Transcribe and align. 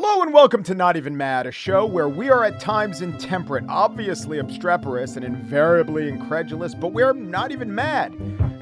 Hello 0.00 0.22
and 0.22 0.32
welcome 0.32 0.62
to 0.62 0.76
Not 0.76 0.96
Even 0.96 1.16
Mad, 1.16 1.48
a 1.48 1.50
show 1.50 1.84
where 1.84 2.08
we 2.08 2.30
are 2.30 2.44
at 2.44 2.60
times 2.60 3.02
intemperate, 3.02 3.64
obviously 3.68 4.38
obstreperous, 4.38 5.16
and 5.16 5.24
invariably 5.24 6.08
incredulous, 6.08 6.72
but 6.72 6.92
we're 6.92 7.12
not 7.12 7.50
even 7.50 7.74
mad. 7.74 8.14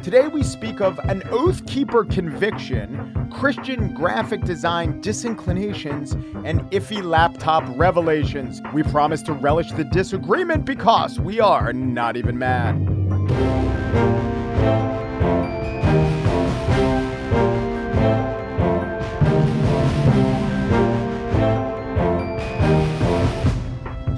Today 0.02 0.28
we 0.28 0.42
speak 0.42 0.80
of 0.80 0.98
an 1.00 1.22
oath 1.28 1.66
keeper 1.66 2.06
conviction, 2.06 3.28
Christian 3.30 3.92
graphic 3.92 4.44
design 4.44 5.02
disinclinations, 5.02 6.14
and 6.46 6.62
iffy 6.70 7.04
laptop 7.04 7.64
revelations. 7.76 8.62
We 8.72 8.82
promise 8.84 9.20
to 9.24 9.34
relish 9.34 9.70
the 9.72 9.84
disagreement 9.84 10.64
because 10.64 11.20
we 11.20 11.38
are 11.38 11.74
not 11.74 12.16
even 12.16 12.38
mad. 12.38 12.95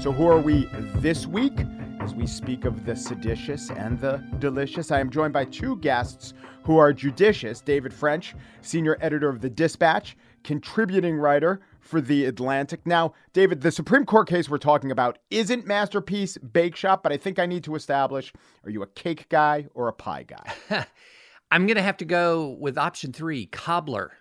So, 0.01 0.12
who 0.12 0.29
are 0.29 0.38
we 0.41 0.69
this 0.97 1.27
week? 1.27 1.59
As 1.98 2.15
we 2.15 2.25
speak 2.25 2.65
of 2.65 2.87
the 2.87 2.95
seditious 2.95 3.69
and 3.70 4.01
the 4.01 4.23
delicious, 4.38 4.93
I 4.93 5.01
am 5.01 5.11
joined 5.11 5.33
by 5.33 5.45
two 5.45 5.74
guests 5.79 6.34
who 6.62 6.79
are 6.79 6.93
judicious 6.93 7.61
David 7.61 7.93
French, 7.93 8.37
senior 8.62 8.97
editor 9.01 9.29
of 9.29 9.41
The 9.41 9.51
Dispatch, 9.51 10.16
contributing 10.45 11.16
writer 11.16 11.61
for 11.80 12.01
The 12.01 12.27
Atlantic. 12.27 12.87
Now, 12.87 13.12
David, 13.33 13.61
the 13.61 13.73
Supreme 13.73 14.05
Court 14.05 14.29
case 14.29 14.48
we're 14.48 14.59
talking 14.59 14.93
about 14.93 15.19
isn't 15.30 15.66
Masterpiece 15.66 16.38
Bake 16.38 16.77
Shop, 16.77 17.02
but 17.02 17.10
I 17.10 17.16
think 17.16 17.41
I 17.41 17.46
need 17.46 17.65
to 17.65 17.74
establish 17.74 18.33
are 18.62 18.71
you 18.71 18.83
a 18.85 18.87
cake 18.87 19.29
guy 19.29 19.66
or 19.74 19.88
a 19.88 19.93
pie 19.93 20.23
guy? 20.23 20.87
I'm 21.51 21.66
going 21.66 21.77
to 21.77 21.83
have 21.83 21.96
to 21.96 22.05
go 22.05 22.57
with 22.60 22.79
option 22.79 23.12
three, 23.12 23.46
cobbler. 23.46 24.12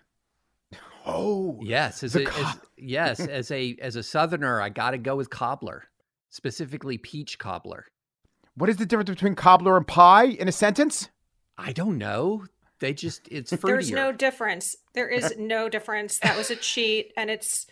Oh, 1.08 1.58
yes, 1.62 2.02
as, 2.02 2.14
a, 2.14 2.24
co- 2.24 2.42
as 2.42 2.56
yes, 2.76 3.20
as 3.26 3.50
a 3.50 3.76
as 3.80 3.96
a 3.96 4.02
southerner, 4.02 4.60
I 4.60 4.68
got 4.68 4.90
to 4.90 4.98
go 4.98 5.16
with 5.16 5.30
cobbler, 5.30 5.84
specifically 6.30 6.98
peach 6.98 7.38
cobbler. 7.38 7.86
What 8.54 8.68
is 8.68 8.76
the 8.76 8.86
difference 8.86 9.10
between 9.10 9.34
cobbler 9.34 9.76
and 9.76 9.86
pie 9.86 10.26
in 10.26 10.48
a 10.48 10.52
sentence? 10.52 11.08
I 11.56 11.72
don't 11.72 11.96
know. 11.98 12.44
They 12.80 12.92
just 12.92 13.26
it's 13.30 13.52
fruitier. 13.52 13.66
There's 13.66 13.90
no 13.90 14.12
difference. 14.12 14.76
There 14.94 15.08
is 15.08 15.34
no 15.38 15.68
difference. 15.68 16.18
That 16.20 16.36
was 16.36 16.50
a 16.50 16.56
cheat, 16.56 17.12
and 17.16 17.30
it's 17.30 17.66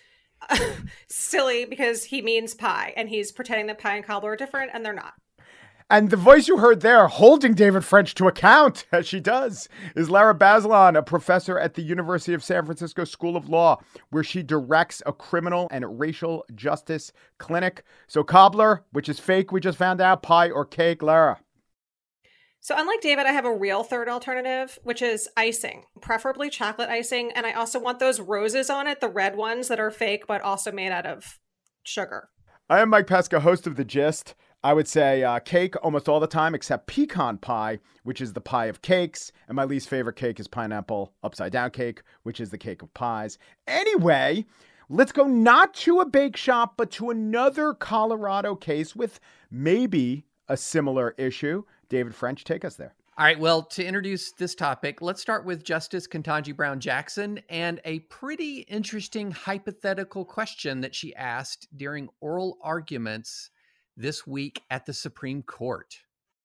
silly 1.09 1.65
because 1.65 2.05
he 2.05 2.23
means 2.23 2.55
pie, 2.55 2.95
and 2.97 3.09
he's 3.09 3.33
pretending 3.33 3.67
that 3.67 3.79
pie 3.79 3.97
and 3.97 4.05
cobbler 4.05 4.33
are 4.33 4.37
different, 4.37 4.71
and 4.73 4.85
they're 4.85 4.93
not. 4.93 5.15
And 5.89 6.11
the 6.11 6.17
voice 6.17 6.49
you 6.49 6.59
heard 6.59 6.81
there, 6.81 7.07
holding 7.07 7.55
David 7.55 7.85
French 7.85 8.17
to 8.17 8.27
account, 8.27 8.87
as 8.93 9.07
she 9.07 9.21
does, 9.21 9.69
is 9.95 10.11
Lara 10.11 10.35
Bazelon, 10.35 10.99
a 10.99 11.03
professor 11.03 11.61
at 11.61 11.75
the 11.75 11.83
University 11.83 12.35
of 12.35 12.43
San 12.43 12.65
Francisco 12.65 13.05
School 13.05 13.37
of 13.37 13.49
Law, 13.49 13.81
where 14.11 14.25
she 14.25 14.43
directs 14.43 15.01
a 15.07 15.13
criminal 15.13 15.69
and 15.71 16.01
racial 16.01 16.45
justice 16.57 17.13
clinic. 17.39 17.85
So, 18.09 18.25
cobbler, 18.25 18.85
which 18.91 19.09
is 19.09 19.21
fake, 19.21 19.53
we 19.53 19.61
just 19.61 19.79
found 19.79 20.01
out, 20.01 20.25
pie 20.25 20.51
or 20.51 20.65
cake, 20.65 21.05
Lara. 21.05 21.39
So, 22.59 22.75
unlike 22.77 23.01
David, 23.01 23.27
I 23.27 23.33
have 23.33 23.45
a 23.45 23.57
real 23.57 23.85
third 23.85 24.09
alternative, 24.09 24.81
which 24.83 25.01
is 25.01 25.29
icing, 25.37 25.85
preferably 26.01 26.51
chocolate 26.51 26.91
icing. 26.91 27.31
And 27.31 27.47
I 27.47 27.53
also 27.53 27.79
want 27.79 28.01
those 28.01 28.19
roses 28.19 28.69
on 28.69 28.89
it, 28.89 29.01
the 29.01 29.09
red 29.09 29.37
ones 29.37 29.69
that 29.69 29.79
are 29.79 29.93
fake, 29.93 30.27
but 30.27 30.43
also 30.43 30.73
made 30.73 30.91
out 30.91 31.07
of 31.07 31.39
sugar. 31.85 32.31
I 32.69 32.81
am 32.81 32.91
Mike 32.91 33.07
Pesca, 33.07 33.39
host 33.39 33.69
of 33.69 33.77
The 33.77 33.85
Gist. 33.85 34.35
I 34.67 34.73
would 34.73 34.89
say 34.89 35.23
uh, 35.23 35.39
cake 35.39 35.77
almost 35.85 36.09
all 36.09 36.19
the 36.19 36.27
time, 36.27 36.53
except 36.53 36.89
pecan 36.89 37.39
pie, 37.39 37.79
which 38.03 38.21
is 38.21 38.33
the 38.33 38.41
pie 38.41 38.67
of 38.67 38.83
cakes. 38.83 39.31
And 39.47 39.55
my 39.55 39.63
least 39.63 39.89
favorite 39.89 40.17
cake 40.17 40.41
is 40.41 40.49
pineapple 40.49 41.13
upside 41.23 41.53
down 41.53 41.71
cake, 41.71 42.03
which 42.25 42.41
is 42.41 42.51
the 42.51 42.59
cake 42.59 42.83
of 42.83 42.93
pies. 42.93 43.39
Anyway, 43.69 44.45
let's 44.89 45.13
go 45.13 45.23
not 45.23 45.73
to 45.75 46.01
a 46.01 46.05
bake 46.05 46.37
shop, 46.37 46.75
but 46.77 46.91
to 46.91 47.11
another 47.11 47.75
Colorado 47.75 48.57
case 48.57 48.97
with 48.97 49.21
maybe 49.53 50.25
a 50.49 50.57
similar 50.57 51.15
issue. 51.17 51.63
David 51.89 52.17
French, 52.17 52.43
take 52.43 52.65
us 52.65 52.75
there. 52.75 52.97
All 53.17 53.25
right. 53.25 53.39
Well, 53.39 53.63
to 53.63 53.85
introduce 53.85 54.33
this 54.33 54.57
topic, 54.57 55.01
let's 55.01 55.23
start 55.23 55.45
with 55.45 55.63
Justice 55.63 56.09
Ketanji 56.09 56.57
Brown 56.57 56.81
Jackson 56.81 57.39
and 57.49 57.81
a 57.85 58.01
pretty 58.01 58.63
interesting 58.63 59.31
hypothetical 59.31 60.25
question 60.25 60.81
that 60.81 60.93
she 60.93 61.15
asked 61.15 61.69
during 61.77 62.09
oral 62.21 62.59
arguments 62.61 63.51
this 63.97 64.27
week 64.27 64.63
at 64.71 64.87
the 64.87 64.93
Supreme 64.93 65.43
Court. 65.43 65.99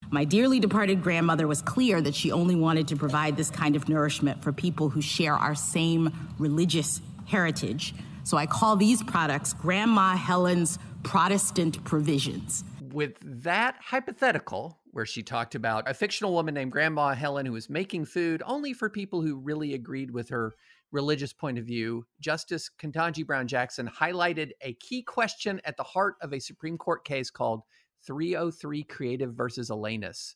My 0.09 0.25
dearly 0.25 0.59
departed 0.59 1.03
grandmother 1.03 1.47
was 1.47 1.62
clear 1.62 2.01
that 2.01 2.16
she 2.16 2.31
only 2.31 2.56
wanted 2.56 2.88
to 2.88 2.95
provide 2.95 3.38
this 3.38 3.50
kind 3.50 3.75
of 3.75 3.88
nourishment 3.88 4.44
for 4.44 4.51
people 4.51 4.89
who 4.89 5.01
share 5.01 5.35
our 5.35 5.56
same 5.56 6.11
religious 6.40 7.01
heritage. 7.25 7.94
So 8.23 8.38
I 8.38 8.45
call 8.45 8.75
these 8.75 9.03
products 9.03 9.53
Grandma 9.53 10.16
Helen's 10.16 10.79
Protestant 11.03 11.84
provisions. 11.84 12.63
With 12.91 13.17
that 13.22 13.78
hypothetical, 13.79 14.79
where 14.91 15.06
she 15.06 15.23
talked 15.23 15.56
about 15.56 15.90
a 15.90 15.94
fictional 15.94 16.34
woman 16.34 16.53
named 16.53 16.72
Grandma 16.72 17.13
Helen 17.13 17.45
who 17.45 17.53
was 17.53 17.69
making 17.69 18.06
food 18.06 18.44
only 18.45 18.73
for 18.73 18.90
people 18.90 19.22
who 19.22 19.38
really 19.38 19.73
agreed 19.73 20.11
with 20.11 20.29
her 20.29 20.56
religious 20.91 21.34
point 21.34 21.57
of 21.57 21.66
view, 21.66 22.06
Justice 22.19 22.69
Ketanji 22.79 23.25
Brown 23.25 23.47
Jackson 23.47 23.88
highlighted 23.88 24.52
a 24.62 24.74
key 24.75 25.02
question 25.02 25.62
at 25.66 25.78
the 25.78 25.84
heart 25.84 26.16
of 26.22 26.34
a 26.34 26.40
Supreme 26.40 26.78
Court 26.78 27.06
case 27.06 27.29
called 27.29 27.62
303 28.06 28.84
Creative 28.84 29.34
versus 29.34 29.69
Elenis. 29.69 30.35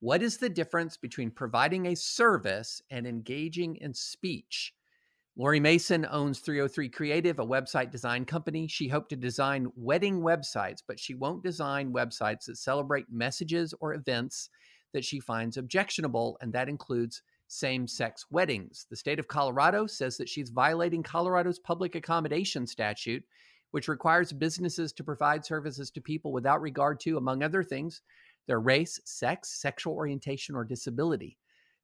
What 0.00 0.22
is 0.22 0.36
the 0.36 0.50
difference 0.50 0.96
between 0.96 1.30
providing 1.30 1.86
a 1.86 1.96
service 1.96 2.82
and 2.90 3.06
engaging 3.06 3.76
in 3.76 3.94
speech? 3.94 4.74
Lori 5.38 5.60
Mason 5.60 6.06
owns 6.10 6.38
303 6.38 6.88
Creative, 6.88 7.38
a 7.38 7.46
website 7.46 7.90
design 7.90 8.24
company. 8.24 8.66
She 8.66 8.88
hoped 8.88 9.10
to 9.10 9.16
design 9.16 9.68
wedding 9.76 10.20
websites, 10.20 10.82
but 10.86 10.98
she 10.98 11.14
won't 11.14 11.42
design 11.42 11.92
websites 11.92 12.46
that 12.46 12.56
celebrate 12.56 13.06
messages 13.10 13.74
or 13.80 13.94
events 13.94 14.48
that 14.92 15.04
she 15.04 15.20
finds 15.20 15.58
objectionable, 15.58 16.38
and 16.40 16.52
that 16.52 16.68
includes 16.68 17.22
same 17.48 17.86
sex 17.86 18.26
weddings. 18.30 18.86
The 18.90 18.96
state 18.96 19.18
of 19.18 19.28
Colorado 19.28 19.86
says 19.86 20.16
that 20.16 20.28
she's 20.28 20.50
violating 20.50 21.02
Colorado's 21.02 21.58
public 21.58 21.94
accommodation 21.94 22.66
statute, 22.66 23.24
which 23.70 23.88
requires 23.88 24.32
businesses 24.32 24.92
to 24.94 25.04
provide 25.04 25.44
services 25.44 25.90
to 25.90 26.00
people 26.00 26.32
without 26.32 26.60
regard 26.60 27.00
to, 27.00 27.16
among 27.16 27.42
other 27.42 27.62
things, 27.62 28.02
their 28.46 28.60
race, 28.60 29.00
sex, 29.04 29.60
sexual 29.60 29.94
orientation, 29.94 30.54
or 30.54 30.64
disability. 30.64 31.38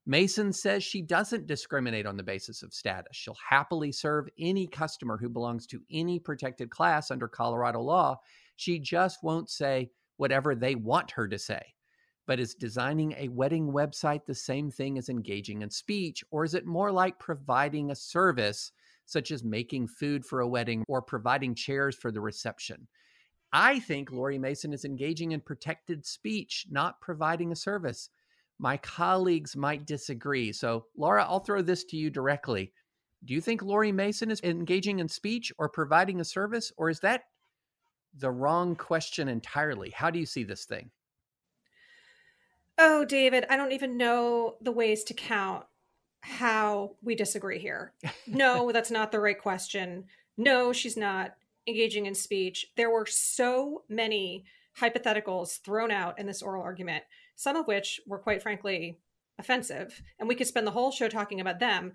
Mason 0.05 0.51
says 0.51 0.83
she 0.83 1.01
doesn't 1.01 1.47
discriminate 1.47 2.05
on 2.05 2.17
the 2.17 2.23
basis 2.23 2.61
of 2.61 2.73
status. 2.73 3.15
She'll 3.15 3.37
happily 3.49 3.91
serve 3.91 4.27
any 4.37 4.67
customer 4.67 5.17
who 5.17 5.29
belongs 5.29 5.65
to 5.67 5.81
any 5.89 6.19
protected 6.19 6.69
class 6.69 7.09
under 7.09 7.27
Colorado 7.27 7.79
law. 7.79 8.19
She 8.57 8.79
just 8.79 9.23
won't 9.23 9.49
say 9.49 9.91
whatever 10.17 10.55
they 10.55 10.75
want 10.75 11.11
her 11.11 11.27
to 11.29 11.39
say. 11.39 11.61
But 12.25 12.39
is 12.39 12.55
designing 12.55 13.13
a 13.17 13.27
wedding 13.27 13.71
website 13.71 14.25
the 14.25 14.35
same 14.35 14.71
thing 14.71 14.97
as 14.97 15.09
engaging 15.09 15.61
in 15.61 15.69
speech, 15.69 16.23
or 16.31 16.43
is 16.43 16.53
it 16.53 16.65
more 16.65 16.91
like 16.91 17.19
providing 17.19 17.91
a 17.91 17.95
service, 17.95 18.71
such 19.05 19.31
as 19.31 19.43
making 19.43 19.87
food 19.87 20.25
for 20.25 20.39
a 20.39 20.47
wedding 20.47 20.85
or 20.87 21.01
providing 21.01 21.53
chairs 21.53 21.95
for 21.95 22.11
the 22.11 22.21
reception? 22.21 22.87
I 23.51 23.79
think 23.79 24.11
Lori 24.11 24.39
Mason 24.39 24.73
is 24.73 24.85
engaging 24.85 25.33
in 25.33 25.41
protected 25.41 26.05
speech, 26.05 26.65
not 26.71 27.01
providing 27.01 27.51
a 27.51 27.55
service. 27.55 28.09
My 28.57 28.77
colleagues 28.77 29.55
might 29.55 29.85
disagree. 29.85 30.51
So, 30.53 30.85
Lara, 30.95 31.23
I'll 31.23 31.39
throw 31.39 31.61
this 31.61 31.83
to 31.85 31.97
you 31.97 32.09
directly. 32.09 32.71
Do 33.25 33.33
you 33.33 33.41
think 33.41 33.61
Lori 33.61 33.91
Mason 33.91 34.31
is 34.31 34.41
engaging 34.41 34.99
in 34.99 35.07
speech 35.07 35.51
or 35.57 35.69
providing 35.69 36.19
a 36.19 36.25
service, 36.25 36.71
or 36.77 36.89
is 36.89 36.99
that 37.01 37.23
the 38.17 38.31
wrong 38.31 38.75
question 38.75 39.27
entirely? 39.27 39.91
How 39.91 40.09
do 40.09 40.19
you 40.19 40.25
see 40.25 40.43
this 40.43 40.65
thing? 40.65 40.89
Oh, 42.77 43.05
David, 43.05 43.45
I 43.49 43.57
don't 43.57 43.71
even 43.71 43.97
know 43.97 44.55
the 44.61 44.71
ways 44.71 45.03
to 45.05 45.13
count 45.13 45.65
how 46.21 46.95
we 47.01 47.15
disagree 47.15 47.59
here. 47.59 47.93
No, 48.27 48.71
that's 48.71 48.89
not 48.89 49.11
the 49.11 49.19
right 49.19 49.39
question. 49.39 50.05
No, 50.37 50.73
she's 50.73 50.97
not 50.97 51.35
engaging 51.67 52.05
in 52.05 52.15
speech. 52.15 52.67
There 52.75 52.89
were 52.89 53.05
so 53.05 53.83
many 53.89 54.45
hypotheticals 54.79 55.59
thrown 55.61 55.91
out 55.91 56.17
in 56.17 56.25
this 56.25 56.41
oral 56.41 56.63
argument, 56.63 57.03
some 57.35 57.55
of 57.55 57.67
which 57.67 58.01
were 58.07 58.17
quite 58.17 58.41
frankly 58.41 58.97
offensive. 59.37 60.01
And 60.19 60.27
we 60.27 60.35
could 60.35 60.47
spend 60.47 60.65
the 60.65 60.71
whole 60.71 60.91
show 60.91 61.09
talking 61.09 61.41
about 61.41 61.59
them. 61.59 61.93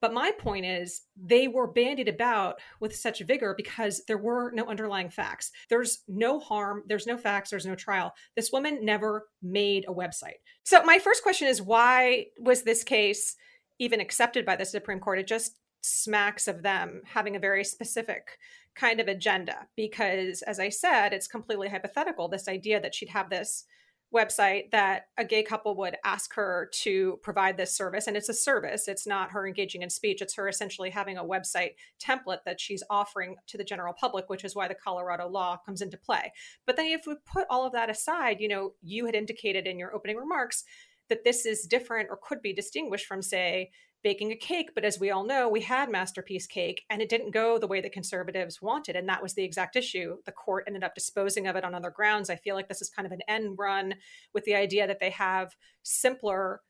But 0.00 0.14
my 0.14 0.30
point 0.38 0.64
is, 0.64 1.02
they 1.16 1.48
were 1.48 1.66
bandied 1.66 2.08
about 2.08 2.60
with 2.80 2.94
such 2.94 3.20
vigor 3.20 3.54
because 3.56 4.02
there 4.06 4.18
were 4.18 4.52
no 4.52 4.66
underlying 4.66 5.10
facts. 5.10 5.50
There's 5.68 6.02
no 6.06 6.38
harm, 6.38 6.84
there's 6.86 7.06
no 7.06 7.16
facts, 7.16 7.50
there's 7.50 7.66
no 7.66 7.74
trial. 7.74 8.12
This 8.36 8.52
woman 8.52 8.84
never 8.84 9.28
made 9.42 9.84
a 9.88 9.94
website. 9.94 10.40
So, 10.64 10.82
my 10.84 10.98
first 10.98 11.22
question 11.22 11.48
is 11.48 11.60
why 11.60 12.26
was 12.38 12.62
this 12.62 12.84
case 12.84 13.36
even 13.78 14.00
accepted 14.00 14.44
by 14.46 14.56
the 14.56 14.64
Supreme 14.64 15.00
Court? 15.00 15.18
It 15.18 15.26
just 15.26 15.58
smacks 15.80 16.48
of 16.48 16.62
them 16.62 17.02
having 17.04 17.36
a 17.36 17.40
very 17.40 17.64
specific 17.64 18.38
kind 18.74 19.00
of 19.00 19.08
agenda 19.08 19.66
because, 19.76 20.42
as 20.42 20.60
I 20.60 20.68
said, 20.68 21.12
it's 21.12 21.26
completely 21.26 21.68
hypothetical 21.68 22.28
this 22.28 22.48
idea 22.48 22.80
that 22.80 22.94
she'd 22.94 23.08
have 23.08 23.30
this 23.30 23.64
website 24.14 24.70
that 24.70 25.08
a 25.18 25.24
gay 25.24 25.42
couple 25.42 25.76
would 25.76 25.96
ask 26.04 26.34
her 26.34 26.70
to 26.72 27.18
provide 27.22 27.56
this 27.56 27.76
service 27.76 28.06
and 28.06 28.16
it's 28.16 28.28
a 28.28 28.34
service. 28.34 28.88
It's 28.88 29.06
not 29.06 29.30
her 29.32 29.46
engaging 29.46 29.82
in 29.82 29.90
speech. 29.90 30.22
It's 30.22 30.34
her 30.34 30.48
essentially 30.48 30.90
having 30.90 31.18
a 31.18 31.24
website 31.24 31.72
template 32.02 32.44
that 32.46 32.60
she's 32.60 32.82
offering 32.88 33.36
to 33.48 33.58
the 33.58 33.64
general 33.64 33.92
public 33.92 34.28
which 34.30 34.44
is 34.44 34.56
why 34.56 34.66
the 34.66 34.74
colorado 34.74 35.28
law 35.28 35.58
comes 35.64 35.82
into 35.82 35.98
play. 35.98 36.32
But 36.66 36.76
then 36.76 36.86
if 36.86 37.02
we 37.06 37.16
put 37.26 37.46
all 37.50 37.66
of 37.66 37.72
that 37.72 37.90
aside 37.90 38.40
you 38.40 38.48
know 38.48 38.72
you 38.82 39.04
had 39.06 39.14
indicated 39.14 39.66
in 39.66 39.78
your 39.78 39.94
opening 39.94 40.16
remarks 40.16 40.64
that 41.08 41.24
this 41.24 41.46
is 41.46 41.62
different 41.62 42.08
or 42.10 42.18
could 42.22 42.42
be 42.42 42.52
distinguished 42.52 43.06
from 43.06 43.22
say 43.22 43.70
baking 44.02 44.32
a 44.32 44.36
cake. 44.36 44.70
But 44.74 44.84
as 44.84 44.98
we 44.98 45.10
all 45.10 45.24
know, 45.24 45.48
we 45.48 45.60
had 45.60 45.90
Masterpiece 45.90 46.46
Cake 46.46 46.84
and 46.90 47.02
it 47.02 47.08
didn't 47.08 47.32
go 47.32 47.58
the 47.58 47.66
way 47.66 47.80
the 47.80 47.90
conservatives 47.90 48.62
wanted. 48.62 48.96
And 48.96 49.08
that 49.08 49.22
was 49.22 49.34
the 49.34 49.44
exact 49.44 49.76
issue. 49.76 50.16
The 50.24 50.32
court 50.32 50.64
ended 50.66 50.84
up 50.84 50.94
disposing 50.94 51.46
of 51.46 51.56
it 51.56 51.64
on 51.64 51.74
other 51.74 51.90
grounds. 51.90 52.30
I 52.30 52.36
feel 52.36 52.54
like 52.54 52.68
this 52.68 52.82
is 52.82 52.90
kind 52.90 53.06
of 53.06 53.12
an 53.12 53.22
end 53.28 53.58
run 53.58 53.94
with 54.32 54.44
the 54.44 54.54
idea 54.54 54.86
that 54.86 55.00
they 55.00 55.10
have 55.10 55.56
simpler 55.82 56.60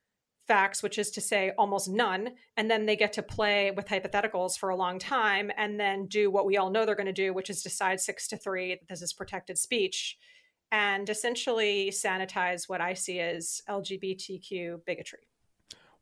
facts, 0.47 0.83
which 0.83 0.99
is 0.99 1.11
to 1.11 1.21
say 1.21 1.53
almost 1.59 1.89
none. 1.89 2.31
And 2.57 2.71
then 2.71 2.87
they 2.87 2.97
get 2.97 3.13
to 3.15 3.23
play 3.23 3.71
with 3.71 3.87
hypotheticals 3.87 4.59
for 4.59 4.71
a 4.71 4.77
long 4.77 4.99
time 4.99 5.51
and 5.57 5.79
then 5.79 6.07
do 6.07 6.31
what 6.31 6.47
we 6.47 6.57
all 6.57 6.71
know 6.71 6.87
they're 6.87 6.95
going 6.95 7.07
to 7.07 7.13
do, 7.13 7.35
which 7.35 7.51
is 7.51 7.63
decide 7.63 8.01
six 8.01 8.27
to 8.29 8.37
three 8.39 8.71
that 8.71 8.89
this 8.89 9.03
is 9.03 9.13
protected 9.13 9.59
speech 9.59 10.17
and 10.71 11.09
essentially 11.09 11.91
sanitize 11.91 12.69
what 12.69 12.81
I 12.81 12.95
see 12.95 13.21
as 13.21 13.63
LGBTQ 13.69 14.85
bigotry. 14.85 15.28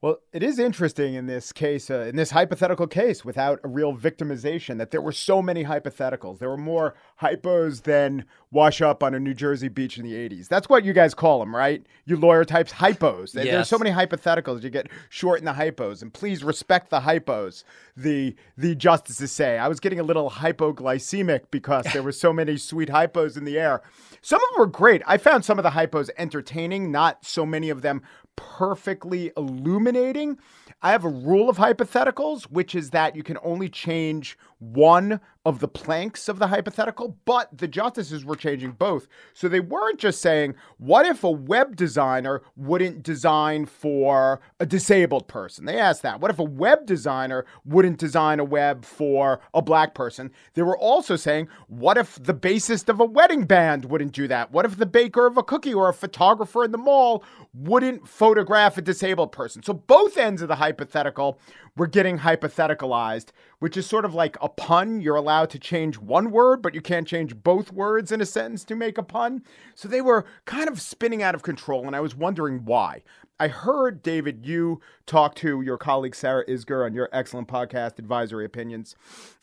Well, 0.06 0.20
it 0.32 0.44
is 0.44 0.60
interesting 0.60 1.14
in 1.14 1.26
this 1.26 1.50
case, 1.50 1.90
uh, 1.90 2.02
in 2.02 2.14
this 2.14 2.30
hypothetical 2.30 2.86
case, 2.86 3.24
without 3.24 3.58
a 3.64 3.68
real 3.68 3.92
victimization, 3.92 4.78
that 4.78 4.92
there 4.92 5.00
were 5.00 5.10
so 5.10 5.42
many 5.42 5.64
hypotheticals. 5.64 6.38
There 6.38 6.48
were 6.48 6.56
more 6.56 6.94
hypos 7.20 7.82
than 7.82 8.24
wash 8.52 8.80
up 8.80 9.02
on 9.02 9.16
a 9.16 9.18
New 9.18 9.34
Jersey 9.34 9.66
beach 9.66 9.98
in 9.98 10.04
the 10.04 10.12
80s. 10.12 10.46
That's 10.46 10.68
what 10.68 10.84
you 10.84 10.92
guys 10.92 11.12
call 11.12 11.40
them, 11.40 11.56
right? 11.56 11.84
You 12.04 12.16
lawyer 12.16 12.44
types, 12.44 12.72
hypos. 12.72 13.34
Yes. 13.34 13.46
There's 13.46 13.68
so 13.68 13.78
many 13.78 13.90
hypotheticals. 13.90 14.62
You 14.62 14.70
get 14.70 14.88
short 15.08 15.40
in 15.40 15.44
the 15.44 15.54
hypos. 15.54 16.02
And 16.02 16.14
please 16.14 16.44
respect 16.44 16.90
the 16.90 17.00
hypos, 17.00 17.64
the, 17.96 18.36
the 18.56 18.76
justices 18.76 19.32
say. 19.32 19.58
I 19.58 19.66
was 19.66 19.80
getting 19.80 19.98
a 19.98 20.04
little 20.04 20.30
hypoglycemic 20.30 21.50
because 21.50 21.84
there 21.92 22.04
were 22.04 22.12
so 22.12 22.32
many 22.32 22.58
sweet 22.58 22.90
hypos 22.90 23.36
in 23.36 23.44
the 23.44 23.58
air. 23.58 23.82
Some 24.22 24.40
of 24.40 24.50
them 24.50 24.60
were 24.60 24.66
great. 24.66 25.02
I 25.04 25.16
found 25.18 25.44
some 25.44 25.58
of 25.58 25.64
the 25.64 25.70
hypos 25.70 26.10
entertaining, 26.16 26.92
not 26.92 27.24
so 27.24 27.44
many 27.44 27.70
of 27.70 27.82
them 27.82 28.02
perfectly 28.36 29.32
illuminating. 29.36 30.38
I 30.82 30.92
have 30.92 31.04
a 31.04 31.08
rule 31.08 31.48
of 31.48 31.56
hypotheticals, 31.56 32.44
which 32.44 32.74
is 32.74 32.90
that 32.90 33.16
you 33.16 33.22
can 33.22 33.38
only 33.42 33.68
change 33.68 34.38
one 34.58 35.20
of 35.44 35.60
the 35.60 35.68
planks 35.68 36.28
of 36.28 36.40
the 36.40 36.48
hypothetical, 36.48 37.16
but 37.24 37.56
the 37.56 37.68
justices 37.68 38.24
were 38.24 38.34
changing 38.34 38.72
both. 38.72 39.06
So 39.32 39.48
they 39.48 39.60
weren't 39.60 40.00
just 40.00 40.20
saying, 40.20 40.56
what 40.78 41.06
if 41.06 41.22
a 41.22 41.30
web 41.30 41.76
designer 41.76 42.42
wouldn't 42.56 43.04
design 43.04 43.66
for 43.66 44.40
a 44.58 44.66
disabled 44.66 45.28
person? 45.28 45.64
They 45.64 45.78
asked 45.78 46.02
that. 46.02 46.20
What 46.20 46.32
if 46.32 46.40
a 46.40 46.44
web 46.44 46.84
designer 46.84 47.46
wouldn't 47.64 47.98
design 47.98 48.40
a 48.40 48.44
web 48.44 48.84
for 48.84 49.40
a 49.54 49.62
black 49.62 49.94
person? 49.94 50.32
They 50.54 50.62
were 50.62 50.76
also 50.76 51.14
saying, 51.14 51.46
what 51.68 51.96
if 51.96 52.20
the 52.20 52.34
bassist 52.34 52.88
of 52.88 52.98
a 52.98 53.04
wedding 53.04 53.44
band 53.44 53.84
wouldn't 53.84 54.12
do 54.12 54.26
that? 54.26 54.50
What 54.50 54.64
if 54.64 54.78
the 54.78 54.86
baker 54.86 55.26
of 55.26 55.36
a 55.36 55.44
cookie 55.44 55.74
or 55.74 55.88
a 55.88 55.94
photographer 55.94 56.64
in 56.64 56.72
the 56.72 56.78
mall 56.78 57.22
wouldn't 57.54 58.08
photograph 58.08 58.78
a 58.78 58.82
disabled 58.82 59.30
person? 59.30 59.62
So 59.62 59.74
both 59.74 60.16
ends 60.16 60.42
of 60.42 60.48
the 60.48 60.56
hypothetical 60.56 61.38
were 61.76 61.86
getting 61.86 62.18
hypotheticalized, 62.18 63.28
which 63.58 63.76
is 63.76 63.86
sort 63.86 64.04
of 64.04 64.14
like 64.14 64.36
a 64.40 64.48
pun. 64.48 65.00
You're 65.00 65.16
allowed 65.16 65.50
to 65.50 65.58
change 65.58 65.98
one 65.98 66.30
word, 66.30 66.62
but 66.62 66.74
you 66.74 66.80
can't 66.80 67.06
change 67.06 67.34
both 67.34 67.72
words 67.72 68.12
in 68.12 68.20
a 68.20 68.26
sentence 68.26 68.64
to 68.64 68.76
make 68.76 68.98
a 68.98 69.02
pun. 69.02 69.42
So 69.74 69.88
they 69.88 70.00
were 70.00 70.24
kind 70.44 70.68
of 70.68 70.80
spinning 70.80 71.22
out 71.22 71.34
of 71.34 71.42
control, 71.42 71.86
and 71.86 71.96
I 71.96 72.00
was 72.00 72.14
wondering 72.14 72.64
why. 72.64 73.02
I 73.38 73.48
heard, 73.48 74.02
David, 74.02 74.46
you 74.46 74.80
talk 75.04 75.34
to 75.36 75.60
your 75.60 75.76
colleague 75.76 76.14
Sarah 76.14 76.46
Isgur 76.46 76.84
on 76.84 76.94
your 76.94 77.08
excellent 77.12 77.48
podcast, 77.48 77.98
Advisory 77.98 78.44
Opinions. 78.44 78.96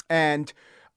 And 0.09 0.51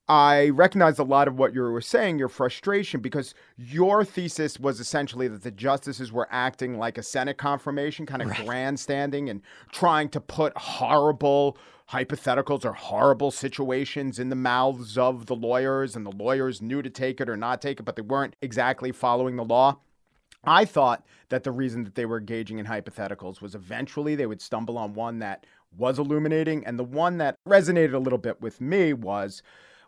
I 0.08 0.50
recognized 0.50 0.98
a 0.98 1.04
lot 1.04 1.26
of 1.26 1.36
what 1.36 1.52
you 1.52 1.62
were 1.62 1.80
saying, 1.80 2.18
your 2.18 2.28
frustration, 2.28 3.00
because 3.00 3.34
your 3.56 4.04
thesis 4.04 4.58
was 4.60 4.78
essentially 4.78 5.26
that 5.28 5.42
the 5.42 5.50
justices 5.50 6.12
were 6.12 6.28
acting 6.30 6.78
like 6.78 6.96
a 6.96 7.02
Senate 7.02 7.38
confirmation, 7.38 8.06
kind 8.06 8.22
of 8.22 8.28
right. 8.28 8.46
grandstanding 8.46 9.28
and 9.28 9.42
trying 9.72 10.08
to 10.10 10.20
put 10.20 10.56
horrible 10.56 11.58
hypotheticals 11.92 12.64
or 12.64 12.72
horrible 12.72 13.30
situations 13.30 14.18
in 14.18 14.28
the 14.28 14.36
mouths 14.36 14.98
of 14.98 15.26
the 15.26 15.36
lawyers, 15.36 15.94
and 15.94 16.04
the 16.04 16.12
lawyers 16.12 16.60
knew 16.60 16.82
to 16.82 16.90
take 16.90 17.20
it 17.20 17.28
or 17.28 17.36
not 17.36 17.62
take 17.62 17.78
it, 17.78 17.84
but 17.84 17.96
they 17.96 18.02
weren't 18.02 18.36
exactly 18.42 18.90
following 18.92 19.36
the 19.36 19.44
law. 19.44 19.78
I 20.44 20.64
thought 20.64 21.04
that 21.28 21.42
the 21.44 21.50
reason 21.50 21.84
that 21.84 21.94
they 21.94 22.06
were 22.06 22.18
engaging 22.18 22.58
in 22.58 22.66
hypotheticals 22.66 23.40
was 23.40 23.54
eventually 23.54 24.14
they 24.14 24.26
would 24.26 24.40
stumble 24.40 24.78
on 24.78 24.94
one 24.94 25.18
that 25.18 25.44
was 25.76 25.98
illuminating. 25.98 26.64
And 26.64 26.78
the 26.78 26.84
one 26.84 27.18
that 27.18 27.36
resonated 27.46 27.94
a 27.94 27.98
little 27.98 28.18
bit 28.18 28.40
with 28.40 28.60
me 28.60 28.92
was 28.92 29.42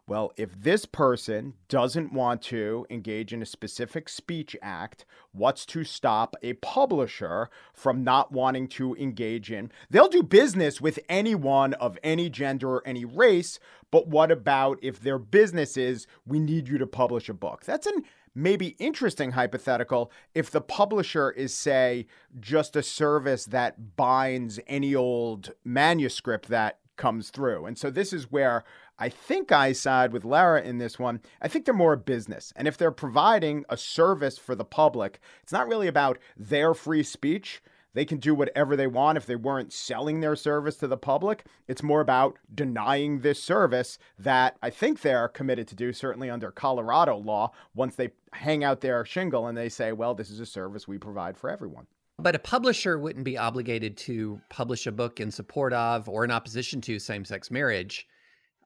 well, 0.09 0.33
if 0.39 0.51
this 0.63 0.87
person 0.87 1.53
doesn't 1.69 2.15
want 2.15 2.41
to 2.41 2.87
engage 2.89 3.35
in 3.35 3.43
a 3.43 3.47
specific 3.47 4.09
speech 4.09 4.57
act, 4.63 5.05
what's 5.33 5.67
to 5.67 5.85
stop 5.85 6.35
a 6.43 6.55
publisher 6.55 7.51
from 7.75 8.03
not 8.03 8.33
wanting 8.33 8.69
to 8.69 8.97
engage 8.97 9.53
in? 9.53 9.71
They'll 9.91 10.09
do 10.09 10.23
business 10.23 10.81
with 10.81 10.99
anyone 11.11 11.75
of 11.75 11.99
any 12.03 12.31
gender 12.31 12.71
or 12.71 12.83
any 12.87 13.05
race, 13.05 13.61
but 13.91 14.09
what 14.09 14.33
about 14.33 14.79
if 14.81 14.99
their 14.99 15.19
business 15.19 15.77
is, 15.77 16.07
we 16.27 16.41
need 16.41 16.69
you 16.69 16.79
to 16.79 16.87
publish 16.87 17.29
a 17.29 17.35
book? 17.35 17.65
That's 17.67 17.87
an 17.87 18.03
maybe 18.35 18.77
interesting 18.79 19.33
hypothetical 19.33 20.11
if 20.35 20.51
the 20.51 20.63
publisher 20.63 21.31
is, 21.31 21.53
say, 21.53 22.07
just 22.41 22.77
a 22.77 22.83
service 22.83 23.45
that 23.45 23.97
binds 23.97 24.59
any 24.67 24.95
old 24.95 25.53
manuscript 25.65 26.49
that 26.49 26.79
comes 26.97 27.31
through. 27.31 27.65
And 27.65 27.79
so 27.79 27.91
this 27.91 28.13
is 28.13 28.31
where 28.31 28.65
I 28.99 29.09
think 29.09 29.53
I 29.53 29.73
side 29.73 30.13
with 30.13 30.25
Lara 30.25 30.63
in 30.63 30.79
this 30.79 30.99
one. 30.99 31.21
I 31.41 31.49
think 31.49 31.65
they're 31.65 31.75
more 31.75 31.93
a 31.93 31.99
business. 31.99 32.53
And 32.57 32.67
if 32.67 32.77
they're 32.77 32.91
providing 32.91 33.65
a 33.69 33.77
service 33.77 34.39
for 34.39 34.55
the 34.55 34.65
public, 34.65 35.21
it's 35.43 35.53
not 35.53 35.69
really 35.69 35.87
about 35.87 36.19
their 36.37 36.75
free 36.75 37.05
speech. 37.05 37.63
They 37.95 38.05
can 38.05 38.19
do 38.19 38.35
whatever 38.35 38.77
they 38.77 38.87
want 38.87 39.17
if 39.17 39.27
they 39.27 39.37
weren't 39.37 39.73
selling 39.73 40.21
their 40.21 40.37
service 40.37 40.77
to 40.79 40.87
the 40.89 40.97
public. 40.97 41.45
It's 41.67 41.83
more 41.83 42.01
about 42.01 42.39
denying 42.55 43.21
this 43.21 43.43
service 43.43 43.99
that 44.19 44.57
I 44.63 44.71
think 44.71 45.01
they're 45.01 45.29
committed 45.29 45.69
to 45.69 45.75
do, 45.75 45.93
certainly 45.93 46.29
under 46.29 46.51
Colorado 46.51 47.17
law, 47.17 47.53
once 47.75 47.95
they 47.95 48.11
hang 48.33 48.63
out 48.63 48.81
their 48.81 49.05
shingle 49.05 49.47
and 49.47 49.57
they 49.57 49.69
say, 49.69 49.93
well, 49.93 50.15
this 50.15 50.31
is 50.31 50.41
a 50.41 50.47
service 50.47 50.87
we 50.87 50.99
provide 50.99 51.37
for 51.37 51.49
everyone. 51.49 51.87
But 52.19 52.35
a 52.35 52.41
publisher 52.41 52.99
wouldn't 52.99 53.25
be 53.25 53.39
obligated 53.39 53.97
to 53.99 54.41
publish 54.49 54.87
a 54.87 54.93
book 54.93 55.21
in 55.21 55.31
support 55.31 55.73
of 55.73 56.09
or 56.09 56.25
in 56.25 56.33
opposition 56.33 56.81
to 56.83 56.99
same 56.99 57.25
sex 57.25 57.51
marriage 57.51 58.09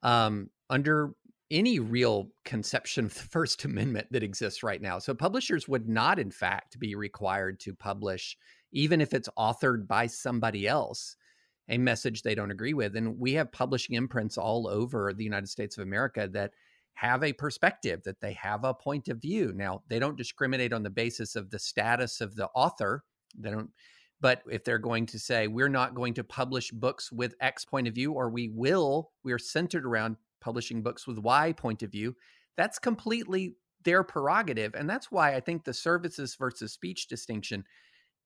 um, 0.03 0.49
under 0.69 1.13
any 1.49 1.79
real 1.79 2.29
conception 2.45 3.05
of 3.05 3.13
the 3.13 3.23
First 3.31 3.65
Amendment 3.65 4.07
that 4.11 4.23
exists 4.23 4.63
right 4.63 4.81
now. 4.81 4.99
So 4.99 5.13
publishers 5.13 5.67
would 5.67 5.87
not, 5.89 6.19
in 6.19 6.31
fact, 6.31 6.79
be 6.79 6.95
required 6.95 7.59
to 7.61 7.73
publish, 7.73 8.37
even 8.71 9.01
if 9.01 9.13
it's 9.13 9.29
authored 9.37 9.87
by 9.87 10.07
somebody 10.07 10.67
else, 10.67 11.15
a 11.69 11.77
message 11.77 12.21
they 12.21 12.35
don't 12.35 12.51
agree 12.51 12.73
with. 12.73 12.95
And 12.95 13.17
we 13.17 13.33
have 13.33 13.51
publishing 13.51 13.95
imprints 13.95 14.37
all 14.37 14.67
over 14.67 15.13
the 15.13 15.23
United 15.23 15.47
States 15.47 15.77
of 15.77 15.83
America 15.83 16.29
that 16.33 16.51
have 16.95 17.23
a 17.23 17.33
perspective, 17.33 18.03
that 18.03 18.21
they 18.21 18.33
have 18.33 18.63
a 18.63 18.73
point 18.73 19.07
of 19.07 19.21
view. 19.21 19.51
Now, 19.55 19.81
they 19.87 19.97
don't 19.97 20.17
discriminate 20.17 20.73
on 20.73 20.83
the 20.83 20.89
basis 20.91 21.35
of 21.35 21.49
the 21.49 21.57
status 21.57 22.21
of 22.21 22.35
the 22.35 22.49
author 22.53 23.03
they 23.37 23.51
don't 23.51 23.71
but 24.23 24.41
if 24.49 24.63
they're 24.63 24.79
going 24.79 25.05
to 25.05 25.19
say 25.19 25.47
we're 25.47 25.69
not 25.69 25.93
going 25.93 26.13
to 26.15 26.23
publish 26.23 26.71
books 26.71 27.11
with 27.11 27.35
x 27.41 27.63
point 27.65 27.87
of 27.87 27.93
view 27.93 28.13
or 28.13 28.29
we 28.29 28.47
will 28.47 29.11
we're 29.23 29.37
centered 29.37 29.85
around 29.85 30.15
publishing 30.41 30.81
books 30.81 31.05
with 31.05 31.19
y 31.19 31.51
point 31.51 31.83
of 31.83 31.91
view 31.91 32.15
that's 32.57 32.79
completely 32.79 33.55
their 33.83 34.03
prerogative 34.03 34.73
and 34.73 34.89
that's 34.89 35.11
why 35.11 35.35
i 35.35 35.39
think 35.39 35.63
the 35.63 35.73
services 35.73 36.35
versus 36.35 36.71
speech 36.71 37.07
distinction 37.07 37.63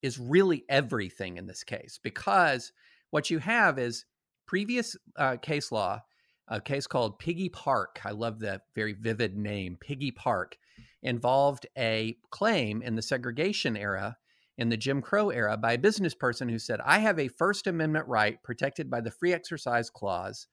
is 0.02 0.20
really 0.20 0.64
everything 0.70 1.36
in 1.36 1.48
this 1.48 1.64
case 1.64 2.00
because 2.02 2.72
what 3.10 3.30
you 3.30 3.40
have 3.40 3.80
is 3.80 4.06
previous 4.46 4.96
uh, 5.18 5.36
case 5.38 5.72
law 5.72 6.00
a 6.48 6.62
case 6.62 6.86
called 6.86 7.20
piggy 7.20 7.50
park 7.50 8.00
i 8.06 8.12
love 8.12 8.40
that 8.40 8.62
very 8.76 8.94
vivid 8.94 9.36
name 9.36 9.76
piggy 9.82 10.12
park 10.12 10.58
involved 11.02 11.66
a 11.78 12.16
claim 12.30 12.84
in 12.84 12.96
the 12.96 13.02
segregation 13.02 13.76
era 13.76 14.16
in 14.58 14.70
the 14.70 14.78
Jim 14.78 15.02
Crow 15.02 15.30
era 15.30 15.56
by 15.56 15.74
a 15.74 15.78
business 15.78 16.16
person 16.16 16.50
who 16.50 16.60
said, 16.60 16.80
I 16.84 17.00
have 17.00 17.20
a 17.20 17.28
First 17.28 17.68
Amendment 17.68 18.08
right 18.08 18.42
protected 18.44 18.90
by 18.90 19.02
the 19.02 19.12
Free 19.12 19.34
Exercise 19.34 19.90
Clause 19.90 20.48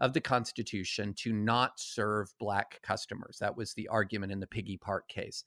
of 0.00 0.12
the 0.12 0.20
Constitution 0.20 1.14
to 1.14 1.32
not 1.32 1.80
serve 1.80 2.34
Black 2.38 2.80
customers. 2.82 3.38
That 3.40 3.56
was 3.56 3.72
the 3.72 3.88
argument 3.88 4.32
in 4.32 4.40
the 4.40 4.46
Piggy 4.46 4.76
Park 4.76 5.08
case. 5.08 5.44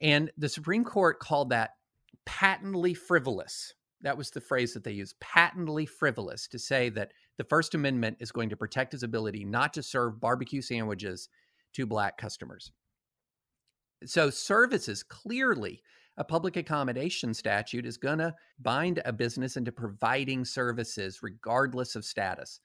And 0.00 0.30
the 0.36 0.48
Supreme 0.48 0.84
Court 0.84 1.18
called 1.18 1.50
that 1.50 1.70
patently 2.24 2.94
frivolous. 2.94 3.74
That 4.02 4.16
was 4.16 4.30
the 4.30 4.40
phrase 4.40 4.74
that 4.74 4.84
they 4.84 4.92
used 4.92 5.18
patently 5.20 5.86
frivolous 5.86 6.46
to 6.48 6.58
say 6.58 6.90
that 6.90 7.12
the 7.38 7.44
First 7.44 7.74
Amendment 7.74 8.18
is 8.20 8.32
going 8.32 8.50
to 8.50 8.56
protect 8.56 8.92
his 8.92 9.02
ability 9.02 9.44
not 9.44 9.74
to 9.74 9.82
serve 9.82 10.20
barbecue 10.20 10.62
sandwiches 10.62 11.28
to 11.74 11.86
Black 11.86 12.18
customers. 12.18 12.70
So, 14.04 14.30
services 14.30 15.04
clearly 15.04 15.82
a 16.22 16.24
public 16.24 16.56
accommodation 16.56 17.34
statute 17.34 17.84
is 17.84 17.96
going 17.96 18.18
to 18.18 18.32
bind 18.60 19.02
a 19.04 19.12
business 19.12 19.56
into 19.56 19.72
providing 19.72 20.44
services 20.44 21.20
regardless 21.20 21.96
of 21.96 22.04
status. 22.04 22.60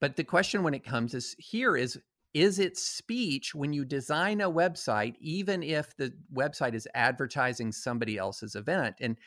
But 0.00 0.16
the 0.16 0.24
question 0.24 0.62
when 0.62 0.72
it 0.72 0.82
comes 0.82 1.12
is 1.12 1.36
here 1.38 1.76
is 1.76 2.00
is 2.32 2.58
it 2.58 2.78
speech 2.78 3.54
when 3.54 3.74
you 3.74 3.84
design 3.84 4.40
a 4.40 4.50
website 4.50 5.16
even 5.20 5.62
if 5.62 5.94
the 5.98 6.14
website 6.34 6.72
is 6.72 6.88
advertising 6.94 7.70
somebody 7.70 8.16
else's 8.16 8.54
event? 8.54 8.96
And 8.98 9.18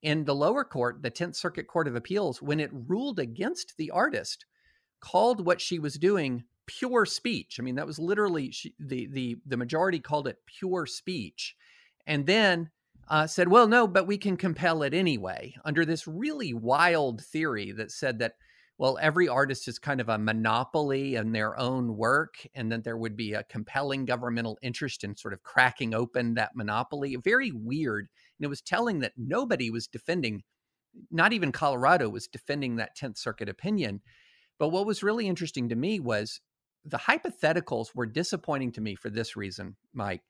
in 0.00 0.24
the 0.24 0.34
lower 0.34 0.64
court 0.64 1.02
the 1.02 1.10
10th 1.10 1.36
circuit 1.36 1.66
court 1.66 1.88
of 1.88 1.96
appeals 1.96 2.40
when 2.40 2.60
it 2.60 2.70
ruled 2.72 3.18
against 3.18 3.74
the 3.76 3.90
artist 3.90 4.46
called 5.02 5.44
what 5.44 5.60
she 5.60 5.78
was 5.78 5.98
doing 5.98 6.44
pure 6.64 7.04
speech. 7.04 7.58
I 7.60 7.62
mean 7.62 7.74
that 7.74 7.86
was 7.86 7.98
literally 7.98 8.52
she, 8.52 8.74
the 8.78 9.06
the 9.08 9.36
the 9.44 9.58
majority 9.58 10.00
called 10.00 10.26
it 10.28 10.38
pure 10.46 10.86
speech. 10.86 11.54
And 12.06 12.24
then 12.24 12.70
uh, 13.08 13.26
said 13.26 13.48
well 13.48 13.66
no 13.66 13.86
but 13.86 14.06
we 14.06 14.18
can 14.18 14.36
compel 14.36 14.82
it 14.82 14.94
anyway 14.94 15.54
under 15.64 15.84
this 15.84 16.06
really 16.06 16.52
wild 16.52 17.22
theory 17.22 17.72
that 17.72 17.90
said 17.90 18.18
that 18.18 18.34
well, 18.78 18.98
every 19.00 19.26
artist 19.26 19.68
is 19.68 19.78
kind 19.78 20.02
of 20.02 20.10
a 20.10 20.18
monopoly 20.18 21.14
in 21.14 21.32
their 21.32 21.58
own 21.58 21.96
work, 21.96 22.46
and 22.54 22.70
that 22.70 22.84
there 22.84 22.96
would 22.96 23.16
be 23.16 23.32
a 23.32 23.44
compelling 23.44 24.04
governmental 24.04 24.58
interest 24.60 25.02
in 25.02 25.16
sort 25.16 25.32
of 25.32 25.42
cracking 25.42 25.94
open 25.94 26.34
that 26.34 26.54
monopoly. 26.54 27.16
Very 27.16 27.52
weird. 27.52 28.08
And 28.38 28.44
it 28.44 28.48
was 28.48 28.60
telling 28.60 29.00
that 29.00 29.14
nobody 29.16 29.70
was 29.70 29.86
defending, 29.86 30.42
not 31.10 31.32
even 31.32 31.52
Colorado 31.52 32.10
was 32.10 32.28
defending 32.28 32.76
that 32.76 32.96
10th 32.96 33.16
Circuit 33.16 33.48
opinion. 33.48 34.02
But 34.58 34.68
what 34.68 34.86
was 34.86 35.02
really 35.02 35.26
interesting 35.26 35.70
to 35.70 35.76
me 35.76 35.98
was 35.98 36.40
the 36.84 36.98
hypotheticals 36.98 37.94
were 37.94 38.06
disappointing 38.06 38.72
to 38.72 38.82
me 38.82 38.94
for 38.94 39.08
this 39.08 39.36
reason, 39.36 39.76
Mike 39.94 40.22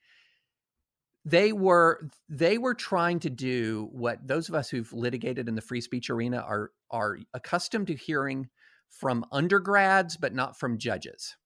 they 1.27 1.53
were 1.53 2.09
they 2.29 2.57
were 2.57 2.75
trying 2.75 3.19
to 3.21 3.29
do 3.29 3.89
what 3.93 4.27
those 4.27 4.49
of 4.49 4.55
us 4.55 4.71
who've 4.71 4.93
litigated 4.93 5.49
in 5.49 5.57
the 5.57 5.61
free 5.61 5.81
speech 5.81 6.09
arena 6.09 6.39
are 6.39 6.71
are 6.91 7.19
accustomed 7.35 7.89
to 7.89 7.95
hearing 7.95 8.49
from 8.89 9.27
undergrads 9.33 10.17
but 10.17 10.35
not 10.35 10.59
from 10.59 10.79
judges. 10.79 11.37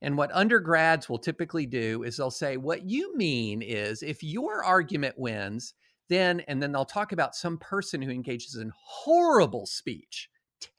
And 0.00 0.16
what 0.16 0.32
undergrads 0.32 1.08
will 1.08 1.18
typically 1.18 1.66
do 1.66 2.04
is 2.04 2.16
they'll 2.16 2.30
say 2.30 2.56
what 2.56 2.88
you 2.88 3.14
mean 3.16 3.62
is 3.62 4.02
if 4.02 4.22
your 4.22 4.64
argument 4.64 5.18
wins 5.18 5.74
then 6.08 6.40
and 6.48 6.62
then 6.62 6.72
they'll 6.72 6.86
talk 6.86 7.12
about 7.12 7.34
some 7.34 7.58
person 7.58 8.00
who 8.00 8.10
engages 8.10 8.56
in 8.56 8.72
horrible 8.74 9.66
speech 9.66 10.30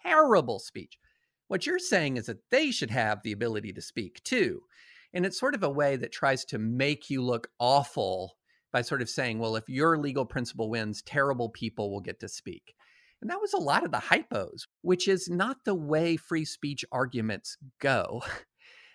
terrible 0.03 0.59
speech. 0.59 0.97
What 1.47 1.65
you're 1.65 1.79
saying 1.79 2.17
is 2.17 2.27
that 2.27 2.49
they 2.51 2.71
should 2.71 2.91
have 2.91 3.23
the 3.23 3.31
ability 3.31 3.73
to 3.73 3.81
speak 3.81 4.23
too. 4.23 4.63
And 5.13 5.25
it's 5.25 5.39
sort 5.39 5.55
of 5.55 5.63
a 5.63 5.69
way 5.69 5.95
that 5.95 6.11
tries 6.11 6.45
to 6.45 6.59
make 6.59 7.09
you 7.09 7.23
look 7.23 7.49
awful 7.59 8.37
by 8.71 8.81
sort 8.81 9.01
of 9.01 9.09
saying, 9.09 9.39
well, 9.39 9.55
if 9.55 9.67
your 9.67 9.97
legal 9.97 10.25
principle 10.25 10.69
wins, 10.69 11.01
terrible 11.01 11.49
people 11.49 11.91
will 11.91 12.01
get 12.01 12.19
to 12.19 12.27
speak. 12.27 12.75
And 13.21 13.29
that 13.29 13.41
was 13.41 13.53
a 13.53 13.57
lot 13.57 13.83
of 13.83 13.91
the 13.91 13.97
hypos, 13.97 14.67
which 14.81 15.07
is 15.07 15.29
not 15.29 15.65
the 15.65 15.75
way 15.75 16.15
free 16.15 16.45
speech 16.45 16.85
arguments 16.91 17.57
go. 17.79 18.21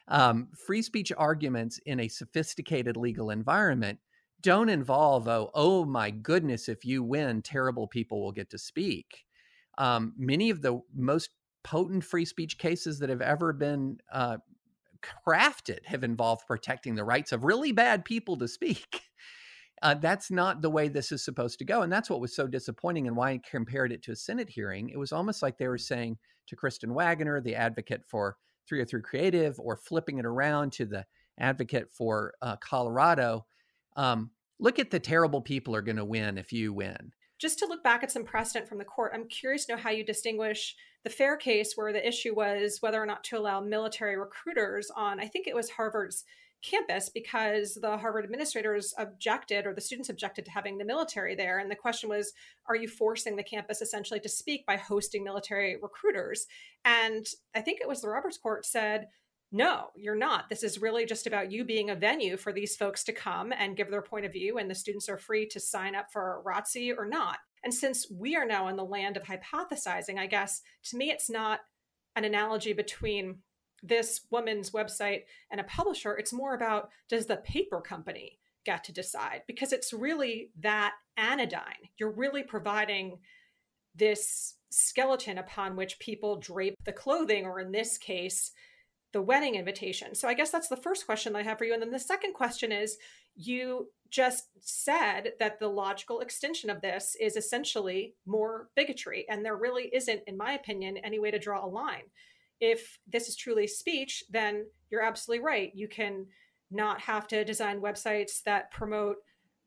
Um, 0.06 0.48
free 0.66 0.82
speech 0.82 1.12
arguments 1.16 1.80
in 1.86 1.98
a 1.98 2.08
sophisticated 2.08 2.94
legal 2.94 3.30
environment 3.30 4.00
don't 4.42 4.68
involve, 4.68 5.26
oh, 5.26 5.50
oh 5.54 5.86
my 5.86 6.10
goodness, 6.10 6.68
if 6.68 6.84
you 6.84 7.02
win, 7.02 7.40
terrible 7.40 7.88
people 7.88 8.22
will 8.22 8.32
get 8.32 8.50
to 8.50 8.58
speak. 8.58 9.24
Um, 9.78 10.12
many 10.18 10.50
of 10.50 10.60
the 10.60 10.80
most 10.94 11.30
potent 11.62 12.04
free 12.04 12.26
speech 12.26 12.58
cases 12.58 12.98
that 12.98 13.08
have 13.08 13.22
ever 13.22 13.54
been 13.54 13.96
uh, 14.12 14.36
crafted 15.26 15.86
have 15.86 16.04
involved 16.04 16.46
protecting 16.46 16.94
the 16.94 17.04
rights 17.04 17.32
of 17.32 17.44
really 17.44 17.72
bad 17.72 18.04
people 18.04 18.36
to 18.36 18.48
speak. 18.48 19.00
Uh, 19.84 19.92
that's 19.92 20.30
not 20.30 20.62
the 20.62 20.70
way 20.70 20.88
this 20.88 21.12
is 21.12 21.22
supposed 21.22 21.58
to 21.58 21.64
go. 21.64 21.82
And 21.82 21.92
that's 21.92 22.08
what 22.08 22.20
was 22.20 22.34
so 22.34 22.46
disappointing 22.46 23.06
and 23.06 23.14
why 23.14 23.32
I 23.32 23.40
compared 23.48 23.92
it 23.92 24.02
to 24.04 24.12
a 24.12 24.16
Senate 24.16 24.48
hearing. 24.48 24.88
It 24.88 24.98
was 24.98 25.12
almost 25.12 25.42
like 25.42 25.58
they 25.58 25.68
were 25.68 25.76
saying 25.76 26.16
to 26.46 26.56
Kristen 26.56 26.94
Waggoner, 26.94 27.42
the 27.42 27.54
advocate 27.54 28.02
for 28.08 28.38
303 28.66 29.02
Creative, 29.02 29.60
or 29.60 29.76
flipping 29.76 30.18
it 30.18 30.24
around 30.24 30.72
to 30.72 30.86
the 30.86 31.04
advocate 31.38 31.90
for 31.92 32.32
uh, 32.40 32.56
Colorado. 32.56 33.44
Um, 33.94 34.30
look 34.58 34.78
at 34.78 34.90
the 34.90 34.98
terrible 34.98 35.42
people 35.42 35.76
are 35.76 35.82
going 35.82 35.96
to 35.96 36.04
win 36.04 36.38
if 36.38 36.50
you 36.50 36.72
win. 36.72 37.12
Just 37.38 37.58
to 37.58 37.66
look 37.66 37.84
back 37.84 38.02
at 38.02 38.10
some 38.10 38.24
precedent 38.24 38.66
from 38.66 38.78
the 38.78 38.84
court, 38.84 39.12
I'm 39.14 39.28
curious 39.28 39.66
to 39.66 39.72
know 39.72 39.82
how 39.82 39.90
you 39.90 40.02
distinguish 40.02 40.76
the 41.02 41.10
fair 41.10 41.36
case 41.36 41.72
where 41.74 41.92
the 41.92 42.06
issue 42.06 42.34
was 42.34 42.78
whether 42.80 43.02
or 43.02 43.04
not 43.04 43.22
to 43.24 43.36
allow 43.36 43.60
military 43.60 44.16
recruiters 44.16 44.90
on, 44.96 45.20
I 45.20 45.26
think 45.26 45.46
it 45.46 45.54
was 45.54 45.68
Harvard's 45.68 46.24
campus 46.68 47.08
because 47.08 47.74
the 47.80 47.96
Harvard 47.98 48.24
administrators 48.24 48.94
objected 48.98 49.66
or 49.66 49.74
the 49.74 49.80
students 49.80 50.08
objected 50.08 50.44
to 50.46 50.50
having 50.50 50.78
the 50.78 50.84
military 50.84 51.34
there. 51.34 51.58
And 51.58 51.70
the 51.70 51.76
question 51.76 52.08
was, 52.08 52.32
are 52.68 52.76
you 52.76 52.88
forcing 52.88 53.36
the 53.36 53.42
campus 53.42 53.82
essentially 53.82 54.20
to 54.20 54.28
speak 54.28 54.64
by 54.66 54.76
hosting 54.76 55.22
military 55.22 55.76
recruiters? 55.80 56.46
And 56.84 57.26
I 57.54 57.60
think 57.60 57.80
it 57.80 57.88
was 57.88 58.00
the 58.00 58.08
Roberts 58.08 58.38
Court 58.38 58.64
said, 58.64 59.08
no, 59.52 59.90
you're 59.94 60.16
not. 60.16 60.48
This 60.48 60.64
is 60.64 60.82
really 60.82 61.06
just 61.06 61.28
about 61.28 61.52
you 61.52 61.64
being 61.64 61.90
a 61.90 61.94
venue 61.94 62.36
for 62.36 62.52
these 62.52 62.74
folks 62.74 63.04
to 63.04 63.12
come 63.12 63.52
and 63.56 63.76
give 63.76 63.88
their 63.88 64.02
point 64.02 64.26
of 64.26 64.32
view, 64.32 64.58
and 64.58 64.68
the 64.68 64.74
students 64.74 65.08
are 65.08 65.16
free 65.16 65.46
to 65.46 65.60
sign 65.60 65.94
up 65.94 66.06
for 66.12 66.42
ROTC 66.44 66.92
or 66.98 67.06
not. 67.06 67.38
And 67.62 67.72
since 67.72 68.10
we 68.10 68.34
are 68.34 68.46
now 68.46 68.66
in 68.66 68.74
the 68.74 68.84
land 68.84 69.16
of 69.16 69.22
hypothesizing, 69.22 70.18
I 70.18 70.26
guess 70.26 70.60
to 70.86 70.96
me, 70.96 71.10
it's 71.10 71.30
not 71.30 71.60
an 72.16 72.24
analogy 72.24 72.72
between 72.72 73.38
this 73.82 74.22
woman's 74.30 74.70
website 74.70 75.22
and 75.50 75.60
a 75.60 75.64
publisher. 75.64 76.16
It's 76.16 76.32
more 76.32 76.54
about 76.54 76.90
does 77.08 77.26
the 77.26 77.36
paper 77.36 77.80
company 77.80 78.38
get 78.64 78.84
to 78.84 78.92
decide? 78.92 79.42
Because 79.46 79.72
it's 79.72 79.92
really 79.92 80.50
that 80.60 80.94
anodyne. 81.16 81.88
You're 81.98 82.10
really 82.10 82.42
providing 82.42 83.18
this 83.94 84.54
skeleton 84.70 85.38
upon 85.38 85.76
which 85.76 85.98
people 85.98 86.36
drape 86.36 86.76
the 86.84 86.92
clothing, 86.92 87.44
or 87.44 87.60
in 87.60 87.70
this 87.70 87.96
case, 87.98 88.50
the 89.12 89.22
wedding 89.22 89.54
invitation. 89.54 90.14
So 90.14 90.26
I 90.26 90.34
guess 90.34 90.50
that's 90.50 90.68
the 90.68 90.76
first 90.76 91.06
question 91.06 91.36
I 91.36 91.42
have 91.42 91.58
for 91.58 91.64
you. 91.64 91.72
And 91.72 91.80
then 91.80 91.92
the 91.92 91.98
second 92.00 92.32
question 92.32 92.72
is 92.72 92.98
you 93.36 93.88
just 94.10 94.48
said 94.60 95.32
that 95.38 95.60
the 95.60 95.68
logical 95.68 96.20
extension 96.20 96.70
of 96.70 96.80
this 96.80 97.16
is 97.20 97.36
essentially 97.36 98.14
more 98.26 98.68
bigotry. 98.74 99.24
And 99.28 99.44
there 99.44 99.56
really 99.56 99.90
isn't, 99.94 100.22
in 100.26 100.36
my 100.36 100.52
opinion, 100.52 100.96
any 100.98 101.18
way 101.18 101.30
to 101.30 101.38
draw 101.38 101.64
a 101.64 101.66
line 101.66 102.04
if 102.60 102.98
this 103.06 103.28
is 103.28 103.36
truly 103.36 103.66
speech, 103.66 104.24
then 104.30 104.66
you're 104.90 105.02
absolutely 105.02 105.44
right. 105.44 105.70
You 105.74 105.88
can 105.88 106.26
not 106.70 107.00
have 107.00 107.26
to 107.28 107.44
design 107.44 107.80
websites 107.80 108.42
that 108.44 108.70
promote 108.70 109.16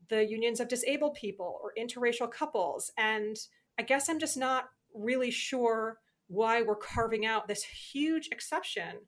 the 0.09 0.25
unions 0.25 0.59
of 0.59 0.67
disabled 0.67 1.15
people 1.15 1.59
or 1.61 1.73
interracial 1.77 2.31
couples. 2.31 2.91
And 2.97 3.37
I 3.79 3.83
guess 3.83 4.09
I'm 4.09 4.19
just 4.19 4.37
not 4.37 4.65
really 4.93 5.31
sure 5.31 5.97
why 6.27 6.61
we're 6.61 6.75
carving 6.75 7.25
out 7.25 7.47
this 7.47 7.63
huge 7.63 8.29
exception 8.31 8.99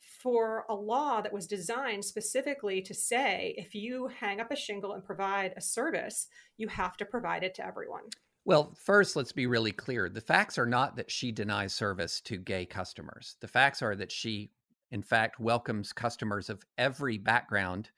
for 0.00 0.64
a 0.68 0.74
law 0.74 1.20
that 1.20 1.32
was 1.32 1.46
designed 1.46 2.04
specifically 2.04 2.82
to 2.82 2.94
say 2.94 3.54
if 3.56 3.74
you 3.74 4.08
hang 4.20 4.40
up 4.40 4.50
a 4.50 4.56
shingle 4.56 4.92
and 4.92 5.04
provide 5.04 5.54
a 5.56 5.60
service, 5.60 6.26
you 6.56 6.68
have 6.68 6.96
to 6.96 7.04
provide 7.04 7.44
it 7.44 7.54
to 7.54 7.66
everyone. 7.66 8.02
Well, 8.48 8.72
first, 8.82 9.14
let's 9.14 9.32
be 9.32 9.46
really 9.46 9.72
clear. 9.72 10.08
The 10.08 10.22
facts 10.22 10.56
are 10.56 10.64
not 10.64 10.96
that 10.96 11.10
she 11.10 11.32
denies 11.32 11.74
service 11.74 12.18
to 12.22 12.38
gay 12.38 12.64
customers. 12.64 13.36
The 13.42 13.46
facts 13.46 13.82
are 13.82 13.94
that 13.96 14.10
she, 14.10 14.52
in 14.90 15.02
fact, 15.02 15.38
welcomes 15.38 15.92
customers 15.92 16.48
of 16.48 16.64
every 16.78 17.18
background, 17.18 17.90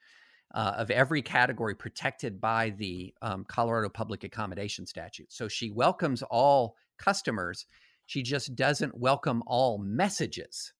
uh, 0.53 0.73
of 0.75 0.91
every 0.91 1.21
category 1.21 1.73
protected 1.73 2.41
by 2.41 2.71
the 2.71 3.13
um, 3.21 3.45
Colorado 3.47 3.87
Public 3.87 4.25
Accommodation 4.25 4.85
Statute. 4.85 5.31
So 5.31 5.47
she 5.47 5.71
welcomes 5.71 6.21
all 6.23 6.75
customers. 6.97 7.65
She 8.05 8.21
just 8.21 8.53
doesn't 8.53 8.99
welcome 8.99 9.43
all 9.47 9.77
messages. 9.77 10.73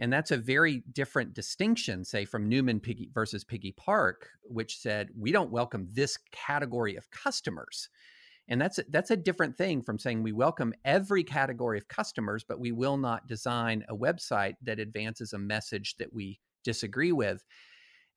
And 0.00 0.10
that's 0.10 0.30
a 0.30 0.38
very 0.38 0.82
different 0.94 1.34
distinction, 1.34 2.06
say, 2.06 2.24
from 2.24 2.48
Newman 2.48 2.80
Piggy 2.80 3.10
versus 3.12 3.44
Piggy 3.44 3.72
Park, 3.72 4.30
which 4.44 4.78
said 4.78 5.10
we 5.14 5.30
don't 5.30 5.52
welcome 5.52 5.88
this 5.92 6.16
category 6.32 6.96
of 6.96 7.10
customers 7.10 7.90
and 8.50 8.60
that's 8.60 8.78
a, 8.78 8.84
that's 8.90 9.12
a 9.12 9.16
different 9.16 9.56
thing 9.56 9.80
from 9.80 9.98
saying 9.98 10.22
we 10.22 10.32
welcome 10.32 10.74
every 10.84 11.22
category 11.22 11.78
of 11.78 11.88
customers 11.88 12.44
but 12.44 12.58
we 12.58 12.72
will 12.72 12.96
not 12.96 13.26
design 13.28 13.84
a 13.88 13.96
website 13.96 14.54
that 14.62 14.80
advances 14.80 15.32
a 15.32 15.38
message 15.38 15.96
that 15.96 16.12
we 16.12 16.38
disagree 16.64 17.12
with. 17.12 17.44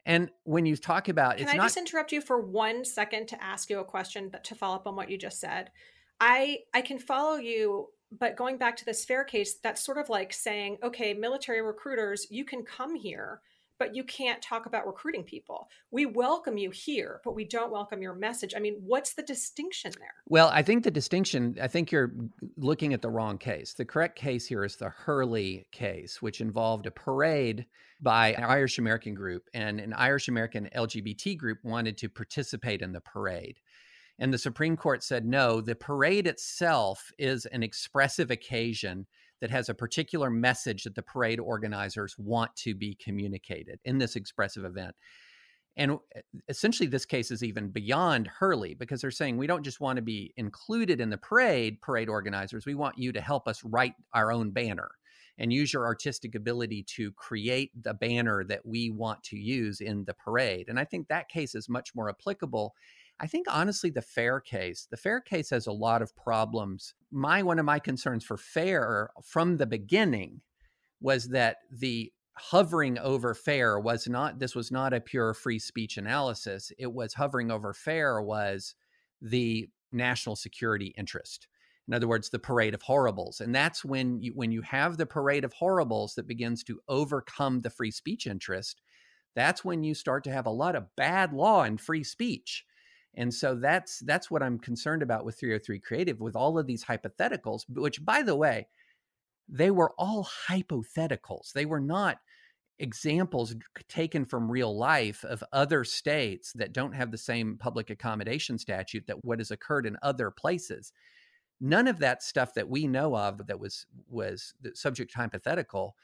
And 0.06 0.30
when 0.44 0.66
you 0.66 0.75
talk 0.75 1.08
about 1.08 1.38
can 1.38 1.48
i 1.48 1.54
not... 1.54 1.63
just 1.63 1.78
interrupt 1.78 2.12
you 2.12 2.20
for 2.20 2.42
one 2.42 2.84
second 2.84 3.28
to 3.30 3.42
ask 3.42 3.70
you 3.70 3.80
a 3.80 3.86
question 3.86 4.28
but 4.30 4.44
to 4.46 4.56
follow 4.56 4.75
up 4.75 4.88
on 4.88 4.96
what 4.96 5.10
you 5.10 5.18
just 5.18 5.40
said? 5.40 5.72
I 6.20 6.60
i 6.74 6.82
can 6.82 7.00
follow 7.00 7.36
you 7.36 7.88
but 8.12 8.36
going 8.36 8.58
back 8.58 8.75
to 8.78 8.86
this 8.86 9.06
fair 9.06 9.24
case 9.24 9.56
that's 9.56 9.84
sort 9.86 9.98
of 9.98 10.10
like 10.10 10.34
saying 10.34 10.78
okay 10.84 11.13
military 11.13 11.62
recruiters 11.62 12.28
you 12.30 12.44
can 12.44 12.63
come 12.63 12.96
here 12.96 13.42
but 13.80 13.96
you 13.96 14.03
can't 14.03 14.42
talk 14.42 14.65
about 14.65 14.86
recruiting 14.86 15.24
people. 15.24 15.68
We 15.92 16.06
welcome 16.06 16.58
you 16.58 16.72
here, 16.72 17.22
but 17.24 17.36
we 17.36 17.46
don't 17.46 17.72
welcome 17.72 18.01
your 18.01 18.15
message. 18.15 18.53
I 18.56 18.60
mean, 18.60 18.77
what's 18.86 19.13
the 19.13 19.24
distinction 19.24 19.92
there? 20.00 20.13
Well, 20.27 20.50
I 20.53 20.62
think 20.62 20.84
the 20.84 20.92
distinction, 20.92 21.58
I 21.62 21.68
think 21.68 21.92
you're 21.92 22.13
looking 22.58 22.94
at 22.94 23.01
the 23.01 23.10
wrong 23.10 23.38
case. 23.38 23.74
The 23.74 23.86
correct 23.86 24.18
case 24.18 24.46
here 24.46 24.63
is 24.63 24.75
the 24.75 24.89
Hurley 24.89 25.68
case, 25.72 26.22
which 26.22 26.42
involved 26.42 26.86
a 26.86 26.92
parade 26.92 27.65
by 28.01 28.34
an 28.34 28.44
Irish 28.44 28.80
American 28.80 29.13
group, 29.13 29.44
and 29.53 29.80
an 29.80 29.94
Irish 29.94 30.27
American 30.27 30.70
LGBT 30.75 31.38
group 31.38 31.60
wanted 31.63 31.98
to 32.00 32.10
participate 32.10 32.82
in 32.82 32.92
the 32.92 33.01
parade. 33.01 33.60
And 34.20 34.34
the 34.34 34.38
Supreme 34.38 34.77
Court 34.77 35.03
said 35.03 35.25
no, 35.25 35.62
the 35.62 35.75
parade 35.75 36.27
itself 36.27 37.12
is 37.18 37.46
an 37.48 37.63
expressive 37.63 38.30
occasion 38.30 39.08
that 39.44 39.52
has 39.52 39.68
a 39.68 39.74
particular 39.74 40.30
message 40.30 40.86
that 40.86 40.96
the 40.96 41.04
parade 41.04 41.38
organizers 41.38 42.18
want 42.18 42.56
to 42.56 42.74
be 42.74 42.96
communicated 42.96 43.78
in 43.84 43.98
this 43.98 44.16
expressive 44.16 44.64
event. 44.64 44.96
And 45.76 45.92
uh, 45.92 45.98
essentially, 46.48 46.88
this 46.88 47.06
case 47.06 47.30
is 47.30 47.44
even 47.44 47.68
beyond 47.68 48.28
Hurley 48.28 48.74
because 48.74 49.02
they're 49.02 49.12
saying 49.12 49.36
we 49.36 49.46
don't 49.46 49.66
just 49.66 49.82
want 49.82 49.98
to 49.98 50.02
be 50.02 50.34
included 50.38 51.02
in 51.02 51.10
the 51.10 51.18
parade, 51.18 51.82
parade 51.82 52.08
organizers. 52.08 52.66
We 52.66 52.76
want 52.76 52.98
you 52.98 53.12
to 53.12 53.20
help 53.20 53.50
us 53.50 53.62
write 53.66 53.96
our 54.14 54.32
own 54.32 54.52
banner 54.52 54.92
and 55.38 55.52
use 55.52 55.74
your 55.74 55.86
artistic 55.88 56.36
ability 56.36 56.84
to 56.96 57.12
create 57.12 57.72
the 57.84 57.94
banner 57.94 58.46
that 58.46 58.66
we 58.66 58.92
want 58.92 59.24
to 59.24 59.38
use 59.38 59.82
in 59.82 60.06
the 60.06 60.14
parade. 60.14 60.70
And 60.70 60.80
I 60.80 60.86
think 60.86 61.10
that 61.10 61.28
case 61.28 61.54
is 61.54 61.68
much 61.68 61.94
more 61.94 62.08
applicable. 62.08 62.76
I 63.20 63.27
think 63.27 63.48
honestly, 63.50 63.89
the 63.89 64.01
fair 64.01 64.39
case, 64.39 64.88
the 64.89 64.98
fair 64.98 65.22
case 65.22 65.50
has 65.51 65.67
a 65.67 65.72
lot 65.72 66.01
of 66.01 66.15
problems. 66.15 66.93
My 67.12 67.43
one 67.43 67.60
of 67.60 67.65
my 67.65 67.79
concerns 67.79 68.24
for 68.24 68.38
fair 68.38 69.12
from 69.24 69.58
the 69.58 69.65
beginning 69.65 70.41
was 71.00 71.29
that 71.29 71.58
the 71.72 72.12
hovering 72.36 72.98
over 72.98 73.36
fair 73.36 73.79
was 73.79 74.08
not 74.08 74.39
this 74.39 74.55
was 74.55 74.72
not 74.72 74.93
a 74.93 75.00
pure 75.00 75.34
free 75.34 75.60
speech 75.60 75.98
analysis. 75.98 76.72
It 76.77 76.91
was 76.91 77.13
hovering 77.13 77.51
over 77.51 77.74
fair 77.74 78.22
was 78.22 78.75
the 79.22 79.70
national 79.91 80.36
security 80.36 80.93
interest. 80.98 81.48
In 81.88 81.93
other 81.93 82.08
words 82.08 82.29
the 82.29 82.39
parade 82.39 82.74
of 82.74 82.82
horribles. 82.82 83.39
And 83.39 83.53
that's 83.53 83.86
when 83.86 84.22
you 84.22 84.32
when 84.34 84.51
you 84.51 84.63
have 84.63 84.98
the 84.98 85.05
parade 85.05 85.43
of 85.43 85.53
horribles 85.53 86.15
that 86.15 86.27
begins 86.27 86.63
to 86.63 86.79
overcome 86.88 87.62
the 87.62 87.70
free 87.70 87.91
speech 87.91 88.25
interest 88.25 88.82
that's 89.36 89.65
when 89.65 89.84
you 89.84 89.96
start 89.96 90.24
to 90.24 90.32
have 90.32 90.46
a 90.46 90.51
lot 90.51 90.75
of 90.75 90.96
bad 90.96 91.34
law 91.34 91.63
in 91.63 91.77
free 91.77 92.03
speech 92.03 92.65
and 93.15 93.34
so 93.34 93.55
that's 93.55 94.00
that's 94.00 94.29
what 94.32 94.43
i'm 94.43 94.60
concerned 94.60 95.01
about 95.01 95.25
with 95.25 95.39
303 95.39 95.79
creative 95.79 96.20
with 96.20 96.36
all 96.36 96.58
of 96.58 96.67
these 96.67 96.86
hypotheticals 96.86 97.63
which 97.70 98.03
by 98.03 98.22
the 98.22 98.36
way 98.36 98.67
they 99.48 99.72
were 99.72 99.93
all 99.98 100.27
hypotheticals. 100.50 101.51
They 101.53 101.65
were 101.65 101.82
not 101.82 102.20
examples 102.79 103.55
taken 103.88 104.25
from 104.25 104.51
real 104.51 104.75
life 104.75 105.24
of 105.24 105.43
other 105.53 105.84
states 105.84 106.51
that 106.53 106.74
don't 106.74 106.93
have 106.93 107.12
the 107.12 107.17
same 107.17 107.58
public 107.58 107.89
accommodation 107.89 108.58
statute 108.58 109.05
that 109.08 109.24
what 109.24 109.39
has 109.39 109.51
occurred 109.51 109.86
in 109.86 109.96
other 110.01 110.32
places 110.32 110.91
none 111.62 111.88
of 111.88 112.00
that 112.00 112.24
stuff 112.24 112.55
that 112.55 112.67
we 112.67 112.88
know 112.88 113.15
of 113.15 113.46
that 113.46 113.60
was 113.60 113.86
was 114.10 114.55
subject 114.74 115.13
hypothetical 115.13 115.96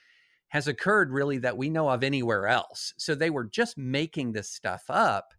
has 0.50 0.68
occurred 0.68 1.12
really 1.12 1.40
that 1.40 1.58
we 1.58 1.72
know 1.72 1.90
of 1.90 2.04
anywhere 2.04 2.48
else 2.48 2.94
so 2.98 3.16
they 3.16 3.32
were 3.32 3.46
just 3.46 3.76
making 3.76 4.32
this 4.32 4.48
stuff 4.48 4.84
up 4.90 5.34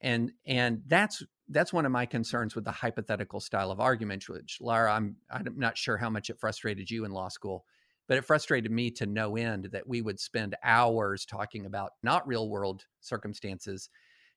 and 0.00 0.32
and 0.46 0.82
that's 0.86 1.22
that's 1.48 1.72
one 1.72 1.84
of 1.84 1.92
my 1.92 2.06
concerns 2.06 2.54
with 2.54 2.64
the 2.64 2.70
hypothetical 2.70 3.40
style 3.40 3.70
of 3.70 3.80
argument 3.80 4.28
which 4.28 4.58
lara 4.60 4.92
i'm 4.92 5.16
i'm 5.30 5.46
not 5.56 5.76
sure 5.76 5.96
how 5.96 6.10
much 6.10 6.30
it 6.30 6.38
frustrated 6.38 6.90
you 6.90 7.04
in 7.04 7.10
law 7.10 7.28
school 7.28 7.64
but 8.08 8.18
it 8.18 8.24
frustrated 8.24 8.72
me 8.72 8.90
to 8.90 9.06
no 9.06 9.36
end 9.36 9.68
that 9.72 9.86
we 9.86 10.02
would 10.02 10.18
spend 10.18 10.56
hours 10.64 11.24
talking 11.24 11.66
about 11.66 11.92
not 12.02 12.26
real 12.26 12.48
world 12.48 12.84
circumstances 13.00 13.88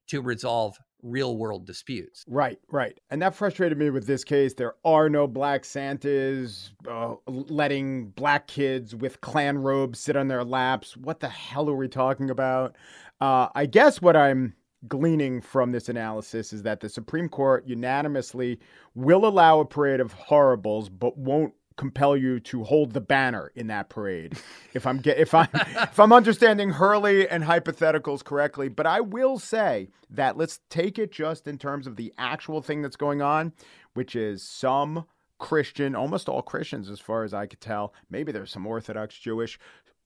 to 0.06 0.20
resolve 0.20 0.78
real 1.02 1.36
world 1.36 1.66
disputes. 1.66 2.24
Right, 2.28 2.58
right. 2.70 2.98
And 3.10 3.22
that 3.22 3.34
frustrated 3.34 3.78
me 3.78 3.90
with 3.90 4.06
this 4.06 4.24
case. 4.24 4.54
There 4.54 4.74
are 4.84 5.08
no 5.08 5.26
black 5.26 5.64
Santas 5.64 6.72
uh, 6.88 7.14
letting 7.26 8.10
black 8.10 8.46
kids 8.46 8.94
with 8.94 9.20
Klan 9.20 9.58
robes 9.58 10.00
sit 10.00 10.16
on 10.16 10.28
their 10.28 10.44
laps. 10.44 10.96
What 10.96 11.20
the 11.20 11.28
hell 11.28 11.68
are 11.70 11.76
we 11.76 11.88
talking 11.88 12.30
about? 12.30 12.76
Uh, 13.20 13.48
I 13.54 13.66
guess 13.66 14.02
what 14.02 14.16
I'm 14.16 14.54
gleaning 14.88 15.40
from 15.40 15.72
this 15.72 15.88
analysis 15.88 16.52
is 16.52 16.62
that 16.62 16.80
the 16.80 16.88
Supreme 16.88 17.28
Court 17.28 17.66
unanimously 17.66 18.58
will 18.94 19.26
allow 19.26 19.60
a 19.60 19.64
parade 19.64 20.00
of 20.00 20.12
horribles, 20.12 20.88
but 20.88 21.16
won't 21.16 21.54
compel 21.76 22.16
you 22.16 22.38
to 22.38 22.62
hold 22.62 22.92
the 22.92 23.00
banner 23.00 23.50
in 23.54 23.66
that 23.66 23.88
parade. 23.88 24.38
If 24.74 24.88
I'm 24.88 24.98
get, 24.98 25.18
if 25.18 25.32
I'm 25.34 25.46
if 25.54 26.00
I'm 26.00 26.12
understanding 26.12 26.70
Hurley 26.70 27.28
and 27.28 27.44
hypotheticals 27.44 28.24
correctly, 28.24 28.68
but 28.68 28.88
I 28.88 29.00
will 29.00 29.38
say 29.38 29.88
that 30.10 30.36
let's 30.36 30.58
take 30.68 30.98
it 30.98 31.12
just 31.12 31.46
in 31.46 31.58
terms 31.58 31.86
of 31.86 31.94
the 31.94 32.12
actual 32.18 32.60
thing 32.60 32.82
that's 32.82 32.96
going 32.96 33.22
on, 33.22 33.52
which 33.92 34.16
is 34.16 34.42
some 34.42 35.06
Christian, 35.38 35.94
almost 35.94 36.28
all 36.28 36.42
Christians 36.42 36.90
as 36.90 36.98
far 36.98 37.22
as 37.22 37.32
I 37.32 37.46
could 37.46 37.60
tell, 37.60 37.94
maybe 38.10 38.32
there's 38.32 38.50
some 38.50 38.66
Orthodox 38.66 39.16
Jewish 39.16 39.60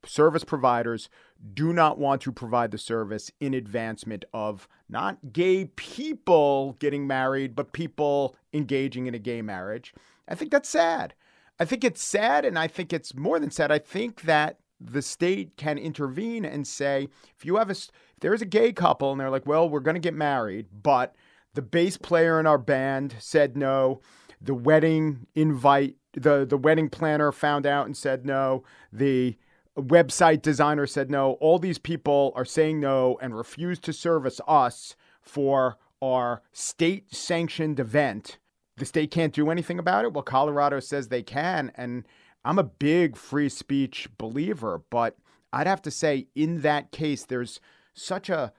service 0.04 0.44
providers 0.44 1.08
do 1.54 1.72
not 1.72 1.98
want 1.98 2.22
to 2.22 2.32
provide 2.32 2.70
the 2.70 2.78
service 2.78 3.30
in 3.40 3.54
advancement 3.54 4.24
of 4.32 4.68
not 4.88 5.32
gay 5.32 5.66
people 5.66 6.76
getting 6.78 7.06
married, 7.06 7.54
but 7.54 7.72
people 7.72 8.36
engaging 8.52 9.06
in 9.06 9.14
a 9.14 9.18
gay 9.18 9.42
marriage. 9.42 9.94
I 10.28 10.34
think 10.34 10.50
that's 10.50 10.68
sad. 10.68 11.14
I 11.60 11.64
think 11.64 11.84
it's 11.84 12.02
sad, 12.02 12.44
and 12.44 12.58
I 12.58 12.68
think 12.68 12.92
it's 12.92 13.14
more 13.14 13.38
than 13.38 13.50
sad. 13.50 13.72
I 13.72 13.78
think 13.78 14.22
that 14.22 14.58
the 14.80 15.02
state 15.02 15.56
can 15.56 15.76
intervene 15.78 16.44
and 16.44 16.66
say, 16.66 17.08
if 17.36 17.44
you 17.44 17.56
have 17.56 17.68
a, 17.68 17.72
if 17.72 17.90
there 18.20 18.34
is 18.34 18.42
a 18.42 18.46
gay 18.46 18.72
couple 18.72 19.10
and 19.10 19.20
they're 19.20 19.30
like, 19.30 19.46
well, 19.46 19.68
we're 19.68 19.80
going 19.80 19.94
to 19.94 20.00
get 20.00 20.14
married, 20.14 20.66
but 20.82 21.14
the 21.54 21.62
bass 21.62 21.96
player 21.96 22.38
in 22.38 22.46
our 22.46 22.58
band 22.58 23.16
said 23.18 23.56
no, 23.56 24.00
the 24.40 24.54
wedding 24.54 25.26
invite, 25.34 25.96
the 26.12 26.46
the 26.46 26.56
wedding 26.56 26.88
planner 26.88 27.32
found 27.32 27.66
out 27.66 27.86
and 27.86 27.96
said 27.96 28.24
no, 28.24 28.62
the 28.92 29.36
website 29.82 30.42
designer 30.42 30.86
said 30.86 31.10
no. 31.10 31.32
All 31.34 31.58
these 31.58 31.78
people 31.78 32.32
are 32.36 32.44
saying 32.44 32.80
no 32.80 33.18
and 33.20 33.36
refuse 33.36 33.78
to 33.80 33.92
service 33.92 34.40
us 34.46 34.96
for 35.20 35.76
our 36.00 36.42
state 36.52 37.14
sanctioned 37.14 37.80
event 37.80 38.38
the 38.78 38.86
state 38.86 39.10
can't 39.10 39.34
do 39.34 39.50
anything 39.50 39.78
about 39.78 40.04
it. 40.04 40.12
Well, 40.12 40.22
Colorado 40.22 40.80
says 40.80 41.08
they 41.08 41.22
can. 41.22 41.72
And 41.74 42.06
I'm 42.44 42.58
a 42.58 42.64
big 42.64 43.16
free 43.16 43.48
speech 43.48 44.08
believer, 44.18 44.82
but 44.90 45.16
I'd 45.52 45.66
have 45.66 45.82
to 45.82 45.90
say 45.90 46.28
in 46.34 46.62
that 46.62 46.92
case, 46.92 47.24
there's 47.24 47.60
such 47.94 48.30
a 48.30 48.52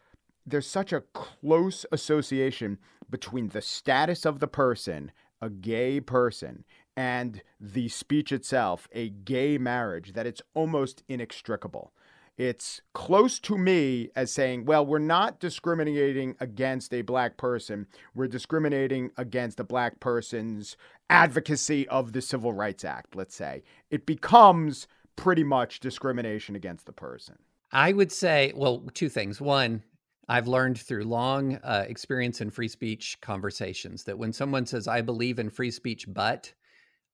there's 0.46 0.68
such 0.68 0.92
a 0.92 1.02
close 1.14 1.86
association 1.92 2.80
between 3.10 3.50
the 3.50 3.62
status 3.62 4.26
of 4.26 4.40
the 4.40 4.48
person, 4.48 5.12
a 5.42 5.50
gay 5.50 6.00
person, 6.00 6.64
and 6.96 7.42
the 7.60 7.88
speech 7.90 8.32
itself, 8.32 8.88
a 8.92 9.10
gay 9.10 9.58
marriage, 9.58 10.14
that 10.14 10.28
it's 10.28 10.42
almost 10.54 11.04
inextricable. 11.08 11.94
It's 12.38 12.80
close 12.94 13.38
to 13.42 13.58
me 13.58 14.12
as 14.16 14.32
saying, 14.32 14.64
well, 14.64 14.86
we're 14.86 15.00
not 15.00 15.42
discriminating 15.42 16.38
against 16.40 16.94
a 16.94 17.02
black 17.02 17.36
person. 17.36 17.86
We're 18.16 18.30
discriminating 18.30 19.12
against 19.18 19.60
a 19.60 19.66
black 19.66 20.00
person's 20.00 20.78
advocacy 21.10 21.86
of 21.90 22.14
the 22.14 22.22
Civil 22.22 22.54
Rights 22.54 22.86
Act, 22.86 23.16
let's 23.16 23.36
say. 23.36 23.64
It 23.90 24.06
becomes 24.06 24.88
pretty 25.18 25.44
much 25.44 25.82
discrimination 25.82 26.56
against 26.56 26.86
the 26.86 26.94
person. 26.94 27.36
I 27.74 27.92
would 27.92 28.12
say, 28.12 28.54
well, 28.56 28.86
two 28.94 29.10
things. 29.10 29.42
One, 29.42 29.84
I've 30.30 30.48
learned 30.48 30.80
through 30.80 31.04
long 31.04 31.58
uh, 31.58 31.86
experience 31.90 32.40
in 32.40 32.52
free 32.52 32.70
speech 32.70 33.18
conversations 33.20 34.06
that 34.06 34.18
when 34.18 34.32
someone 34.32 34.66
says, 34.66 34.88
I 34.88 35.02
believe 35.02 35.40
in 35.40 35.50
free 35.50 35.72
speech, 35.72 36.06
but 36.08 36.54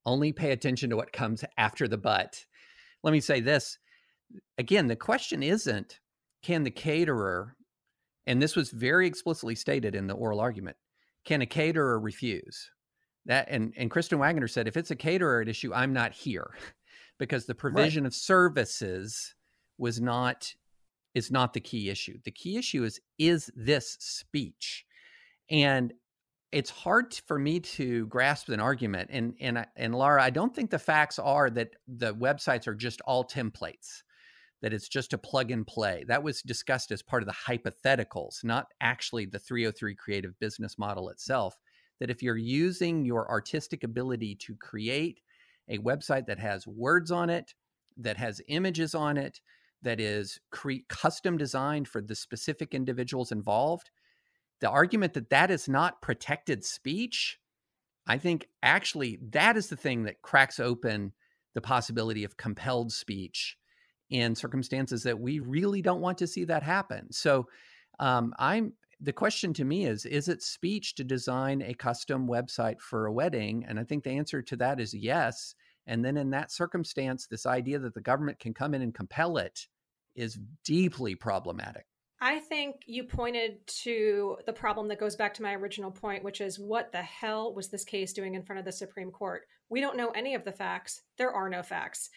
only 0.06 0.32
pay 0.32 0.52
attention 0.52 0.90
to 0.90 0.96
what 0.96 1.14
comes 1.14 1.44
after 1.58 1.88
the 1.88 1.98
but. 1.98 2.46
Let 3.04 3.12
me 3.12 3.20
say 3.20 3.42
this 3.42 3.78
again, 4.58 4.88
the 4.88 4.96
question 4.96 5.44
isn't 5.44 6.00
can 6.44 6.64
the 6.64 6.72
caterer, 6.72 7.56
and 8.28 8.42
this 8.42 8.56
was 8.56 8.72
very 8.72 9.08
explicitly 9.08 9.56
stated 9.56 9.96
in 9.96 10.08
the 10.08 10.14
oral 10.14 10.40
argument, 10.40 10.78
can 11.26 11.42
a 11.42 11.46
caterer 11.46 12.00
refuse? 12.00 12.70
That 13.26 13.48
and, 13.50 13.74
and 13.76 13.90
Kristen 13.90 14.20
Waggoner 14.20 14.48
said, 14.48 14.68
if 14.68 14.78
it's 14.78 14.92
a 14.92 14.96
caterer 14.96 15.42
at 15.42 15.48
issue, 15.48 15.74
I'm 15.74 15.94
not 15.94 16.14
here 16.14 16.52
because 17.20 17.46
the 17.46 17.56
provision 17.56 18.04
right. 18.04 18.08
of 18.08 18.14
services 18.14 19.34
was 19.78 20.00
not 20.00 20.54
is 21.16 21.32
not 21.32 21.54
the 21.54 21.62
key 21.62 21.90
issue. 21.90 22.20
The 22.26 22.32
key 22.32 22.58
issue 22.58 22.84
is 22.84 23.00
is 23.18 23.50
this 23.56 23.98
speech? 24.00 24.86
And 25.50 25.94
it's 26.52 26.70
hard 26.70 27.14
for 27.28 27.38
me 27.38 27.60
to 27.60 28.08
grasp 28.08 28.50
an 28.50 28.60
argument 28.60 29.10
and 29.12 29.36
and 29.40 29.66
and 29.76 29.96
Lara, 29.96 30.24
I 30.24 30.30
don't 30.30 30.56
think 30.56 30.70
the 30.70 30.80
facts 30.80 31.20
are 31.20 31.50
that 31.50 31.72
the 31.88 32.14
websites 32.14 32.68
are 32.68 32.76
just 32.76 33.02
all 33.02 33.26
templates 33.26 34.04
that 34.66 34.74
it's 34.74 34.90
just 34.90 35.14
a 35.14 35.18
plug 35.20 35.52
and 35.52 35.68
play. 35.68 36.04
That 36.08 36.24
was 36.24 36.42
discussed 36.42 36.92
as 36.92 37.04
part 37.04 37.22
of 37.22 37.28
the 37.28 37.36
hypotheticals, 37.48 38.44
not 38.44 38.68
actually 38.82 39.28
the 39.28 39.38
303 39.38 39.94
creative 39.94 40.40
business 40.40 40.80
model 40.80 41.10
itself. 41.10 41.56
That 42.00 42.10
if 42.10 42.24
you're 42.24 42.36
using 42.36 43.06
your 43.06 43.30
artistic 43.30 43.84
ability 43.84 44.36
to 44.42 44.56
create 44.56 45.22
a 45.70 45.78
website 45.78 46.26
that 46.26 46.40
has 46.40 46.66
words 46.68 47.12
on 47.12 47.30
it, 47.30 47.54
that 47.98 48.18
has 48.18 48.42
images 48.48 48.96
on 48.96 49.18
it, 49.18 49.40
that 49.84 50.00
is 50.00 50.40
cre- 50.50 50.84
custom 50.90 51.38
designed 51.38 51.88
for 51.88 52.02
the 52.02 52.16
specific 52.16 52.74
individuals 52.74 53.32
involved, 53.32 53.92
the 54.62 54.70
argument 54.70 55.14
that 55.14 55.30
that 55.30 55.52
is 55.52 55.68
not 55.68 56.02
protected 56.02 56.64
speech, 56.64 57.40
I 58.08 58.18
think 58.18 58.48
actually 58.64 59.20
that 59.32 59.58
is 59.58 59.68
the 59.68 59.76
thing 59.76 60.04
that 60.04 60.22
cracks 60.22 60.60
open 60.60 61.14
the 61.54 61.62
possibility 61.62 62.24
of 62.24 62.38
compelled 62.38 62.92
speech 62.92 63.58
in 64.10 64.36
circumstances 64.36 65.04
that 65.04 65.20
we 65.20 65.40
really 65.40 65.82
don't 65.82 66.02
want 66.02 66.18
to 66.20 66.28
see 66.28 66.46
that 66.46 66.64
happen. 66.64 67.12
So 67.12 67.48
um, 68.00 68.34
I'm 68.38 68.74
the 69.02 69.14
question 69.14 69.54
to 69.54 69.66
me 69.66 69.86
is 69.86 70.06
is 70.06 70.30
it 70.30 70.42
speech 70.42 70.96
to 70.96 71.04
design 71.04 71.62
a 71.62 71.74
custom 71.74 72.28
website 72.28 72.80
for 72.80 73.08
a 73.08 73.14
wedding? 73.14 73.66
And 73.68 73.80
I 73.80 73.84
think 73.84 74.04
the 74.04 74.12
answer 74.12 74.42
to 74.42 74.56
that 74.58 74.80
is 74.80 74.94
yes. 74.94 75.56
And 75.88 76.04
then 76.04 76.18
in 76.18 76.30
that 76.32 76.52
circumstance, 76.52 77.28
this 77.28 77.46
idea 77.46 77.80
that 77.80 77.94
the 77.94 78.02
government 78.02 78.40
can 78.40 78.54
come 78.54 78.74
in 78.74 78.82
and 78.82 78.94
compel 78.94 79.38
it 79.38 79.68
is 80.16 80.40
deeply 80.64 81.16
problematic. 81.16 81.86
I 82.26 82.40
think 82.40 82.78
you 82.88 83.04
pointed 83.04 83.60
to 83.84 84.38
the 84.48 84.52
problem 84.52 84.88
that 84.88 85.00
goes 85.00 85.16
back 85.16 85.32
to 85.36 85.44
my 85.44 85.54
original 85.54 85.92
point, 85.92 86.24
which 86.24 86.42
is 86.42 86.58
what 86.58 86.92
the 86.92 87.04
hell 87.04 87.54
was 87.54 87.68
this 87.68 87.86
case 87.86 88.14
doing 88.14 88.34
in 88.34 88.42
front 88.42 88.58
of 88.58 88.66
the 88.66 88.72
Supreme 88.72 89.12
Court? 89.12 89.44
We 89.70 89.80
don't 89.80 89.96
know 89.96 90.10
any 90.10 90.34
of 90.34 90.44
the 90.44 90.52
facts. 90.52 91.04
There 91.20 91.32
are 91.32 91.50
no 91.50 91.62
facts. 91.62 92.10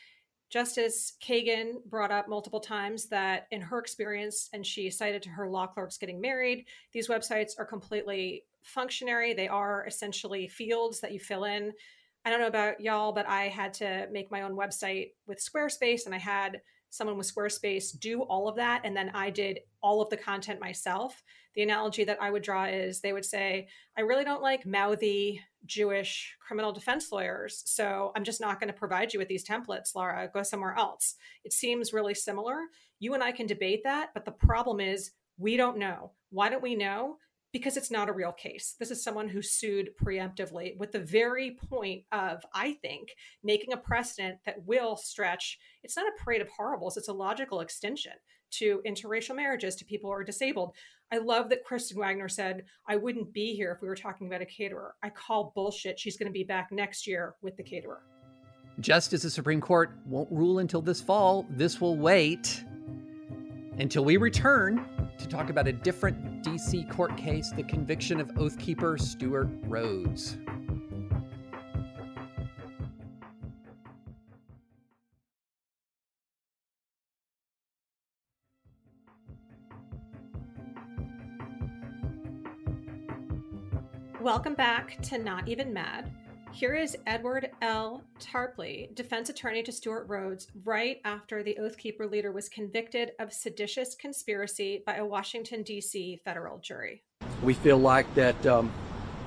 Justice 0.49 1.13
Kagan 1.23 1.85
brought 1.85 2.11
up 2.11 2.27
multiple 2.27 2.59
times 2.59 3.11
that 3.11 3.49
in 3.51 3.61
her 3.61 3.79
experience, 3.79 4.49
and 4.55 4.65
she 4.65 4.89
cited 4.89 5.23
to 5.25 5.29
her 5.29 5.47
law 5.47 5.67
clerks 5.67 5.99
getting 5.99 6.23
married, 6.23 6.65
these 6.95 7.09
websites 7.09 7.51
are 7.59 7.67
completely 7.67 8.45
functionary. 8.63 9.35
They 9.35 9.49
are 9.49 9.85
essentially 9.87 10.49
fields 10.49 11.01
that 11.01 11.13
you 11.13 11.21
fill 11.21 11.45
in. 11.45 11.71
I 12.25 12.31
don't 12.31 12.41
know 12.41 12.47
about 12.47 12.81
y'all, 12.81 13.13
but 13.13 13.29
I 13.29 13.49
had 13.49 13.75
to 13.75 14.09
make 14.11 14.31
my 14.31 14.41
own 14.41 14.57
website 14.57 15.11
with 15.27 15.39
Squarespace 15.39 16.07
and 16.07 16.15
I 16.15 16.19
had 16.19 16.63
someone 16.91 17.17
with 17.17 17.33
Squarespace 17.33 17.99
do 17.99 18.23
all 18.23 18.49
of 18.49 18.57
that. 18.57 18.83
And 18.85 18.97
then 18.97 19.11
I 19.15 19.31
did 19.31 19.61
all 19.83 20.01
of 20.01 20.11
the 20.11 20.17
content 20.17 20.61
myself. 20.61 21.23
The 21.55 21.63
analogy 21.63 22.05
that 22.05 22.23
I 22.23 22.31
would 22.31 22.43
draw 22.43 22.65
is 22.65 23.01
they 23.01 23.13
would 23.13 23.25
say, 23.25 23.69
I 23.97 24.03
really 24.03 24.25
don't 24.25 24.43
like 24.43 24.67
mouthy 24.67 25.41
Jewish 25.67 26.37
criminal 26.47 26.73
defense 26.73 27.11
lawyers. 27.11 27.63
So 27.67 28.13
I'm 28.15 28.25
just 28.25 28.41
not 28.41 28.61
going 28.61 28.73
to 28.73 28.79
provide 28.79 29.13
you 29.13 29.19
with 29.19 29.29
these 29.29 29.47
templates, 29.47 29.95
Lara. 29.95 30.31
Go 30.33 30.43
somewhere 30.43 30.77
else. 30.77 31.17
It 31.45 31.53
seems 31.53 31.93
really 31.93 32.15
similar. 32.15 32.57
You 33.01 33.15
and 33.15 33.23
I 33.23 33.33
can 33.33 33.47
debate 33.47 33.83
that. 33.85 34.11
But 34.15 34.25
the 34.25 34.33
problem 34.33 34.81
is, 34.81 35.13
we 35.37 35.57
don't 35.57 35.79
know. 35.79 36.13
Why 36.31 36.49
don't 36.49 36.63
we 36.63 36.75
know? 36.75 37.17
Because 37.59 37.77
it's 37.77 37.91
not 37.91 38.09
a 38.09 38.13
real 38.13 38.31
case. 38.31 38.77
This 38.79 38.93
is 38.93 39.03
someone 39.03 39.29
who 39.29 39.43
sued 39.43 39.91
preemptively 40.01 40.79
with 40.79 40.93
the 40.93 41.01
very 41.01 41.59
point 41.69 42.05
of, 42.13 42.41
I 42.55 42.75
think, 42.75 43.09
making 43.43 43.73
a 43.73 43.77
precedent 43.77 44.39
that 44.47 44.65
will 44.65 44.95
stretch. 44.95 45.59
It's 45.83 45.97
not 45.97 46.07
a 46.07 46.23
parade 46.23 46.41
of 46.41 46.49
horribles, 46.57 46.97
it's 46.97 47.09
a 47.09 47.13
logical 47.13 47.59
extension 47.59 48.13
to 48.53 48.81
interracial 48.87 49.35
marriages, 49.35 49.75
to 49.75 49.85
people 49.85 50.09
who 50.09 50.15
are 50.15 50.23
disabled. 50.23 50.77
I 51.11 51.19
love 51.19 51.49
that 51.49 51.65
Kristen 51.65 51.99
Waggoner 51.99 52.29
said, 52.29 52.63
I 52.87 52.95
wouldn't 52.95 53.33
be 53.33 53.57
here 53.57 53.73
if 53.73 53.83
we 53.83 53.89
were 53.89 53.97
talking 53.97 54.29
about 54.29 54.41
a 54.41 54.47
caterer. 54.47 54.95
I 55.03 55.11
call 55.11 55.51
bullshit. 55.57 55.99
She's 55.99 56.17
going 56.17 56.29
to 56.29 56.33
be 56.33 56.45
back 56.45 56.69
next 56.71 57.09
year 57.09 57.35
with 57.43 57.57
the 57.57 57.65
caterer. 57.65 58.03
Just 58.79 59.13
as 59.13 59.23
the 59.23 59.31
Supreme 59.31 59.61
Court 59.61 59.91
won't 60.07 60.31
rule 60.31 60.61
until 60.61 60.81
this 60.81 61.01
fall, 61.01 61.45
this 61.51 61.81
will 61.81 61.97
wait 61.97 62.63
until 63.79 64.05
we 64.05 64.17
return 64.17 64.89
to 65.19 65.27
talk 65.29 65.51
about 65.51 65.67
a 65.69 65.73
different 65.73 66.43
DC 66.43 66.91
court 66.91 67.17
case 67.17 67.53
the 67.53 67.63
conviction 67.65 68.21
of 68.21 68.29
Oathkeeper 68.35 69.01
Stewart 69.01 69.49
Rhodes. 69.65 70.39
Welcome 84.21 84.55
back 84.55 85.01
to 85.03 85.19
Not 85.19 85.49
Even 85.49 85.73
Mad. 85.73 86.13
Here 86.53 86.75
is 86.75 86.97
Edward 87.07 87.51
L. 87.63 88.03
Tarpley, 88.19 88.93
defense 88.95 89.29
attorney 89.29 89.63
to 89.63 89.71
Stewart 89.71 90.09
Rhodes, 90.09 90.49
right 90.65 91.01
after 91.05 91.43
the 91.43 91.57
Oathkeeper 91.61 92.11
leader 92.11 92.33
was 92.33 92.49
convicted 92.49 93.13
of 93.21 93.33
seditious 93.33 93.95
conspiracy 93.95 94.83
by 94.85 94.97
a 94.97 95.05
Washington, 95.05 95.63
D.C. 95.63 96.21
federal 96.25 96.59
jury. 96.59 97.03
We 97.43 97.55
feel 97.55 97.79
like 97.79 98.13
that 98.15 98.45
um, 98.47 98.73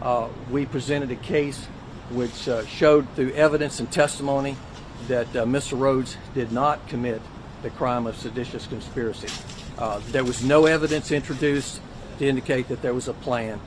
uh, 0.02 0.28
we 0.50 0.66
presented 0.66 1.12
a 1.12 1.16
case 1.16 1.66
which 2.10 2.50
uh, 2.50 2.66
showed 2.66 3.08
through 3.16 3.32
evidence 3.32 3.80
and 3.80 3.90
testimony 3.90 4.58
that 5.08 5.34
uh, 5.36 5.46
Mr. 5.46 5.80
Rhodes 5.80 6.18
did 6.34 6.52
not 6.52 6.86
commit 6.88 7.22
the 7.62 7.70
crime 7.70 8.08
of 8.08 8.18
seditious 8.18 8.68
conspiracy. 8.68 9.30
Uh, 9.78 10.02
there 10.08 10.26
was 10.26 10.44
no 10.44 10.66
evidence 10.66 11.12
introduced 11.12 11.80
to 12.20 12.28
indicate 12.28 12.68
that 12.68 12.82
there 12.82 12.94
was 12.94 13.08
a 13.08 13.14
plan 13.14 13.60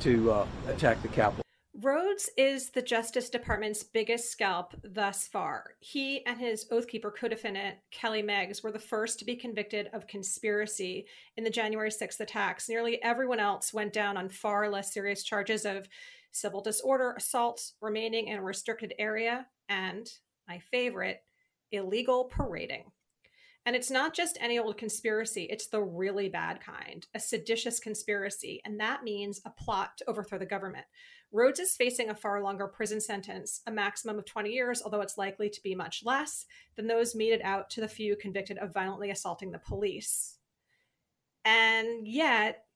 to 0.00 0.30
uh, 0.32 0.46
attack 0.68 1.02
the 1.02 1.08
Capitol. 1.08 1.42
Rhodes 1.82 2.30
is 2.36 2.70
the 2.70 2.82
Justice 2.82 3.28
Department's 3.28 3.82
biggest 3.82 4.30
scalp 4.30 4.72
thus 4.84 5.26
far. 5.26 5.74
He 5.80 6.24
and 6.26 6.38
his 6.38 6.64
Oathkeeper 6.70 7.10
co 7.12 7.26
defendant, 7.26 7.76
Kelly 7.90 8.22
Meggs, 8.22 8.62
were 8.62 8.70
the 8.70 8.78
first 8.78 9.18
to 9.18 9.24
be 9.24 9.34
convicted 9.34 9.88
of 9.92 10.06
conspiracy 10.06 11.06
in 11.36 11.42
the 11.42 11.50
January 11.50 11.90
6th 11.90 12.20
attacks. 12.20 12.68
Nearly 12.68 13.02
everyone 13.02 13.40
else 13.40 13.74
went 13.74 13.92
down 13.92 14.16
on 14.16 14.28
far 14.28 14.70
less 14.70 14.94
serious 14.94 15.24
charges 15.24 15.64
of 15.64 15.88
civil 16.30 16.60
disorder, 16.60 17.14
assault, 17.16 17.72
remaining 17.80 18.28
in 18.28 18.38
a 18.38 18.42
restricted 18.42 18.94
area, 18.96 19.46
and, 19.68 20.08
my 20.46 20.60
favorite, 20.70 21.24
illegal 21.72 22.26
parading. 22.26 22.84
And 23.64 23.76
it's 23.76 23.90
not 23.90 24.14
just 24.14 24.38
any 24.40 24.58
old 24.58 24.76
conspiracy, 24.76 25.44
it's 25.44 25.68
the 25.68 25.82
really 25.82 26.28
bad 26.28 26.60
kind, 26.60 27.06
a 27.14 27.20
seditious 27.20 27.78
conspiracy. 27.78 28.60
And 28.64 28.78
that 28.80 29.04
means 29.04 29.40
a 29.44 29.50
plot 29.50 29.96
to 29.98 30.10
overthrow 30.10 30.38
the 30.38 30.46
government. 30.46 30.84
Rhodes 31.32 31.58
is 31.58 31.74
facing 31.74 32.10
a 32.10 32.14
far 32.14 32.42
longer 32.42 32.66
prison 32.66 33.00
sentence, 33.00 33.62
a 33.66 33.70
maximum 33.70 34.18
of 34.18 34.26
20 34.26 34.50
years, 34.50 34.82
although 34.82 35.00
it's 35.00 35.16
likely 35.16 35.48
to 35.48 35.62
be 35.62 35.74
much 35.74 36.02
less 36.04 36.44
than 36.76 36.86
those 36.86 37.14
meted 37.14 37.40
out 37.42 37.70
to 37.70 37.80
the 37.80 37.88
few 37.88 38.16
convicted 38.16 38.58
of 38.58 38.74
violently 38.74 39.10
assaulting 39.10 39.50
the 39.50 39.58
police. 39.58 40.38
And 41.44 42.06
yet, 42.06 42.66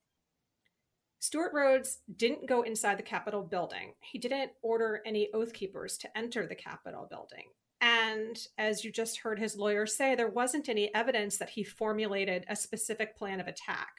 Stewart 1.19 1.53
Rhodes 1.53 1.99
didn't 2.15 2.47
go 2.47 2.63
inside 2.63 2.97
the 2.97 3.03
Capitol 3.03 3.43
building. 3.43 3.93
He 3.99 4.17
didn't 4.17 4.51
order 4.61 5.01
any 5.05 5.29
oath 5.33 5.53
keepers 5.53 5.97
to 5.99 6.17
enter 6.17 6.47
the 6.47 6.55
Capitol 6.55 7.07
building. 7.09 7.45
And 7.79 8.37
as 8.57 8.83
you 8.83 8.91
just 8.91 9.19
heard 9.19 9.39
his 9.39 9.55
lawyer 9.55 9.85
say, 9.85 10.15
there 10.15 10.29
wasn't 10.29 10.67
any 10.67 10.93
evidence 10.95 11.37
that 11.37 11.51
he 11.51 11.63
formulated 11.63 12.45
a 12.49 12.55
specific 12.55 13.15
plan 13.15 13.39
of 13.39 13.47
attack. 13.47 13.89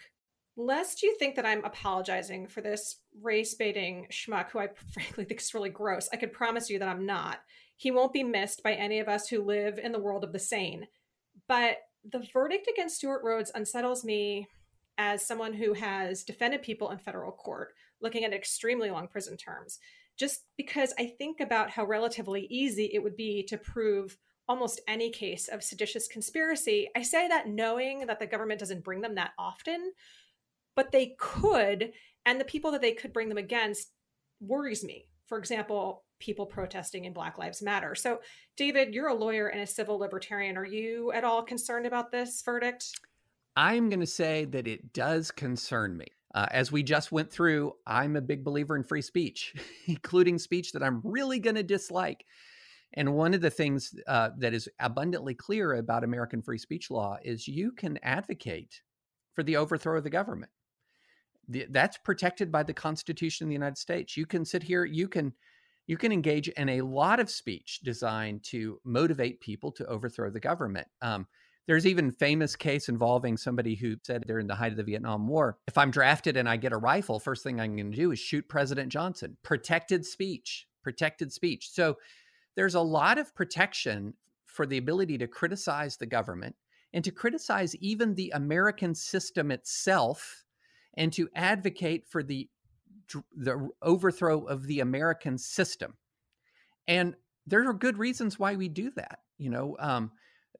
Lest 0.61 1.05
you 1.05 1.15
think 1.17 1.37
that 1.37 1.47
I'm 1.47 1.65
apologizing 1.65 2.49
for 2.49 2.61
this 2.61 2.97
race 3.23 3.55
baiting 3.55 4.09
schmuck, 4.11 4.51
who 4.51 4.59
I 4.59 4.69
frankly 4.93 5.25
think 5.25 5.41
is 5.41 5.55
really 5.55 5.71
gross, 5.71 6.09
I 6.13 6.17
could 6.17 6.33
promise 6.33 6.69
you 6.69 6.81
that 6.81 6.89
I'm 6.89 7.07
not. 7.07 7.39
He 7.77 7.93
won't 7.93 8.13
be 8.13 8.25
missed 8.25 8.65
by 8.65 8.73
any 8.73 8.99
of 8.99 9.09
us 9.09 9.29
who 9.29 9.45
live 9.45 9.79
in 9.79 9.93
the 9.93 10.01
world 10.01 10.25
of 10.25 10.33
the 10.33 10.39
sane. 10.41 10.89
But 11.47 11.77
the 12.05 12.27
verdict 12.33 12.69
against 12.69 12.97
Stewart 12.97 13.23
Rhodes 13.25 13.53
unsettles 13.55 14.05
me 14.05 14.49
as 14.99 15.25
someone 15.25 15.55
who 15.55 15.75
has 15.75 16.25
defended 16.25 16.63
people 16.63 16.91
in 16.91 16.99
federal 16.99 17.31
court, 17.31 17.69
looking 18.03 18.25
at 18.25 18.35
extremely 18.35 18.91
long 18.91 19.07
prison 19.07 19.37
terms 19.37 19.79
just 20.19 20.47
because 20.57 20.93
I 20.99 21.15
think 21.17 21.41
about 21.41 21.71
how 21.71 21.87
relatively 21.87 22.47
easy 22.51 22.91
it 22.93 23.03
would 23.03 23.17
be 23.17 23.45
to 23.45 23.57
prove 23.57 24.19
almost 24.49 24.81
any 24.89 25.11
case 25.11 25.47
of 25.49 25.63
seditious 25.63 26.09
conspiracy. 26.09 26.89
I 26.97 27.03
say 27.03 27.29
that 27.29 27.49
knowing 27.49 28.07
that 28.07 28.19
the 28.19 28.27
government 28.27 28.61
doesn't 28.61 28.85
bring 28.85 29.01
them 29.01 29.15
that 29.15 29.33
often, 29.39 29.93
but 30.79 30.93
they 30.93 31.17
could, 31.19 31.91
and 32.25 32.41
the 32.41 32.45
people 32.45 32.71
that 32.71 32.81
they 32.81 32.93
could 32.93 33.13
bring 33.13 33.29
them 33.29 33.37
against 33.37 33.91
worries 34.39 34.85
me. 34.85 35.09
For 35.27 35.37
example, 35.37 36.05
people 36.21 36.47
protesting 36.47 37.05
in 37.05 37.13
Black 37.13 37.37
Lives 37.37 37.61
Matter. 37.61 37.97
So, 37.97 38.21
David, 38.57 38.95
you're 38.95 39.09
a 39.09 39.15
lawyer 39.15 39.49
and 39.49 39.61
a 39.61 39.67
civil 39.67 39.99
libertarian. 39.99 40.57
Are 40.57 40.65
you 40.65 41.11
at 41.11 41.25
all 41.25 41.43
concerned 41.43 41.85
about 41.85 42.13
this 42.13 42.41
verdict? 42.45 42.93
I'm 43.57 43.89
going 43.89 43.99
to 43.99 44.07
say 44.07 44.45
that 44.45 44.69
it 44.69 44.93
does 44.93 45.33
concern 45.33 45.97
me. 45.97 46.07
Uh, 46.33 46.47
as 46.53 46.71
we 46.71 46.85
just 46.85 47.11
went 47.11 47.33
through, 47.33 47.73
I'm 47.85 48.15
a 48.15 48.21
big 48.21 48.45
believer 48.45 48.77
in 48.77 48.85
free 48.85 49.03
speech, 49.03 49.57
including 49.89 50.39
speech 50.39 50.71
that 50.75 50.85
I'm 50.85 51.01
really 51.03 51.41
going 51.41 51.57
to 51.57 51.65
dislike. 51.65 52.25
And 52.95 53.15
one 53.15 53.35
of 53.35 53.41
the 53.41 53.51
things 53.51 53.97
uh, 54.07 54.31
that 54.39 54.55
is 54.55 54.69
abundantly 54.79 55.35
clear 55.35 55.75
about 55.75 56.05
American 56.05 56.41
free 56.41 56.59
speech 56.59 56.89
law 56.89 57.17
is 57.21 57.49
you 57.49 57.73
can 57.73 57.99
advocate 58.05 58.81
for 59.35 59.43
the 59.43 59.57
overthrow 59.57 59.99
of 59.99 60.05
the 60.05 60.11
government. 60.11 60.53
The, 61.49 61.67
that's 61.71 61.99
protected 61.99 62.53
by 62.53 62.63
the 62.63 62.75
Constitution 62.75 63.45
of 63.45 63.49
the 63.49 63.55
United 63.55 63.79
States. 63.79 64.17
You 64.17 64.27
can 64.27 64.45
sit 64.45 64.63
here, 64.63 64.85
you 64.85 65.09
can 65.09 65.33
you 65.87 65.97
can 65.97 66.13
engage 66.13 66.49
in 66.49 66.69
a 66.69 66.83
lot 66.83 67.19
of 67.19 67.31
speech 67.31 67.81
designed 67.83 68.45
to 68.45 68.79
motivate 68.85 69.41
people 69.41 69.73
to 69.73 69.87
overthrow 69.87 70.31
the 70.31 70.39
government. 70.39 70.87
Um, 71.01 71.27
there's 71.67 71.87
even 71.87 72.11
famous 72.11 72.57
case 72.57 72.89
involving 72.89 73.37
somebody 73.37 73.75
who 73.75 73.97
said 74.03 74.25
during 74.27 74.47
the 74.47 74.55
height 74.55 74.71
of 74.71 74.77
the 74.77 74.85
Vietnam 74.85 75.27
War, 75.27 75.59
if 75.67 75.79
I'm 75.79 75.91
drafted 75.91 76.37
and 76.37 76.49
I 76.49 76.57
get 76.57 76.73
a 76.73 76.79
rifle, 76.79 77.19
first 77.19 77.43
thing 77.43 77.59
I'm 77.59 77.77
going 77.77 77.91
to 77.91 77.97
do 77.97 78.13
is 78.13 78.19
shoot 78.19 78.49
President 78.49 78.91
Johnson. 78.91 79.37
Protected 79.43 80.05
speech, 80.05 80.67
protected 80.83 81.33
speech. 81.33 81.71
So 81.71 81.97
there's 82.55 82.75
a 82.75 82.81
lot 82.81 83.19
of 83.19 83.35
protection 83.35 84.15
for 84.47 84.67
the 84.67 84.79
ability 84.79 85.19
to 85.19 85.27
criticize 85.27 85.97
the 85.97 86.07
government 86.07 86.57
and 86.93 87.05
to 87.05 87.11
criticize 87.11 87.77
even 87.77 88.15
the 88.15 88.31
American 88.35 88.95
system 88.95 89.51
itself 89.51 90.45
and 90.99 91.13
to 91.15 91.31
advocate 91.35 92.07
for 92.07 92.23
the 92.23 92.51
the 93.35 93.71
overthrow 93.81 94.45
of 94.45 94.67
the 94.67 94.81
American 94.81 95.39
system. 95.39 95.95
And 96.87 97.15
there 97.47 97.67
are 97.67 97.73
good 97.73 97.97
reasons 97.97 98.39
why 98.39 98.57
we 98.57 98.69
do 98.69 98.91
that. 98.97 99.21
You 99.39 99.49
know, 99.49 99.77
um, 99.79 100.11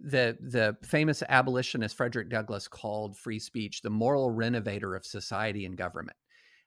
the 0.01 0.39
the 0.41 0.77
famous 0.83 1.23
abolitionist 1.29 1.95
Frederick 1.95 2.31
Douglass 2.31 2.69
called 2.69 3.19
free 3.19 3.39
speech 3.39 3.83
the 3.83 3.91
moral 3.91 4.31
renovator 4.31 4.95
of 4.95 5.05
society 5.05 5.67
and 5.67 5.77
government. 5.77 6.17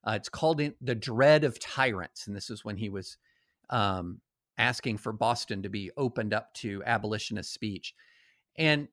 Uh, 0.05 0.11
it's 0.11 0.29
called 0.29 0.61
the 0.81 0.95
dread 0.95 1.43
of 1.43 1.59
tyrants, 1.59 2.27
and 2.27 2.35
this 2.35 2.49
is 2.49 2.65
when 2.65 2.77
he 2.77 2.89
was 2.89 3.17
um, 3.69 4.19
asking 4.57 4.97
for 4.97 5.13
Boston 5.13 5.63
to 5.63 5.69
be 5.69 5.89
opened 5.97 6.33
up 6.33 6.53
to 6.55 6.83
abolitionist 6.85 7.53
speech. 7.53 7.95
And 8.57 8.87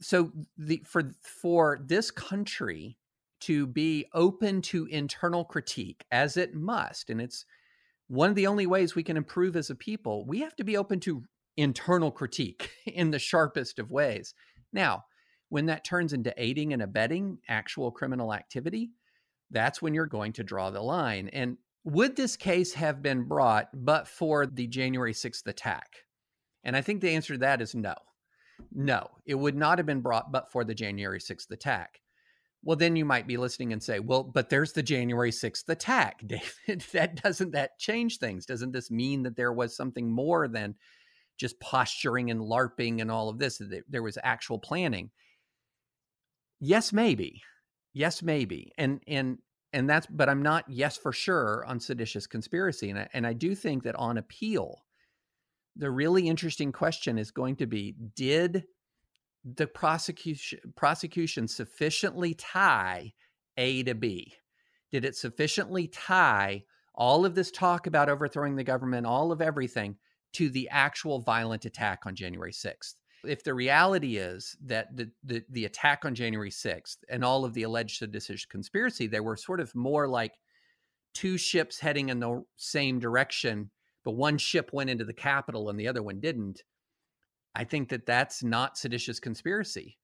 so, 0.00 0.32
the 0.56 0.82
for 0.84 1.12
for 1.22 1.78
this 1.86 2.10
country 2.10 2.98
to 3.40 3.66
be 3.66 4.06
open 4.12 4.62
to 4.62 4.86
internal 4.86 5.44
critique, 5.44 6.04
as 6.10 6.36
it 6.36 6.54
must, 6.54 7.10
and 7.10 7.20
it's 7.20 7.44
one 8.08 8.30
of 8.30 8.36
the 8.36 8.46
only 8.46 8.66
ways 8.66 8.94
we 8.94 9.02
can 9.02 9.16
improve 9.16 9.54
as 9.54 9.70
a 9.70 9.74
people, 9.74 10.26
we 10.26 10.40
have 10.40 10.56
to 10.56 10.64
be 10.64 10.76
open 10.76 10.98
to 11.00 11.22
internal 11.56 12.10
critique 12.10 12.70
in 12.86 13.10
the 13.10 13.18
sharpest 13.18 13.78
of 13.78 13.90
ways. 13.90 14.34
Now, 14.72 15.04
when 15.50 15.66
that 15.66 15.84
turns 15.84 16.12
into 16.12 16.34
aiding 16.36 16.72
and 16.72 16.82
abetting 16.82 17.38
actual 17.48 17.90
criminal 17.90 18.34
activity, 18.34 18.90
that's 19.50 19.80
when 19.80 19.94
you're 19.94 20.06
going 20.06 20.32
to 20.34 20.42
draw 20.42 20.70
the 20.70 20.80
line. 20.80 21.28
And 21.32 21.56
would 21.84 22.16
this 22.16 22.36
case 22.36 22.74
have 22.74 23.02
been 23.02 23.24
brought 23.24 23.68
but 23.72 24.08
for 24.08 24.46
the 24.46 24.66
January 24.66 25.14
6th 25.14 25.46
attack? 25.46 25.88
And 26.64 26.76
I 26.76 26.82
think 26.82 27.00
the 27.00 27.10
answer 27.10 27.34
to 27.34 27.38
that 27.40 27.62
is 27.62 27.74
no. 27.74 27.94
No, 28.72 29.08
it 29.24 29.36
would 29.36 29.56
not 29.56 29.78
have 29.78 29.86
been 29.86 30.00
brought 30.00 30.32
but 30.32 30.50
for 30.50 30.64
the 30.64 30.74
January 30.74 31.20
6th 31.20 31.50
attack. 31.50 32.00
Well, 32.62 32.76
then 32.76 32.96
you 32.96 33.04
might 33.04 33.26
be 33.26 33.36
listening 33.36 33.72
and 33.72 33.82
say, 33.82 34.00
well, 34.00 34.24
but 34.24 34.48
there's 34.50 34.72
the 34.72 34.82
January 34.82 35.30
6th 35.30 35.68
attack, 35.68 36.22
David. 36.26 36.84
that 36.92 37.22
doesn't 37.22 37.52
that 37.52 37.78
change 37.78 38.18
things? 38.18 38.46
Doesn't 38.46 38.72
this 38.72 38.90
mean 38.90 39.22
that 39.22 39.36
there 39.36 39.52
was 39.52 39.76
something 39.76 40.10
more 40.10 40.48
than 40.48 40.74
just 41.38 41.60
posturing 41.60 42.30
and 42.30 42.40
LARPing 42.40 43.00
and 43.00 43.10
all 43.10 43.28
of 43.28 43.38
this? 43.38 43.58
That 43.58 43.82
there 43.88 44.02
was 44.02 44.18
actual 44.22 44.58
planning? 44.58 45.10
Yes, 46.60 46.92
maybe. 46.92 47.42
Yes, 47.94 48.22
maybe. 48.22 48.72
And 48.76 49.00
and 49.06 49.38
and 49.72 49.88
that's 49.88 50.06
but 50.06 50.28
I'm 50.28 50.42
not 50.42 50.64
yes 50.68 50.96
for 50.96 51.12
sure 51.12 51.64
on 51.66 51.78
seditious 51.78 52.26
conspiracy. 52.26 52.90
And 52.90 52.98
I, 52.98 53.08
and 53.12 53.26
I 53.26 53.32
do 53.32 53.54
think 53.54 53.84
that 53.84 53.94
on 53.94 54.18
appeal, 54.18 54.82
the 55.76 55.90
really 55.90 56.28
interesting 56.28 56.72
question 56.72 57.18
is 57.18 57.30
going 57.30 57.56
to 57.56 57.66
be 57.66 57.94
did 58.16 58.64
the 59.44 59.66
prosecution 59.66 60.60
prosecution 60.76 61.48
sufficiently 61.48 62.34
tie 62.34 63.12
A 63.56 63.82
to 63.84 63.94
B? 63.94 64.34
Did 64.90 65.04
it 65.04 65.16
sufficiently 65.16 65.86
tie 65.88 66.64
all 66.94 67.24
of 67.24 67.34
this 67.34 67.50
talk 67.50 67.86
about 67.86 68.08
overthrowing 68.08 68.56
the 68.56 68.64
government, 68.64 69.06
all 69.06 69.30
of 69.30 69.40
everything, 69.40 69.96
to 70.34 70.48
the 70.50 70.68
actual 70.70 71.20
violent 71.20 71.64
attack 71.64 72.00
on 72.06 72.14
January 72.14 72.52
6th? 72.52 72.94
If 73.24 73.42
the 73.42 73.54
reality 73.54 74.16
is 74.16 74.56
that 74.64 74.96
the, 74.96 75.10
the, 75.24 75.42
the 75.50 75.64
attack 75.64 76.04
on 76.04 76.14
January 76.14 76.50
6th 76.50 76.98
and 77.08 77.24
all 77.24 77.44
of 77.44 77.54
the 77.54 77.64
alleged 77.64 77.98
seditious 77.98 78.46
conspiracy, 78.46 79.06
they 79.06 79.20
were 79.20 79.36
sort 79.36 79.60
of 79.60 79.74
more 79.74 80.08
like 80.08 80.34
two 81.14 81.36
ships 81.36 81.80
heading 81.80 82.10
in 82.10 82.20
the 82.20 82.44
same 82.56 82.98
direction, 83.00 83.70
but 84.04 84.12
one 84.12 84.38
ship 84.38 84.70
went 84.72 84.90
into 84.90 85.04
the 85.04 85.12
Capitol 85.12 85.68
and 85.68 85.78
the 85.78 85.88
other 85.88 86.02
one 86.02 86.20
didn't 86.20 86.62
I 87.54 87.64
think 87.64 87.88
that 87.88 88.06
that's 88.06 88.42
not 88.42 88.78
seditious 88.78 89.20
conspiracy. 89.20 89.98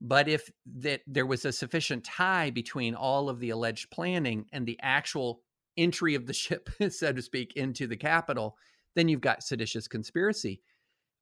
But 0.00 0.28
if 0.28 0.50
that 0.78 1.00
there 1.06 1.26
was 1.26 1.44
a 1.44 1.52
sufficient 1.52 2.04
tie 2.04 2.50
between 2.50 2.94
all 2.94 3.28
of 3.28 3.40
the 3.40 3.50
alleged 3.50 3.90
planning 3.90 4.46
and 4.52 4.66
the 4.66 4.78
actual 4.82 5.40
entry 5.76 6.14
of 6.14 6.26
the 6.26 6.34
ship, 6.34 6.68
so 6.90 7.12
to 7.12 7.22
speak, 7.22 7.54
into 7.56 7.86
the 7.86 7.96
Capitol, 7.96 8.56
then 8.94 9.08
you've 9.08 9.20
got 9.20 9.42
seditious 9.42 9.88
conspiracy. 9.88 10.60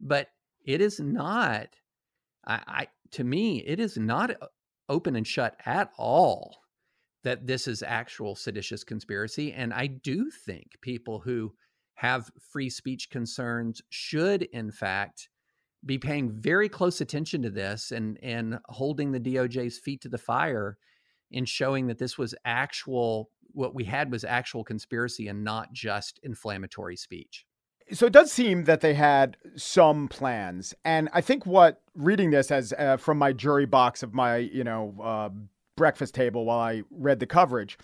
But 0.01 0.29
it 0.65 0.81
is 0.81 0.99
not. 0.99 1.69
I, 2.47 2.61
I 2.67 2.89
to 3.13 3.25
me, 3.25 3.59
it 3.59 3.79
is 3.79 3.97
not 3.97 4.31
uh, 4.31 4.47
open 4.89 5.17
and 5.17 5.27
shut 5.27 5.57
at 5.65 5.91
all 5.97 6.57
that 7.23 7.47
this 7.47 7.67
is 7.67 7.83
actual 7.83 8.35
seditious 8.35 8.85
conspiracy. 8.85 9.53
And 9.53 9.73
I 9.73 9.87
do 9.87 10.31
think 10.31 10.73
people 10.83 11.21
who 11.21 11.55
have 11.95 12.31
free 12.51 12.69
speech 12.69 13.09
concerns 13.09 13.81
should, 13.89 14.43
in 14.43 14.71
fact, 14.71 15.29
be 15.85 15.99
paying 15.99 16.31
very 16.31 16.69
close 16.69 17.01
attention 17.01 17.43
to 17.43 17.51
this 17.51 17.93
and 17.93 18.19
and 18.23 18.59
holding 18.67 19.13
the 19.13 19.21
DOJ's 19.21 19.79
feet 19.79 20.01
to 20.03 20.09
the 20.09 20.19
fire 20.19 20.79
in 21.31 21.45
showing 21.45 21.87
that 21.89 21.99
this 21.99 22.17
was 22.17 22.35
actual 22.45 23.31
what 23.53 23.75
we 23.75 23.85
had 23.85 24.11
was 24.11 24.25
actual 24.25 24.65
conspiracy 24.65 25.29
and 25.29 25.45
not 25.45 25.73
just 25.73 26.19
inflammatory 26.23 26.97
speech. 26.97 27.47
So 27.93 28.07
it 28.07 28.13
does 28.13 28.33
seem 28.33 28.65
that 28.65 28.81
they 28.81 28.95
had 28.95 29.37
some 29.57 30.09
plans, 30.09 30.75
and 30.85 31.11
I 31.13 31.21
think 31.21 31.45
what 31.45 31.83
reading 31.95 32.31
this 32.31 32.51
as 32.51 32.73
uh, 32.79 32.97
from 32.97 33.19
my 33.19 33.33
jury 33.33 33.67
box 33.67 34.03
of 34.03 34.15
my 34.15 34.37
you 34.39 34.65
know 34.65 34.95
uh, 35.03 35.29
breakfast 35.77 36.15
table 36.15 36.45
while 36.45 36.61
I 36.61 36.83
read 36.91 37.21
the 37.21 37.27
coverage. 37.27 37.79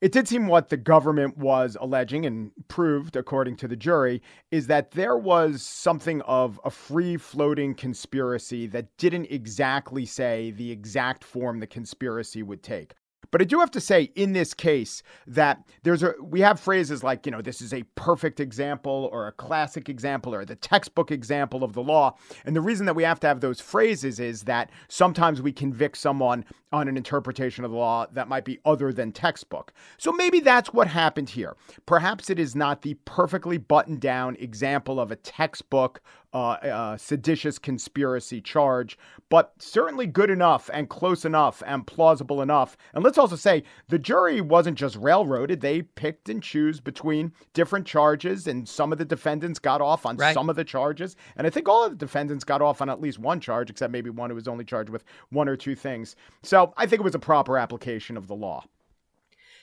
It 0.00 0.12
did 0.12 0.28
seem 0.28 0.46
what 0.46 0.68
the 0.68 0.76
government 0.76 1.38
was 1.38 1.76
alleging 1.80 2.26
and 2.26 2.50
proved, 2.68 3.16
according 3.16 3.56
to 3.56 3.68
the 3.68 3.76
jury, 3.76 4.22
is 4.50 4.66
that 4.66 4.90
there 4.90 5.16
was 5.16 5.62
something 5.62 6.20
of 6.22 6.60
a 6.64 6.70
free 6.70 7.16
floating 7.16 7.74
conspiracy 7.74 8.66
that 8.68 8.96
didn't 8.98 9.26
exactly 9.30 10.04
say 10.04 10.50
the 10.50 10.70
exact 10.70 11.24
form 11.24 11.60
the 11.60 11.66
conspiracy 11.66 12.42
would 12.42 12.62
take. 12.62 12.94
But 13.34 13.42
I 13.42 13.46
do 13.46 13.58
have 13.58 13.72
to 13.72 13.80
say 13.80 14.12
in 14.14 14.32
this 14.32 14.54
case 14.54 15.02
that 15.26 15.66
there's 15.82 16.04
a 16.04 16.14
we 16.22 16.40
have 16.42 16.60
phrases 16.60 17.02
like, 17.02 17.26
you 17.26 17.32
know, 17.32 17.42
this 17.42 17.60
is 17.60 17.74
a 17.74 17.82
perfect 17.96 18.38
example 18.38 19.08
or 19.12 19.26
a 19.26 19.32
classic 19.32 19.88
example 19.88 20.32
or 20.32 20.44
the 20.44 20.54
textbook 20.54 21.10
example 21.10 21.64
of 21.64 21.72
the 21.72 21.82
law. 21.82 22.16
And 22.44 22.54
the 22.54 22.60
reason 22.60 22.86
that 22.86 22.94
we 22.94 23.02
have 23.02 23.18
to 23.20 23.26
have 23.26 23.40
those 23.40 23.60
phrases 23.60 24.20
is 24.20 24.42
that 24.42 24.70
sometimes 24.86 25.42
we 25.42 25.50
convict 25.50 25.96
someone 25.96 26.44
on 26.74 26.88
an 26.88 26.96
interpretation 26.96 27.64
of 27.64 27.70
the 27.70 27.76
law 27.76 28.06
that 28.12 28.28
might 28.28 28.44
be 28.44 28.58
other 28.64 28.92
than 28.92 29.12
textbook. 29.12 29.72
So 29.96 30.10
maybe 30.10 30.40
that's 30.40 30.72
what 30.72 30.88
happened 30.88 31.30
here. 31.30 31.56
Perhaps 31.86 32.30
it 32.30 32.38
is 32.38 32.56
not 32.56 32.82
the 32.82 32.94
perfectly 33.04 33.58
buttoned 33.58 34.00
down 34.00 34.36
example 34.40 34.98
of 34.98 35.12
a 35.12 35.16
textbook 35.16 36.02
uh, 36.34 36.58
uh, 36.64 36.96
seditious 36.96 37.60
conspiracy 37.60 38.40
charge, 38.40 38.98
but 39.28 39.52
certainly 39.58 40.04
good 40.04 40.30
enough 40.30 40.68
and 40.72 40.88
close 40.88 41.24
enough 41.24 41.62
and 41.64 41.86
plausible 41.86 42.42
enough. 42.42 42.76
And 42.92 43.04
let's 43.04 43.18
also 43.18 43.36
say 43.36 43.62
the 43.88 44.00
jury 44.00 44.40
wasn't 44.40 44.76
just 44.76 44.96
railroaded, 44.96 45.60
they 45.60 45.82
picked 45.82 46.28
and 46.28 46.42
chose 46.42 46.80
between 46.80 47.32
different 47.52 47.86
charges, 47.86 48.48
and 48.48 48.68
some 48.68 48.90
of 48.90 48.98
the 48.98 49.04
defendants 49.04 49.60
got 49.60 49.80
off 49.80 50.04
on 50.04 50.16
right. 50.16 50.34
some 50.34 50.50
of 50.50 50.56
the 50.56 50.64
charges. 50.64 51.14
And 51.36 51.46
I 51.46 51.50
think 51.50 51.68
all 51.68 51.84
of 51.84 51.92
the 51.92 51.96
defendants 51.96 52.42
got 52.42 52.60
off 52.60 52.82
on 52.82 52.90
at 52.90 53.00
least 53.00 53.20
one 53.20 53.38
charge, 53.38 53.70
except 53.70 53.92
maybe 53.92 54.10
one 54.10 54.30
who 54.30 54.34
was 54.34 54.48
only 54.48 54.64
charged 54.64 54.90
with 54.90 55.04
one 55.30 55.48
or 55.48 55.56
two 55.56 55.76
things. 55.76 56.16
So 56.42 56.63
I 56.76 56.86
think 56.86 57.00
it 57.00 57.04
was 57.04 57.14
a 57.14 57.20
proper 57.20 57.58
application 57.58 58.16
of 58.16 58.26
the 58.26 58.34
law. 58.34 58.64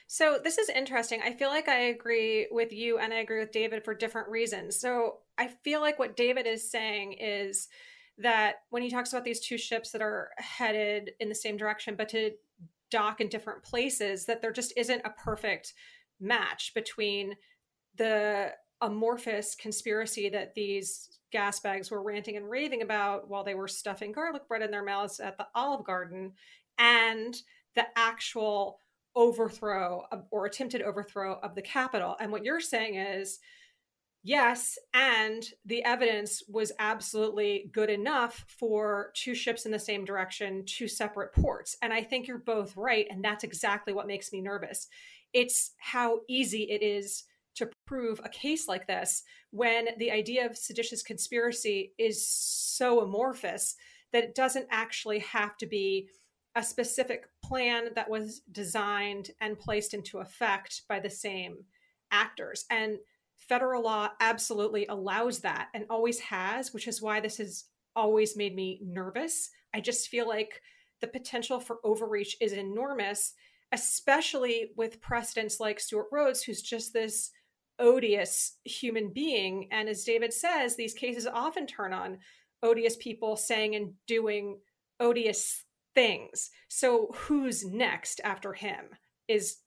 So 0.08 0.40
this 0.44 0.58
is 0.58 0.68
interesting. 0.68 1.22
I 1.24 1.32
feel 1.32 1.48
like 1.48 1.70
I 1.70 1.80
agree 1.84 2.48
with 2.52 2.74
you 2.74 2.98
and 2.98 3.14
I 3.14 3.20
agree 3.20 3.40
with 3.40 3.54
David 3.54 3.86
for 3.86 3.94
different 3.94 4.28
reasons. 4.28 4.78
So 4.78 5.20
I 5.38 5.48
feel 5.64 5.80
like 5.80 6.00
what 6.00 6.18
David 6.18 6.46
is 6.46 6.70
saying 6.70 7.14
is 7.14 7.70
that 8.18 8.56
when 8.72 8.84
he 8.84 8.90
talks 8.90 9.14
about 9.14 9.24
these 9.24 9.40
two 9.40 9.58
ships 9.58 9.92
that 9.92 10.02
are 10.02 10.32
headed 10.38 11.12
in 11.20 11.30
the 11.30 11.36
same 11.36 11.56
direction 11.56 11.96
but 11.96 12.10
to 12.10 12.32
dock 12.90 13.22
in 13.22 13.30
different 13.30 13.64
places 13.64 14.26
that 14.26 14.42
there 14.42 14.52
just 14.52 14.74
isn't 14.76 15.02
a 15.06 15.12
perfect 15.12 15.74
match 16.20 16.74
between 16.76 17.36
the 17.96 18.52
amorphous 18.82 19.56
conspiracy 19.56 20.30
that 20.30 20.54
these 20.56 21.18
gas 21.32 21.60
bags 21.60 21.90
were 21.90 22.04
ranting 22.04 22.36
and 22.36 22.50
raving 22.50 22.82
about 22.82 23.30
while 23.30 23.44
they 23.44 23.56
were 23.56 23.68
stuffing 23.68 24.12
garlic 24.12 24.48
bread 24.48 24.62
in 24.62 24.72
their 24.72 24.84
mouths 24.84 25.20
at 25.20 25.38
the 25.38 25.48
Olive 25.56 25.86
Garden 25.86 26.34
and 26.82 27.36
the 27.76 27.86
actual 27.96 28.80
overthrow 29.16 30.04
of, 30.12 30.26
or 30.32 30.46
attempted 30.46 30.82
overthrow 30.82 31.40
of 31.44 31.54
the 31.54 31.62
Capitol. 31.62 32.18
And 32.20 32.32
what 32.32 32.44
you're 32.44 32.60
saying 32.60 32.96
is, 32.96 33.40
yes, 34.24 34.80
and 34.94 35.44
the 35.64 35.84
evidence 35.84 36.42
was 36.50 36.72
absolutely 36.80 37.70
good 37.72 37.90
enough 37.90 38.46
for 38.48 39.12
two 39.16 39.36
ships 39.36 39.66
in 39.66 39.72
the 39.72 39.80
same 39.80 40.06
direction, 40.06 40.64
two 40.66 40.88
separate 40.88 41.34
ports. 41.34 41.78
And 41.82 41.94
I 41.94 42.02
think 42.02 42.28
you're 42.28 42.40
both 42.40 42.76
right. 42.76 43.06
And 43.10 43.24
that's 43.24 43.44
exactly 43.44 43.94
what 43.94 44.08
makes 44.08 44.34
me 44.34 44.42
nervous. 44.42 44.88
It's 45.34 45.72
how 45.78 46.22
easy 46.28 46.64
it 46.64 46.82
is 46.82 47.26
to 47.56 47.70
prove 47.86 48.20
a 48.24 48.30
case 48.30 48.68
like 48.68 48.88
this 48.88 49.24
when 49.52 49.90
the 49.98 50.12
idea 50.12 50.46
of 50.46 50.58
seditious 50.58 51.04
conspiracy 51.04 51.94
is 52.00 52.26
so 52.26 53.02
amorphous 53.02 53.76
that 54.14 54.24
it 54.24 54.36
doesn't 54.36 54.68
actually 54.72 55.20
have 55.20 55.58
to 55.58 55.66
be 55.66 56.08
a 56.56 56.64
specific 56.64 57.26
plan 57.44 57.90
that 57.96 58.10
was 58.10 58.42
designed 58.52 59.32
and 59.40 59.60
placed 59.60 59.94
into 59.94 60.20
effect 60.20 60.82
by 60.90 61.00
the 61.00 61.10
same 61.10 61.58
actors. 62.12 62.66
And 62.70 62.98
federal 63.38 63.84
law 63.84 64.10
absolutely 64.20 64.86
allows 64.88 65.40
that 65.40 65.70
and 65.74 65.86
always 65.90 66.20
has, 66.20 66.74
which 66.74 66.88
is 66.88 67.02
why 67.02 67.20
this 67.20 67.38
has 67.38 67.66
always 67.96 68.36
made 68.36 68.56
me 68.56 68.80
nervous. 68.84 69.50
I 69.74 69.80
just 69.80 70.10
feel 70.10 70.28
like 70.28 70.62
the 71.00 71.08
potential 71.08 71.60
for 71.60 71.78
overreach 71.84 72.38
is 72.42 72.54
enormous, 72.54 73.34
especially 73.72 74.72
with 74.76 75.02
precedents 75.02 75.60
like 75.60 75.80
Stewart 75.80 76.08
Rhodes, 76.12 76.44
who's 76.44 76.62
just 76.62 76.94
this 76.94 77.32
odious 77.80 78.58
human 78.64 79.12
being. 79.12 79.68
And 79.72 79.90
as 79.90 80.04
David 80.04 80.34
says, 80.34 80.76
these 80.76 80.94
cases 80.94 81.26
often 81.26 81.66
turn 81.66 81.94
on 81.94 82.20
odious 82.62 82.96
people 82.98 83.36
saying 83.36 83.76
and 83.76 83.94
doing 84.06 84.60
odious 85.00 85.64
things. 85.94 86.50
So 86.68 87.12
who's 87.14 87.66
next 87.66 88.22
after 88.24 88.54
him 88.54 88.86
is 89.28 89.58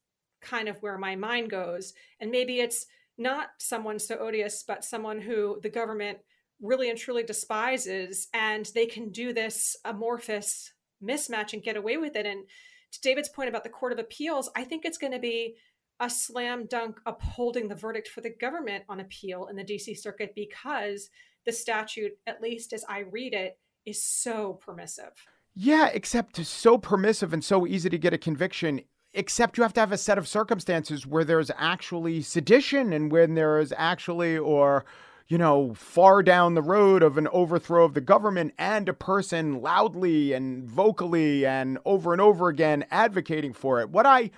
kind 0.41 0.69
of 0.69 0.79
where 0.83 0.99
my 0.99 1.17
mind 1.17 1.51
goes. 1.51 1.95
And 2.21 2.31
maybe 2.31 2.61
it's 2.61 2.87
not 3.17 3.49
someone 3.59 3.99
so 3.99 4.17
odious, 4.19 4.65
but 4.67 4.85
someone 4.85 5.21
who 5.21 5.59
the 5.63 5.71
government 5.71 6.19
really 6.61 6.89
and 6.89 6.99
truly 6.99 7.23
despises, 7.23 8.29
and 8.33 8.71
they 8.75 8.87
can 8.87 9.11
do 9.11 9.33
this 9.33 9.77
amorphous 9.85 10.73
mismatch 11.03 11.53
and 11.53 11.63
get 11.63 11.77
away 11.77 11.97
with 11.97 12.17
it. 12.17 12.27
And 12.27 12.45
to 12.93 13.01
David's 13.01 13.29
point 13.29 13.49
about 13.49 13.65
the 13.65 13.71
Court 13.71 13.93
of 13.93 13.99
Appeals, 13.99 14.51
I 14.57 14.65
think 14.65 14.85
it's 14.85 14.99
going 14.99 15.13
to 15.13 15.19
be 15.19 15.57
a 16.01 16.11
slam 16.11 16.67
dunk 16.67 17.01
upholding 17.07 17.69
the 17.69 17.75
verdict 17.75 18.09
for 18.09 18.21
the 18.21 18.35
government 18.41 18.85
on 18.89 19.01
appeal 19.01 19.47
in 19.47 19.57
the 19.57 19.65
DC 19.65 19.97
Circuit 19.97 20.33
because 20.35 21.11
the 21.45 21.53
statute, 21.53 22.13
at 22.27 22.43
least 22.43 22.73
as 22.73 22.85
I 22.89 23.01
read 23.01 23.35
it, 23.35 23.59
is 23.87 24.03
so 24.03 24.55
permissive. 24.55 25.13
Yeah, 25.55 25.89
except 25.93 26.45
so 26.45 26.79
permissive 26.79 27.33
and 27.33 27.45
so 27.45 27.67
easy 27.67 27.89
to 27.89 27.99
get 27.99 28.13
a 28.13 28.19
conviction. 28.19 28.81
Except 29.13 29.57
you 29.57 29.63
have 29.63 29.73
to 29.75 29.81
have 29.81 29.93
a 29.93 29.99
set 29.99 30.19
of 30.19 30.27
circumstances 30.27 31.07
where 31.07 31.25
there's 31.25 31.51
actually 31.57 32.21
sedition 32.23 32.93
and 32.93 33.13
when 33.13 33.35
there 33.35 33.61
is 33.61 33.73
actually, 33.77 34.37
or, 34.37 34.85
you 35.29 35.39
know, 35.39 35.73
far 35.75 36.21
down 36.21 36.55
the 36.55 36.63
road 36.63 37.05
of 37.05 37.17
an 37.17 37.29
overthrow 37.29 37.85
of 37.85 37.95
the 37.95 38.01
government 38.01 38.55
and 38.59 38.89
a 38.89 38.93
person 38.93 39.63
loudly 39.63 40.33
and 40.33 40.65
vocally 40.65 41.47
and 41.47 41.79
over 41.85 42.13
and 42.13 42.21
over 42.21 42.49
again 42.49 42.85
advocating 42.91 43.53
for 43.53 43.81
it. 43.81 43.91
What 43.91 44.05
I 44.05 44.33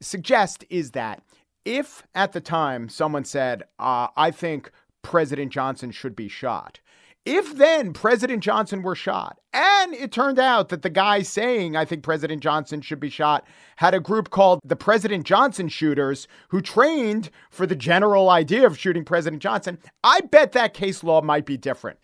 suggest 0.00 0.64
is 0.70 0.92
that 0.92 1.22
if 1.66 2.02
at 2.14 2.32
the 2.32 2.40
time 2.40 2.88
someone 2.88 3.26
said, 3.26 3.64
uh, 3.78 4.08
I 4.16 4.30
think 4.30 4.70
President 5.02 5.52
Johnson 5.52 5.90
should 5.90 6.16
be 6.16 6.28
shot, 6.28 6.80
if 7.24 7.56
then 7.56 7.92
President 7.92 8.42
Johnson 8.42 8.82
were 8.82 8.94
shot, 8.94 9.38
and 9.52 9.94
it 9.94 10.12
turned 10.12 10.38
out 10.38 10.68
that 10.68 10.82
the 10.82 10.90
guy 10.90 11.22
saying, 11.22 11.76
I 11.76 11.84
think 11.84 12.02
President 12.02 12.42
Johnson 12.42 12.80
should 12.80 13.00
be 13.00 13.08
shot, 13.08 13.46
had 13.76 13.94
a 13.94 14.00
group 14.00 14.30
called 14.30 14.60
the 14.64 14.76
President 14.76 15.24
Johnson 15.24 15.68
Shooters 15.68 16.28
who 16.48 16.60
trained 16.60 17.30
for 17.50 17.66
the 17.66 17.76
general 17.76 18.28
idea 18.28 18.66
of 18.66 18.78
shooting 18.78 19.04
President 19.04 19.42
Johnson, 19.42 19.78
I 20.02 20.20
bet 20.20 20.52
that 20.52 20.74
case 20.74 21.02
law 21.02 21.22
might 21.22 21.46
be 21.46 21.56
different. 21.56 21.98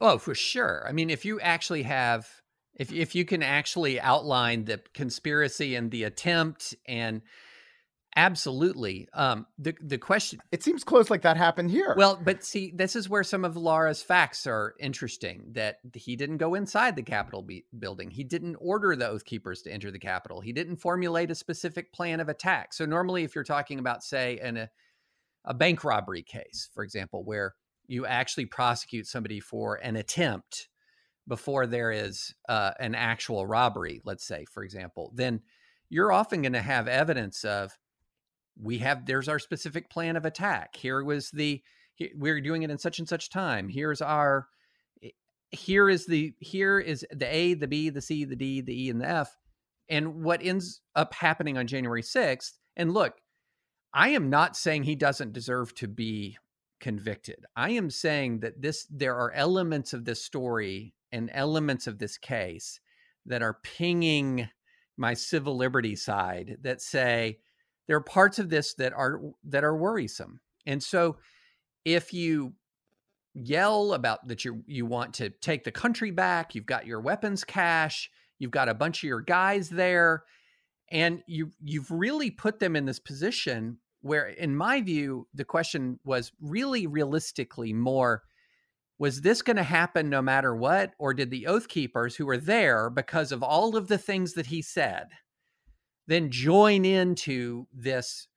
Oh, 0.00 0.18
for 0.18 0.34
sure. 0.34 0.84
I 0.86 0.92
mean, 0.92 1.08
if 1.08 1.24
you 1.24 1.40
actually 1.40 1.84
have, 1.84 2.28
if, 2.74 2.92
if 2.92 3.14
you 3.14 3.24
can 3.24 3.42
actually 3.42 3.98
outline 3.98 4.66
the 4.66 4.82
conspiracy 4.92 5.74
and 5.74 5.90
the 5.90 6.04
attempt 6.04 6.74
and 6.86 7.22
Absolutely. 8.18 9.08
Um, 9.12 9.46
the 9.58 9.74
the 9.82 9.98
question. 9.98 10.40
It 10.50 10.62
seems 10.62 10.82
close, 10.84 11.10
like 11.10 11.20
that 11.22 11.36
happened 11.36 11.70
here. 11.70 11.94
Well, 11.98 12.18
but 12.22 12.42
see, 12.42 12.72
this 12.74 12.96
is 12.96 13.10
where 13.10 13.22
some 13.22 13.44
of 13.44 13.58
Lara's 13.58 14.02
facts 14.02 14.46
are 14.46 14.74
interesting. 14.80 15.50
That 15.52 15.76
he 15.92 16.16
didn't 16.16 16.38
go 16.38 16.54
inside 16.54 16.96
the 16.96 17.02
Capitol 17.02 17.42
be- 17.42 17.66
building. 17.78 18.10
He 18.10 18.24
didn't 18.24 18.56
order 18.56 18.96
the 18.96 19.06
Oath 19.06 19.26
Keepers 19.26 19.60
to 19.62 19.70
enter 19.70 19.90
the 19.90 19.98
Capitol. 19.98 20.40
He 20.40 20.52
didn't 20.54 20.76
formulate 20.76 21.30
a 21.30 21.34
specific 21.34 21.92
plan 21.92 22.20
of 22.20 22.30
attack. 22.30 22.72
So 22.72 22.86
normally, 22.86 23.22
if 23.22 23.34
you're 23.34 23.44
talking 23.44 23.78
about, 23.78 24.02
say, 24.02 24.40
in 24.42 24.56
a 24.56 24.70
a 25.44 25.54
bank 25.54 25.84
robbery 25.84 26.22
case, 26.22 26.70
for 26.74 26.82
example, 26.82 27.22
where 27.22 27.54
you 27.86 28.04
actually 28.04 28.46
prosecute 28.46 29.06
somebody 29.06 29.40
for 29.40 29.76
an 29.76 29.94
attempt 29.94 30.68
before 31.28 31.66
there 31.66 31.92
is 31.92 32.34
uh, 32.48 32.72
an 32.80 32.94
actual 32.94 33.46
robbery, 33.46 34.00
let's 34.04 34.26
say, 34.26 34.44
for 34.50 34.64
example, 34.64 35.12
then 35.14 35.40
you're 35.88 36.12
often 36.12 36.42
going 36.42 36.52
to 36.52 36.62
have 36.62 36.88
evidence 36.88 37.44
of 37.44 37.76
we 38.60 38.78
have 38.78 39.06
there's 39.06 39.28
our 39.28 39.38
specific 39.38 39.90
plan 39.90 40.16
of 40.16 40.24
attack. 40.24 40.76
Here 40.76 41.02
was 41.02 41.30
the 41.30 41.62
we're 42.14 42.40
doing 42.40 42.62
it 42.62 42.70
in 42.70 42.78
such 42.78 42.98
and 42.98 43.08
such 43.08 43.30
time. 43.30 43.68
Here's 43.68 44.02
our 44.02 44.48
eh, 45.02 45.10
here 45.50 45.88
is 45.88 46.06
the 46.06 46.34
here 46.40 46.78
is 46.78 47.04
the 47.12 47.34
a 47.34 47.54
the 47.54 47.68
b 47.68 47.90
the 47.90 48.02
c 48.02 48.24
the 48.24 48.36
d 48.36 48.60
the 48.60 48.86
e 48.86 48.90
and 48.90 49.00
the 49.00 49.08
f. 49.08 49.36
And 49.88 50.24
what 50.24 50.42
ends 50.42 50.80
up 50.96 51.14
happening 51.14 51.56
on 51.56 51.68
january 51.68 52.02
6th 52.02 52.54
and 52.76 52.92
look 52.92 53.20
i 53.94 54.08
am 54.08 54.28
not 54.30 54.56
saying 54.56 54.82
he 54.82 54.96
doesn't 54.96 55.32
deserve 55.32 55.74
to 55.76 55.86
be 55.86 56.36
convicted. 56.80 57.44
I 57.54 57.70
am 57.70 57.90
saying 57.90 58.40
that 58.40 58.60
this 58.60 58.86
there 58.90 59.16
are 59.16 59.32
elements 59.32 59.92
of 59.92 60.04
this 60.04 60.22
story 60.22 60.94
and 61.12 61.30
elements 61.32 61.86
of 61.86 61.98
this 61.98 62.18
case 62.18 62.80
that 63.24 63.42
are 63.42 63.58
pinging 63.62 64.48
my 64.96 65.14
civil 65.14 65.56
liberty 65.56 65.96
side 65.96 66.58
that 66.62 66.80
say 66.80 67.38
there 67.86 67.96
are 67.96 68.02
parts 68.02 68.38
of 68.38 68.50
this 68.50 68.74
that 68.74 68.92
are 68.92 69.20
that 69.44 69.64
are 69.64 69.76
worrisome. 69.76 70.40
And 70.66 70.82
so 70.82 71.16
if 71.84 72.12
you 72.12 72.54
yell 73.34 73.92
about 73.92 74.26
that 74.28 74.44
you 74.44 74.62
you 74.66 74.86
want 74.86 75.14
to 75.14 75.30
take 75.30 75.64
the 75.64 75.72
country 75.72 76.10
back, 76.10 76.54
you've 76.54 76.66
got 76.66 76.86
your 76.86 77.00
weapons 77.00 77.44
cache, 77.44 78.10
you've 78.38 78.50
got 78.50 78.68
a 78.68 78.74
bunch 78.74 78.98
of 78.98 79.08
your 79.08 79.20
guys 79.20 79.68
there, 79.68 80.24
and 80.90 81.22
you 81.26 81.50
you've 81.62 81.90
really 81.90 82.30
put 82.30 82.58
them 82.58 82.76
in 82.76 82.86
this 82.86 82.98
position 82.98 83.78
where 84.00 84.26
in 84.26 84.56
my 84.56 84.80
view 84.80 85.26
the 85.34 85.44
question 85.44 85.98
was 86.04 86.32
really 86.40 86.86
realistically 86.86 87.72
more 87.72 88.22
was 88.98 89.20
this 89.20 89.42
going 89.42 89.56
to 89.56 89.62
happen 89.62 90.08
no 90.08 90.22
matter 90.22 90.54
what 90.54 90.92
or 90.98 91.12
did 91.12 91.30
the 91.30 91.46
oath 91.46 91.68
keepers 91.68 92.16
who 92.16 92.24
were 92.24 92.38
there 92.38 92.88
because 92.88 93.30
of 93.32 93.42
all 93.42 93.76
of 93.76 93.88
the 93.88 93.98
things 93.98 94.34
that 94.34 94.46
he 94.46 94.62
said 94.62 95.08
then 96.06 96.30
join 96.30 96.84
into 96.84 97.66
this 97.72 98.28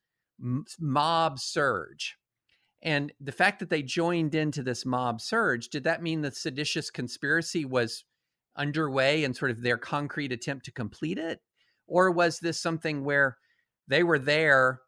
mob 0.80 1.40
surge. 1.40 2.16
And 2.82 3.12
the 3.20 3.32
fact 3.32 3.60
that 3.60 3.70
they 3.70 3.82
joined 3.82 4.36
into 4.36 4.64
this 4.64 4.86
mob 4.86 5.20
surge, 5.20 5.70
did 5.70 5.84
that 5.84 6.02
mean 6.02 6.22
the 6.22 6.32
seditious 6.32 6.90
conspiracy 6.90 7.66
was 7.66 8.06
underway 8.56 9.24
and 9.24 9.36
sort 9.36 9.52
of 9.52 9.62
their 9.62 9.78
concrete 9.78 10.32
attempt 10.32 10.66
to 10.66 10.72
complete 10.72 11.18
it? 11.18 11.42
Or 11.88 12.12
was 12.12 12.40
this 12.40 12.60
something 12.60 13.04
where 13.04 13.38
they 13.88 14.04
were 14.04 14.20
there 14.20 14.82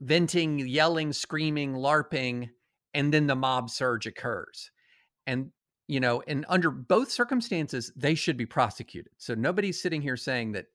venting, 0.00 0.58
yelling, 0.58 1.12
screaming, 1.12 1.74
LARPing, 1.74 2.50
and 2.92 3.14
then 3.14 3.26
the 3.26 3.36
mob 3.36 3.70
surge 3.70 4.06
occurs? 4.06 4.70
And, 5.26 5.52
you 5.88 6.00
know, 6.00 6.22
and 6.26 6.44
under 6.48 6.70
both 6.70 7.10
circumstances, 7.10 7.92
they 7.96 8.14
should 8.14 8.36
be 8.36 8.46
prosecuted. 8.46 9.12
So 9.16 9.34
nobody's 9.34 9.80
sitting 9.80 10.02
here 10.02 10.16
saying 10.16 10.52
that 10.52 10.66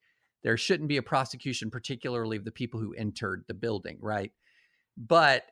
there 0.48 0.56
shouldn't 0.56 0.88
be 0.88 0.96
a 0.96 1.04
prosecution, 1.04 1.70
particularly 1.70 2.38
of 2.38 2.46
the 2.46 2.52
people 2.54 2.80
who 2.80 2.94
entered 2.94 3.44
the 3.50 3.54
building, 3.54 3.98
right? 4.00 4.32
But 4.96 5.44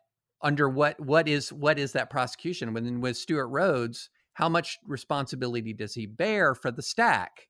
under 0.41 0.69
what 0.69 0.97
what 1.01 1.27
is 1.27 1.51
what 1.51 1.77
is 1.77 1.91
that 1.91 2.09
prosecution? 2.09 2.73
When 2.73 3.01
with 3.01 3.17
Stewart 3.17 3.49
Rhodes, 3.49 4.09
how 4.35 4.47
much 4.47 4.77
responsibility 4.87 5.73
does 5.73 5.93
he 5.93 6.05
bear 6.05 6.55
for 6.55 6.71
the 6.71 6.81
stack 6.81 7.49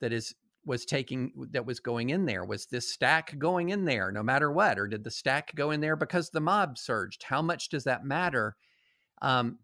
that 0.00 0.12
is 0.12 0.36
was 0.64 0.84
taking 0.84 1.32
that 1.50 1.66
was 1.66 1.80
going 1.80 2.10
in 2.10 2.26
there? 2.26 2.44
Was 2.44 2.66
this 2.66 2.92
stack 2.92 3.36
going 3.40 3.70
in 3.70 3.86
there 3.86 4.12
no 4.12 4.22
matter 4.22 4.52
what, 4.52 4.78
or 4.78 4.86
did 4.86 5.02
the 5.02 5.10
stack 5.10 5.52
go 5.56 5.72
in 5.72 5.80
there 5.80 5.96
because 5.96 6.30
the 6.30 6.40
mob 6.40 6.78
surged? 6.78 7.24
How 7.24 7.42
much 7.42 7.70
does 7.70 7.82
that 7.82 8.04
matter? 8.04 8.54
Um, 9.20 9.58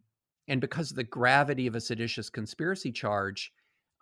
and 0.48 0.60
because 0.60 0.90
of 0.90 0.96
the 0.96 1.04
gravity 1.04 1.68
of 1.68 1.76
a 1.76 1.80
seditious 1.80 2.28
conspiracy 2.28 2.90
charge, 2.90 3.52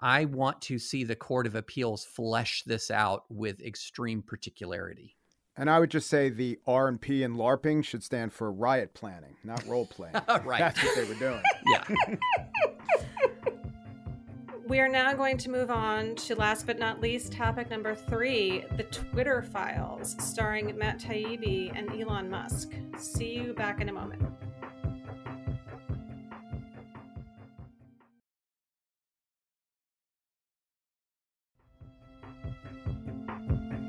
I 0.01 0.27
want 0.27 0.61
to 0.63 0.79
see 0.79 1.05
the 1.05 1.17
Court 1.17 1.47
of 1.47 1.55
Appeals 1.55 2.05
flesh 2.05 2.63
this 2.65 2.91
out 2.91 3.25
with 3.29 3.61
extreme 3.61 4.23
particularity. 4.23 5.17
And 5.57 5.69
I 5.69 5.81
would 5.81 5.91
just 5.91 6.09
say 6.09 6.29
the 6.29 6.61
R 6.69 6.87
and 6.87 7.01
P 7.01 7.25
in 7.25 7.35
LARPing 7.35 7.83
should 7.83 8.05
stand 8.05 8.33
for 8.33 8.53
riot 8.53 8.95
planning, 8.95 9.37
not 9.43 9.67
role 9.67 9.87
playing. 9.87 10.15
right. 10.45 10.61
That's 10.61 10.83
what 10.83 10.95
they 10.95 11.05
were 11.05 11.15
doing. 11.15 11.43
yeah. 11.67 12.17
We 14.69 14.79
are 14.79 14.89
now 14.89 15.15
going 15.15 15.39
to 15.39 15.51
move 15.51 15.71
on 15.71 16.15
to 16.17 16.37
last 16.37 16.67
but 16.67 16.79
not 16.79 17.01
least 17.01 17.33
topic 17.33 17.71
number 17.71 17.95
three 17.95 18.67
the 18.77 18.85
Twitter 18.85 19.43
files, 19.43 20.15
starring 20.21 20.77
Matt 20.79 21.01
Taibbi 21.01 21.73
and 21.75 21.91
Elon 22.01 22.31
Musk. 22.31 22.75
See 22.97 23.35
you 23.35 23.55
back 23.55 23.81
in 23.81 23.89
a 23.89 23.93
moment. 23.93 24.23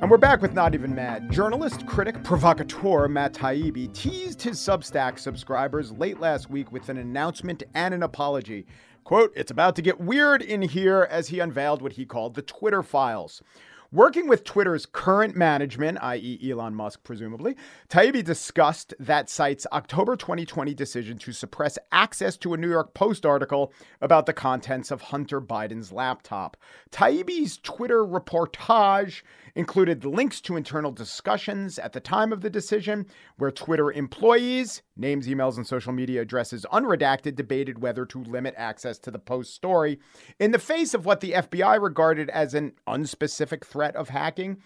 And 0.10 0.12
we're 0.12 0.18
back 0.18 0.42
with 0.42 0.54
Not 0.54 0.74
Even 0.74 0.96
Mad. 0.96 1.30
Journalist, 1.30 1.86
critic, 1.86 2.24
provocateur 2.24 3.08
Matt 3.08 3.32
Taibbi 3.32 3.94
teased 3.94 4.42
his 4.42 4.58
Substack 4.58 5.20
subscribers 5.20 5.92
late 5.92 6.20
last 6.20 6.50
week 6.50 6.72
with 6.72 6.90
an 6.90 6.98
announcement 6.98 7.62
and 7.76 7.94
an 7.94 8.02
apology. 8.02 8.66
Quote, 9.04 9.32
it's 9.36 9.52
about 9.52 9.76
to 9.76 9.84
get 9.84 10.02
weird 10.02 10.42
in 10.42 10.64
here 10.64 11.08
as 11.12 11.28
he 11.28 11.40
unveiled 11.40 11.84
what 11.84 11.94
he 11.94 12.08
called 12.08 12.34
the 12.34 12.42
Twitter 12.42 12.82
files. 12.82 13.44
Working 13.92 14.28
with 14.28 14.44
Twitter's 14.44 14.86
current 14.86 15.36
management, 15.36 15.98
i.e., 16.04 16.40
Elon 16.48 16.76
Musk, 16.76 17.04
presumably, 17.04 17.56
Taibbi 17.90 18.24
discussed 18.24 18.94
that 19.00 19.32
site's 19.32 19.66
October 19.74 20.16
2020 20.16 20.76
decision 20.76 21.18
to 21.18 21.32
suppress 21.32 21.80
access 21.92 22.38
to 22.38 22.54
a 22.54 22.58
New 22.58 22.70
York 22.70 22.94
Post 22.94 23.26
article 23.26 23.74
about 24.00 24.28
the 24.28 24.34
contents 24.34 24.92
of 24.92 25.02
Hunter 25.02 25.42
Biden's 25.42 25.92
laptop. 25.92 26.56
Taibbi's 26.92 27.58
Twitter 27.58 28.06
reportage 28.06 29.24
included 29.56 30.06
links 30.06 30.40
to 30.42 30.56
internal 30.56 30.92
discussions 30.92 31.80
at 31.80 31.94
the 31.94 32.00
time 32.00 32.32
of 32.32 32.42
the 32.42 32.50
decision, 32.52 33.08
where 33.38 33.50
Twitter 33.50 33.92
employees, 33.92 34.84
names, 34.98 35.28
emails, 35.28 35.58
and 35.58 35.66
social 35.66 35.94
media 35.94 36.22
addresses 36.22 36.64
unredacted, 36.72 37.36
debated 37.36 37.82
whether 37.82 38.06
to 38.06 38.24
limit 38.24 38.54
access 38.56 39.00
to 39.00 39.10
the 39.10 39.18
Post 39.18 39.56
story 39.56 40.00
in 40.40 40.52
the 40.52 40.60
face 40.60 40.94
of 40.94 41.08
what 41.08 41.22
the 41.22 41.32
FBI 41.32 41.82
regarded 41.82 42.30
as 42.30 42.54
an 42.54 42.74
unspecific 42.88 43.66
threat 43.66 43.79
of 43.96 44.10
hacking. 44.10 44.58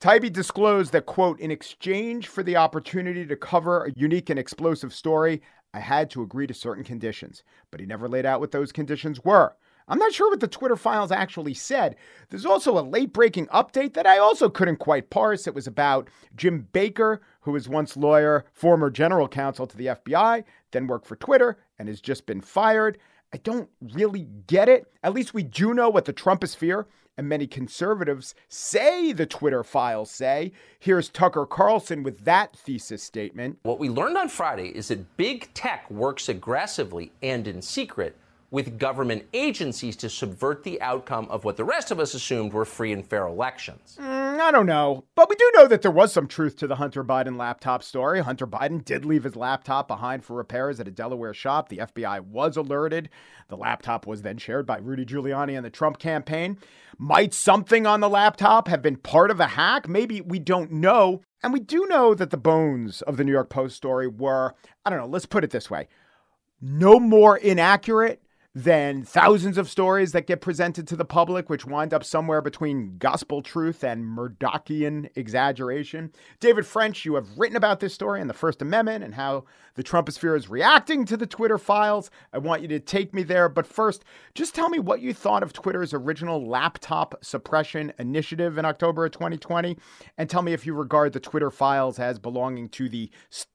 Taibbi 0.00 0.32
disclosed 0.32 0.92
that, 0.92 1.06
quote, 1.06 1.38
in 1.40 1.50
exchange 1.50 2.28
for 2.28 2.42
the 2.42 2.56
opportunity 2.56 3.26
to 3.26 3.36
cover 3.36 3.84
a 3.84 3.92
unique 3.96 4.30
and 4.30 4.38
explosive 4.38 4.94
story, 4.94 5.42
I 5.74 5.80
had 5.80 6.10
to 6.10 6.22
agree 6.22 6.46
to 6.46 6.54
certain 6.54 6.84
conditions, 6.84 7.44
but 7.70 7.80
he 7.80 7.86
never 7.86 8.08
laid 8.08 8.26
out 8.26 8.40
what 8.40 8.50
those 8.50 8.72
conditions 8.72 9.24
were. 9.24 9.54
I'm 9.88 9.98
not 9.98 10.12
sure 10.12 10.30
what 10.30 10.40
the 10.40 10.48
Twitter 10.48 10.76
files 10.76 11.10
actually 11.10 11.52
said. 11.54 11.96
There's 12.28 12.46
also 12.46 12.78
a 12.78 12.80
late 12.80 13.12
breaking 13.12 13.46
update 13.48 13.94
that 13.94 14.06
I 14.06 14.18
also 14.18 14.48
couldn't 14.48 14.76
quite 14.76 15.10
parse. 15.10 15.46
It 15.46 15.54
was 15.54 15.66
about 15.66 16.08
Jim 16.36 16.68
Baker, 16.72 17.20
who 17.40 17.52
was 17.52 17.68
once 17.68 17.96
lawyer, 17.96 18.44
former 18.52 18.88
general 18.88 19.28
counsel 19.28 19.66
to 19.66 19.76
the 19.76 19.86
FBI, 19.86 20.44
then 20.70 20.86
worked 20.86 21.06
for 21.06 21.16
Twitter, 21.16 21.58
and 21.78 21.88
has 21.88 22.00
just 22.00 22.24
been 22.24 22.40
fired. 22.40 22.98
I 23.32 23.38
don't 23.38 23.68
really 23.94 24.28
get 24.46 24.68
it. 24.68 24.86
At 25.02 25.12
least 25.12 25.34
we 25.34 25.42
do 25.42 25.74
know 25.74 25.90
what 25.90 26.04
the 26.04 26.12
Trumposphere 26.12 26.86
and 27.16 27.28
many 27.28 27.46
conservatives 27.46 28.34
say 28.48 29.12
the 29.12 29.26
Twitter 29.26 29.62
files 29.62 30.10
say. 30.10 30.52
Here's 30.78 31.08
Tucker 31.08 31.46
Carlson 31.46 32.02
with 32.02 32.24
that 32.24 32.56
thesis 32.56 33.02
statement. 33.02 33.58
What 33.62 33.78
we 33.78 33.88
learned 33.88 34.16
on 34.16 34.28
Friday 34.28 34.68
is 34.68 34.88
that 34.88 35.16
big 35.16 35.52
tech 35.54 35.90
works 35.90 36.28
aggressively 36.28 37.12
and 37.22 37.46
in 37.46 37.62
secret 37.62 38.16
with 38.50 38.78
government 38.78 39.24
agencies 39.32 39.94
to 39.96 40.10
subvert 40.10 40.64
the 40.64 40.80
outcome 40.82 41.26
of 41.30 41.44
what 41.44 41.56
the 41.56 41.64
rest 41.64 41.90
of 41.90 42.00
us 42.00 42.14
assumed 42.14 42.52
were 42.52 42.64
free 42.64 42.92
and 42.92 43.06
fair 43.06 43.26
elections. 43.26 43.96
Mm, 44.00 44.40
I 44.40 44.50
don't 44.50 44.66
know. 44.66 45.04
But 45.14 45.28
we 45.28 45.36
do 45.36 45.50
know 45.54 45.68
that 45.68 45.82
there 45.82 45.90
was 45.90 46.12
some 46.12 46.26
truth 46.26 46.56
to 46.56 46.66
the 46.66 46.76
Hunter 46.76 47.04
Biden 47.04 47.36
laptop 47.36 47.82
story. 47.82 48.20
Hunter 48.20 48.46
Biden 48.46 48.84
did 48.84 49.04
leave 49.04 49.24
his 49.24 49.36
laptop 49.36 49.86
behind 49.86 50.24
for 50.24 50.34
repairs 50.34 50.80
at 50.80 50.88
a 50.88 50.92
Delaware 50.92 51.32
shop. 51.32 51.68
The 51.68 51.78
FBI 51.78 52.20
was 52.20 52.56
alerted. 52.56 53.08
The 53.48 53.56
laptop 53.56 54.06
was 54.06 54.22
then 54.22 54.38
shared 54.38 54.66
by 54.66 54.78
Rudy 54.78 55.04
Giuliani 55.04 55.56
and 55.56 55.64
the 55.64 55.70
Trump 55.70 55.98
campaign. 55.98 56.58
Might 56.98 57.32
something 57.32 57.86
on 57.86 58.00
the 58.00 58.08
laptop 58.08 58.66
have 58.66 58.82
been 58.82 58.96
part 58.96 59.30
of 59.30 59.38
a 59.38 59.46
hack? 59.46 59.88
Maybe 59.88 60.20
we 60.20 60.40
don't 60.40 60.72
know. 60.72 61.22
And 61.42 61.52
we 61.52 61.60
do 61.60 61.86
know 61.88 62.14
that 62.14 62.30
the 62.30 62.36
bones 62.36 63.00
of 63.02 63.16
the 63.16 63.24
New 63.24 63.32
York 63.32 63.48
Post 63.48 63.76
story 63.76 64.08
were, 64.08 64.54
I 64.84 64.90
don't 64.90 64.98
know, 64.98 65.06
let's 65.06 65.24
put 65.24 65.44
it 65.44 65.50
this 65.50 65.70
way 65.70 65.88
no 66.60 67.00
more 67.00 67.36
inaccurate 67.38 68.22
than 68.54 69.04
thousands 69.04 69.56
of 69.56 69.70
stories 69.70 70.10
that 70.10 70.26
get 70.26 70.40
presented 70.40 70.88
to 70.88 70.96
the 70.96 71.04
public, 71.04 71.48
which 71.48 71.64
wind 71.64 71.94
up 71.94 72.02
somewhere 72.02 72.42
between 72.42 72.96
gospel 72.98 73.42
truth 73.42 73.84
and 73.84 74.04
Murdochian 74.04 75.08
exaggeration. 75.14 76.10
David 76.40 76.66
French, 76.66 77.04
you 77.04 77.14
have 77.14 77.38
written 77.38 77.56
about 77.56 77.78
this 77.78 77.94
story 77.94 78.20
and 78.20 78.28
the 78.28 78.34
First 78.34 78.60
Amendment 78.60 79.04
and 79.04 79.14
how 79.14 79.44
the 79.74 79.84
Trumposphere 79.84 80.36
is 80.36 80.50
reacting 80.50 81.04
to 81.04 81.16
the 81.16 81.28
Twitter 81.28 81.58
files. 81.58 82.10
I 82.32 82.38
want 82.38 82.62
you 82.62 82.68
to 82.68 82.80
take 82.80 83.14
me 83.14 83.22
there. 83.22 83.48
But 83.48 83.68
first, 83.68 84.04
just 84.34 84.52
tell 84.52 84.68
me 84.68 84.80
what 84.80 85.00
you 85.00 85.14
thought 85.14 85.44
of 85.44 85.52
Twitter's 85.52 85.94
original 85.94 86.44
laptop 86.44 87.14
suppression 87.22 87.92
initiative 88.00 88.58
in 88.58 88.64
October 88.64 89.04
of 89.04 89.12
2020, 89.12 89.78
and 90.18 90.28
tell 90.28 90.42
me 90.42 90.52
if 90.52 90.66
you 90.66 90.74
regard 90.74 91.12
the 91.12 91.20
Twitter 91.20 91.52
files 91.52 92.00
as 92.00 92.18
belonging 92.18 92.68
to 92.70 92.88
the 92.88 93.10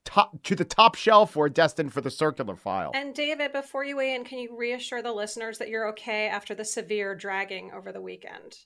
top 0.06 0.42
to 0.44 0.56
the 0.56 0.64
top 0.64 0.96
shelf 0.96 1.36
or 1.36 1.50
destined 1.50 1.92
for 1.92 2.00
the 2.00 2.12
circular 2.12 2.56
file. 2.56 2.92
And 2.96 3.14
David, 3.14 3.52
before 3.52 3.84
you 3.84 3.98
weigh 3.98 4.16
in, 4.16 4.24
can 4.24 4.40
you 4.40 4.56
reassure 4.56 4.85
reassure 4.86 5.02
the 5.02 5.14
listeners 5.14 5.58
that 5.58 5.70
you're 5.70 5.88
okay 5.90 6.28
after 6.28 6.54
the 6.54 6.66
severe 6.66 7.16
dragging 7.16 7.72
over 7.74 7.92
the 7.92 8.02
weekend. 8.02 8.58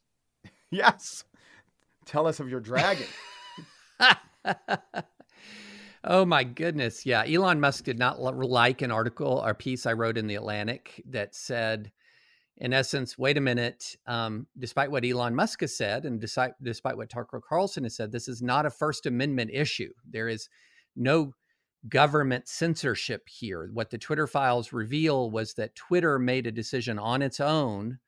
Yes. 0.72 1.24
Tell 2.06 2.28
us 2.28 2.40
of 2.40 2.48
your 2.48 2.60
dragging. 2.60 3.08
oh 6.04 6.26
my 6.26 6.44
goodness. 6.44 7.08
Yeah. 7.08 7.24
Elon 7.26 7.60
Musk 7.60 7.86
did 7.86 7.98
not 7.98 8.22
like 8.22 8.84
an 8.84 8.92
article 8.92 9.42
or 9.44 9.56
piece 9.56 9.88
I 9.88 9.94
wrote 9.94 10.16
in 10.16 10.28
The 10.28 10.36
Atlantic 10.36 11.02
that 11.10 11.34
said, 11.34 11.92
in 12.58 12.72
essence, 12.72 13.18
wait 13.18 13.36
a 13.36 13.42
minute, 13.42 13.96
um, 14.06 14.46
despite 14.60 14.92
what 14.92 15.04
Elon 15.04 15.34
Musk 15.34 15.62
has 15.62 15.76
said 15.76 16.06
and 16.06 16.22
despite, 16.22 16.52
despite 16.62 16.98
what 16.98 17.10
Tucker 17.10 17.42
Carlson 17.42 17.84
has 17.84 17.96
said, 17.96 18.12
this 18.12 18.28
is 18.28 18.44
not 18.44 18.68
a 18.68 18.70
First 18.70 19.08
Amendment 19.08 19.50
issue. 19.52 19.92
There 20.08 20.28
is 20.28 20.50
no 20.96 21.34
government 21.88 22.48
censorship 22.48 23.30
here. 23.30 23.70
What 23.74 23.90
the 23.90 23.98
Twitter 23.98 24.28
files 24.28 24.74
reveal 24.74 25.32
was 25.32 25.54
that 25.54 25.76
Twitter 25.76 26.20
made 26.20 26.46
a 26.46 26.52
decision 26.52 27.00
on 27.00 27.22
its 27.22 27.40
own 27.40 28.00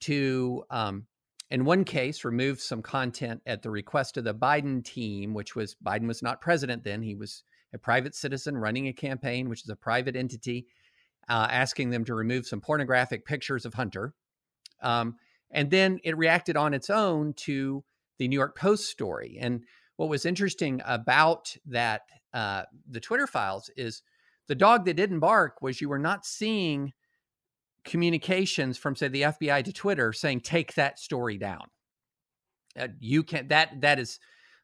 to, 0.00 0.64
um, 0.70 1.06
in 1.50 1.64
one 1.64 1.84
case, 1.84 2.24
remove 2.24 2.60
some 2.60 2.82
content 2.82 3.40
at 3.46 3.62
the 3.62 3.70
request 3.70 4.16
of 4.16 4.24
the 4.24 4.34
Biden 4.34 4.84
team, 4.84 5.34
which 5.34 5.54
was 5.54 5.76
Biden 5.84 6.08
was 6.08 6.22
not 6.22 6.40
president 6.40 6.82
then. 6.82 7.02
He 7.02 7.14
was 7.14 7.44
a 7.72 7.78
private 7.78 8.14
citizen 8.14 8.56
running 8.56 8.88
a 8.88 8.92
campaign, 8.92 9.48
which 9.48 9.62
is 9.62 9.68
a 9.68 9.76
private 9.76 10.16
entity, 10.16 10.66
uh, 11.28 11.48
asking 11.50 11.90
them 11.90 12.04
to 12.04 12.14
remove 12.14 12.46
some 12.46 12.60
pornographic 12.60 13.24
pictures 13.24 13.64
of 13.64 13.74
Hunter. 13.74 14.14
Um, 14.82 15.16
and 15.50 15.70
then 15.70 16.00
it 16.02 16.16
reacted 16.16 16.56
on 16.56 16.74
its 16.74 16.90
own 16.90 17.32
to 17.34 17.84
the 18.18 18.28
New 18.28 18.36
York 18.36 18.56
Post 18.56 18.86
story. 18.86 19.38
And 19.40 19.64
what 19.96 20.08
was 20.08 20.24
interesting 20.26 20.80
about 20.84 21.56
that 21.66 22.02
uh, 22.32 22.62
the 22.88 23.00
Twitter 23.00 23.26
files 23.26 23.70
is 23.76 24.02
the 24.48 24.54
dog 24.54 24.84
that 24.84 24.94
didn't 24.94 25.20
bark 25.20 25.62
was 25.62 25.80
you 25.80 25.88
were 25.88 25.98
not 25.98 26.26
seeing 26.26 26.92
communications 27.84 28.78
from 28.78 28.96
say 28.96 29.08
the 29.08 29.22
FBI 29.22 29.64
to 29.64 29.72
Twitter 29.72 30.12
saying 30.12 30.40
take 30.40 30.74
that 30.74 30.98
story 30.98 31.38
down. 31.38 31.66
Uh, 32.78 32.88
you 32.98 33.22
can 33.22 33.48
that 33.48 33.80
that 33.80 33.98
is 33.98 34.18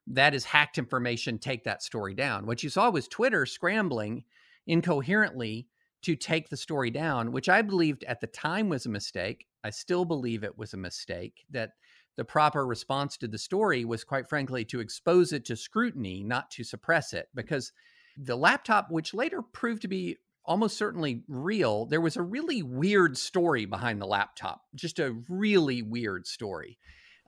that 0.06 0.34
is 0.34 0.44
hacked 0.44 0.78
information. 0.78 1.38
Take 1.38 1.64
that 1.64 1.82
story 1.82 2.14
down. 2.14 2.46
What 2.46 2.62
you 2.62 2.70
saw 2.70 2.90
was 2.90 3.06
Twitter 3.06 3.46
scrambling 3.46 4.24
incoherently 4.66 5.68
to 6.02 6.16
take 6.16 6.48
the 6.48 6.56
story 6.56 6.90
down, 6.90 7.30
which 7.30 7.48
I 7.48 7.62
believed 7.62 8.04
at 8.04 8.20
the 8.20 8.26
time 8.26 8.68
was 8.68 8.86
a 8.86 8.90
mistake. 8.90 9.46
I 9.62 9.70
still 9.70 10.04
believe 10.04 10.42
it 10.42 10.56
was 10.56 10.72
a 10.72 10.78
mistake. 10.78 11.44
That 11.50 11.72
the 12.16 12.24
proper 12.24 12.66
response 12.66 13.16
to 13.18 13.28
the 13.28 13.38
story 13.38 13.84
was, 13.84 14.04
quite 14.04 14.28
frankly, 14.28 14.64
to 14.66 14.80
expose 14.80 15.32
it 15.32 15.44
to 15.46 15.56
scrutiny, 15.56 16.22
not 16.22 16.50
to 16.52 16.64
suppress 16.64 17.12
it. 17.12 17.28
Because 17.34 17.72
the 18.16 18.36
laptop, 18.36 18.90
which 18.90 19.14
later 19.14 19.42
proved 19.42 19.82
to 19.82 19.88
be 19.88 20.18
almost 20.44 20.76
certainly 20.76 21.22
real, 21.28 21.86
there 21.86 22.00
was 22.00 22.16
a 22.16 22.22
really 22.22 22.62
weird 22.62 23.16
story 23.16 23.64
behind 23.64 24.00
the 24.00 24.06
laptop, 24.06 24.62
just 24.74 24.98
a 24.98 25.16
really 25.28 25.82
weird 25.82 26.26
story. 26.26 26.78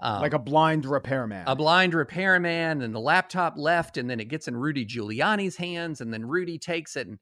Um, 0.01 0.21
like 0.21 0.35
a 0.35 0.39
blind 0.39 0.85
repairman. 0.85 1.45
A 1.47 1.55
blind 1.55 1.95
repairman, 1.95 2.83
and 2.83 2.93
the 2.93 3.01
laptop 3.01 3.55
left, 3.57 3.97
and 3.97 4.11
then 4.11 4.19
it 4.19 4.25
gets 4.25 4.49
in 4.49 4.57
Rudy 4.57 4.85
Giuliani's 4.85 5.57
hands, 5.57 6.01
and 6.01 6.13
then 6.13 6.27
Rudy 6.27 6.59
takes 6.59 6.97
it 6.97 7.07
and 7.07 7.19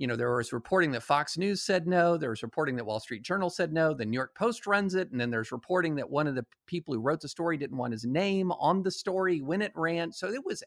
you 0.00 0.06
know, 0.06 0.16
there 0.16 0.34
was 0.34 0.54
reporting 0.54 0.92
that 0.92 1.02
Fox 1.02 1.36
News 1.36 1.60
said 1.60 1.86
no. 1.86 2.16
There 2.16 2.30
was 2.30 2.42
reporting 2.42 2.74
that 2.76 2.86
Wall 2.86 3.00
Street 3.00 3.22
Journal 3.22 3.50
said 3.50 3.70
no. 3.70 3.92
The 3.92 4.06
New 4.06 4.16
York 4.16 4.34
Post 4.34 4.66
runs 4.66 4.94
it. 4.94 5.10
And 5.10 5.20
then 5.20 5.28
there's 5.28 5.52
reporting 5.52 5.94
that 5.96 6.08
one 6.08 6.26
of 6.26 6.34
the 6.34 6.46
people 6.66 6.94
who 6.94 7.00
wrote 7.00 7.20
the 7.20 7.28
story 7.28 7.58
didn't 7.58 7.76
want 7.76 7.92
his 7.92 8.06
name 8.06 8.50
on 8.52 8.82
the 8.82 8.90
story 8.90 9.42
when 9.42 9.60
it 9.60 9.72
ran. 9.74 10.10
So 10.10 10.28
it 10.28 10.42
was 10.42 10.64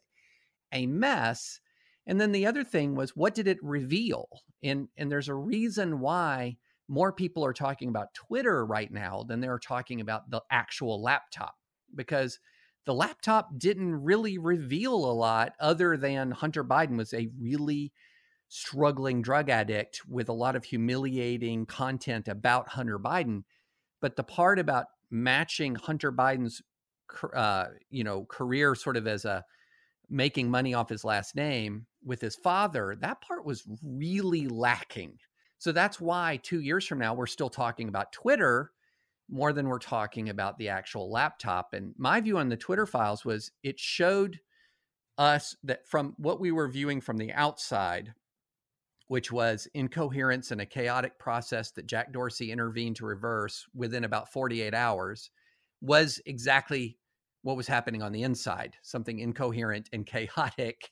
a 0.71 0.85
mess. 0.85 1.59
And 2.05 2.21
then 2.21 2.31
the 2.31 2.45
other 2.45 2.63
thing 2.63 2.93
was, 2.93 3.15
what 3.15 3.33
did 3.33 3.47
it 3.47 3.57
reveal? 3.63 4.29
And, 4.61 4.87
and 4.97 5.11
there's 5.11 5.29
a 5.29 5.33
reason 5.33 5.99
why 5.99 6.57
more 6.87 7.11
people 7.11 7.43
are 7.43 7.53
talking 7.53 7.89
about 7.89 8.13
Twitter 8.13 8.63
right 8.63 8.91
now 8.91 9.23
than 9.27 9.41
they're 9.41 9.57
talking 9.57 9.99
about 9.99 10.29
the 10.29 10.43
actual 10.51 11.01
laptop 11.01 11.55
because 11.95 12.37
the 12.85 12.93
laptop 12.93 13.57
didn't 13.57 13.95
really 13.95 14.37
reveal 14.37 14.93
a 14.93 15.11
lot 15.11 15.53
other 15.59 15.97
than 15.97 16.29
Hunter 16.29 16.63
Biden 16.63 16.97
was 16.97 17.15
a 17.15 17.29
really 17.39 17.91
struggling 18.55 19.23
drug 19.23 19.49
addict 19.49 20.03
with 20.07 20.29
a 20.29 20.33
lot 20.33 20.55
of 20.55 20.63
humiliating 20.63 21.65
content 21.65 22.27
about 22.27 22.69
Hunter 22.69 22.99
Biden. 22.99 23.41
But 23.99 24.15
the 24.15 24.23
part 24.23 24.59
about 24.59 24.85
matching 25.09 25.73
Hunter 25.73 26.11
Biden's, 26.11 26.61
uh, 27.33 27.65
you 27.89 28.03
know, 28.03 28.25
career 28.25 28.75
sort 28.75 28.95
of 28.95 29.07
as 29.07 29.25
a 29.25 29.43
making 30.07 30.51
money 30.51 30.75
off 30.75 30.87
his 30.87 31.03
last 31.03 31.35
name 31.35 31.87
with 32.05 32.21
his 32.21 32.35
father, 32.35 32.95
that 33.01 33.21
part 33.21 33.43
was 33.43 33.63
really 33.83 34.47
lacking. 34.47 35.17
So 35.57 35.71
that's 35.71 35.99
why 35.99 36.39
two 36.43 36.59
years 36.59 36.85
from 36.85 36.99
now, 36.99 37.15
we're 37.15 37.25
still 37.25 37.49
talking 37.49 37.87
about 37.87 38.11
Twitter 38.11 38.69
more 39.31 39.51
than 39.51 39.67
we're 39.67 39.79
talking 39.79 40.29
about 40.29 40.59
the 40.59 40.69
actual 40.69 41.11
laptop. 41.11 41.73
And 41.73 41.95
my 41.97 42.21
view 42.21 42.37
on 42.37 42.49
the 42.49 42.57
Twitter 42.57 42.85
files 42.85 43.25
was 43.25 43.49
it 43.63 43.79
showed 43.79 44.39
us 45.17 45.55
that 45.63 45.87
from 45.87 46.13
what 46.17 46.39
we 46.39 46.51
were 46.51 46.67
viewing 46.67 47.01
from 47.01 47.17
the 47.17 47.33
outside, 47.33 48.13
which 49.07 49.31
was 49.31 49.67
incoherence 49.73 50.51
and 50.51 50.61
a 50.61 50.65
chaotic 50.65 51.19
process 51.19 51.71
that 51.71 51.87
Jack 51.87 52.13
Dorsey 52.13 52.51
intervened 52.51 52.95
to 52.97 53.05
reverse 53.05 53.65
within 53.75 54.03
about 54.03 54.31
48 54.31 54.73
hours, 54.73 55.29
was 55.81 56.21
exactly 56.25 56.97
what 57.41 57.57
was 57.57 57.67
happening 57.67 58.01
on 58.01 58.11
the 58.11 58.23
inside, 58.23 58.75
something 58.81 59.19
incoherent 59.19 59.89
and 59.93 60.05
chaotic 60.05 60.91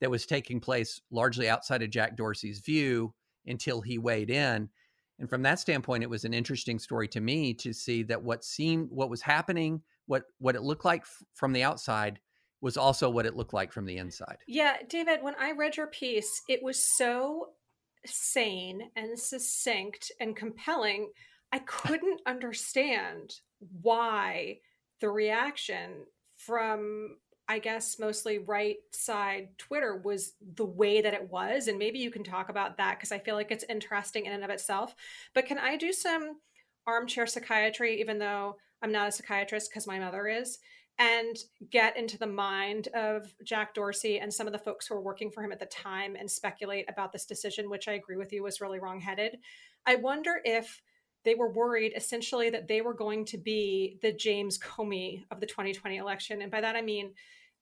that 0.00 0.10
was 0.10 0.26
taking 0.26 0.60
place 0.60 1.00
largely 1.10 1.48
outside 1.48 1.82
of 1.82 1.90
Jack 1.90 2.16
Dorsey's 2.16 2.60
view 2.60 3.14
until 3.46 3.80
he 3.80 3.98
weighed 3.98 4.30
in. 4.30 4.68
And 5.18 5.30
from 5.30 5.42
that 5.42 5.60
standpoint, 5.60 6.02
it 6.02 6.10
was 6.10 6.24
an 6.24 6.34
interesting 6.34 6.80
story 6.80 7.06
to 7.08 7.20
me 7.20 7.54
to 7.54 7.72
see 7.72 8.02
that 8.04 8.22
what 8.22 8.44
seemed, 8.44 8.88
what 8.90 9.10
was 9.10 9.22
happening, 9.22 9.82
what 10.06 10.24
what 10.38 10.56
it 10.56 10.62
looked 10.62 10.84
like 10.84 11.02
f- 11.02 11.22
from 11.34 11.52
the 11.52 11.62
outside 11.62 12.18
was 12.62 12.76
also 12.76 13.10
what 13.10 13.26
it 13.26 13.36
looked 13.36 13.52
like 13.52 13.72
from 13.72 13.84
the 13.84 13.98
inside. 13.98 14.38
Yeah, 14.46 14.76
David, 14.88 15.22
when 15.22 15.34
I 15.38 15.50
read 15.52 15.76
your 15.76 15.88
piece, 15.88 16.42
it 16.48 16.62
was 16.62 16.82
so 16.96 17.48
sane 18.06 18.90
and 18.96 19.18
succinct 19.18 20.10
and 20.20 20.34
compelling. 20.34 21.10
I 21.50 21.58
couldn't 21.66 22.22
understand 22.24 23.34
why 23.82 24.60
the 25.00 25.10
reaction 25.10 26.06
from 26.36 27.16
I 27.48 27.58
guess 27.58 27.98
mostly 27.98 28.38
right 28.38 28.76
side 28.92 29.48
Twitter 29.58 30.00
was 30.02 30.34
the 30.54 30.64
way 30.64 31.02
that 31.02 31.12
it 31.12 31.28
was. 31.28 31.66
And 31.66 31.78
maybe 31.78 31.98
you 31.98 32.10
can 32.10 32.22
talk 32.22 32.48
about 32.48 32.78
that 32.78 32.96
because 32.96 33.12
I 33.12 33.18
feel 33.18 33.34
like 33.34 33.50
it's 33.50 33.64
interesting 33.68 34.26
in 34.26 34.32
and 34.32 34.44
of 34.44 34.48
itself. 34.48 34.94
But 35.34 35.46
can 35.46 35.58
I 35.58 35.76
do 35.76 35.92
some 35.92 36.38
armchair 36.86 37.26
psychiatry, 37.26 38.00
even 38.00 38.18
though 38.18 38.56
I'm 38.80 38.92
not 38.92 39.08
a 39.08 39.12
psychiatrist 39.12 39.70
because 39.70 39.86
my 39.86 39.98
mother 39.98 40.28
is, 40.28 40.58
and 40.98 41.36
get 41.70 41.96
into 41.96 42.18
the 42.18 42.26
mind 42.26 42.88
of 42.88 43.34
Jack 43.44 43.74
Dorsey 43.74 44.18
and 44.18 44.32
some 44.32 44.46
of 44.46 44.52
the 44.52 44.58
folks 44.58 44.86
who 44.86 44.94
were 44.94 45.00
working 45.00 45.30
for 45.30 45.42
him 45.42 45.52
at 45.52 45.58
the 45.58 45.66
time 45.66 46.16
and 46.16 46.30
speculate 46.30 46.88
about 46.88 47.12
this 47.12 47.24
decision, 47.24 47.70
which 47.70 47.88
I 47.88 47.92
agree 47.92 48.16
with 48.16 48.32
you 48.32 48.42
was 48.42 48.60
really 48.60 48.78
wrongheaded? 48.78 49.38
I 49.86 49.96
wonder 49.96 50.40
if 50.44 50.82
they 51.24 51.34
were 51.34 51.52
worried 51.52 51.92
essentially 51.96 52.50
that 52.50 52.68
they 52.68 52.80
were 52.80 52.94
going 52.94 53.24
to 53.26 53.38
be 53.38 53.98
the 54.02 54.12
James 54.12 54.58
Comey 54.58 55.24
of 55.30 55.40
the 55.40 55.46
2020 55.46 55.96
election. 55.96 56.42
And 56.42 56.50
by 56.50 56.60
that, 56.60 56.76
I 56.76 56.82
mean, 56.82 57.12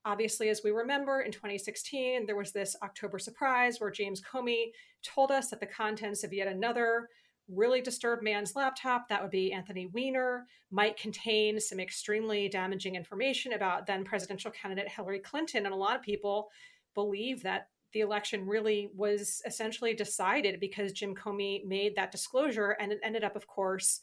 obviously, 0.04 0.48
as 0.48 0.62
we 0.64 0.70
remember, 0.70 1.20
in 1.20 1.30
2016, 1.30 2.26
there 2.26 2.36
was 2.36 2.52
this 2.52 2.74
October 2.82 3.18
surprise 3.18 3.78
where 3.78 3.90
James 3.90 4.22
Comey 4.22 4.72
told 5.02 5.30
us 5.30 5.50
that 5.50 5.60
the 5.60 5.66
contents 5.66 6.24
of 6.24 6.32
yet 6.32 6.48
another 6.48 7.08
really 7.52 7.80
disturbed 7.80 8.22
man's 8.22 8.54
laptop, 8.54 9.08
that 9.08 9.22
would 9.22 9.30
be 9.30 9.52
Anthony 9.52 9.86
Weiner, 9.92 10.46
might 10.70 10.96
contain 10.96 11.58
some 11.60 11.80
extremely 11.80 12.48
damaging 12.48 12.94
information 12.94 13.52
about 13.52 13.86
then 13.86 14.04
presidential 14.04 14.50
candidate 14.50 14.88
Hillary 14.88 15.18
Clinton. 15.18 15.66
And 15.66 15.74
a 15.74 15.78
lot 15.78 15.96
of 15.96 16.02
people 16.02 16.48
believe 16.94 17.42
that 17.42 17.68
the 17.92 18.00
election 18.00 18.46
really 18.46 18.90
was 18.94 19.42
essentially 19.44 19.94
decided 19.94 20.60
because 20.60 20.92
Jim 20.92 21.14
Comey 21.14 21.64
made 21.66 21.96
that 21.96 22.12
disclosure, 22.12 22.76
and 22.78 22.92
it 22.92 23.00
ended 23.02 23.24
up, 23.24 23.34
of 23.34 23.46
course, 23.48 24.00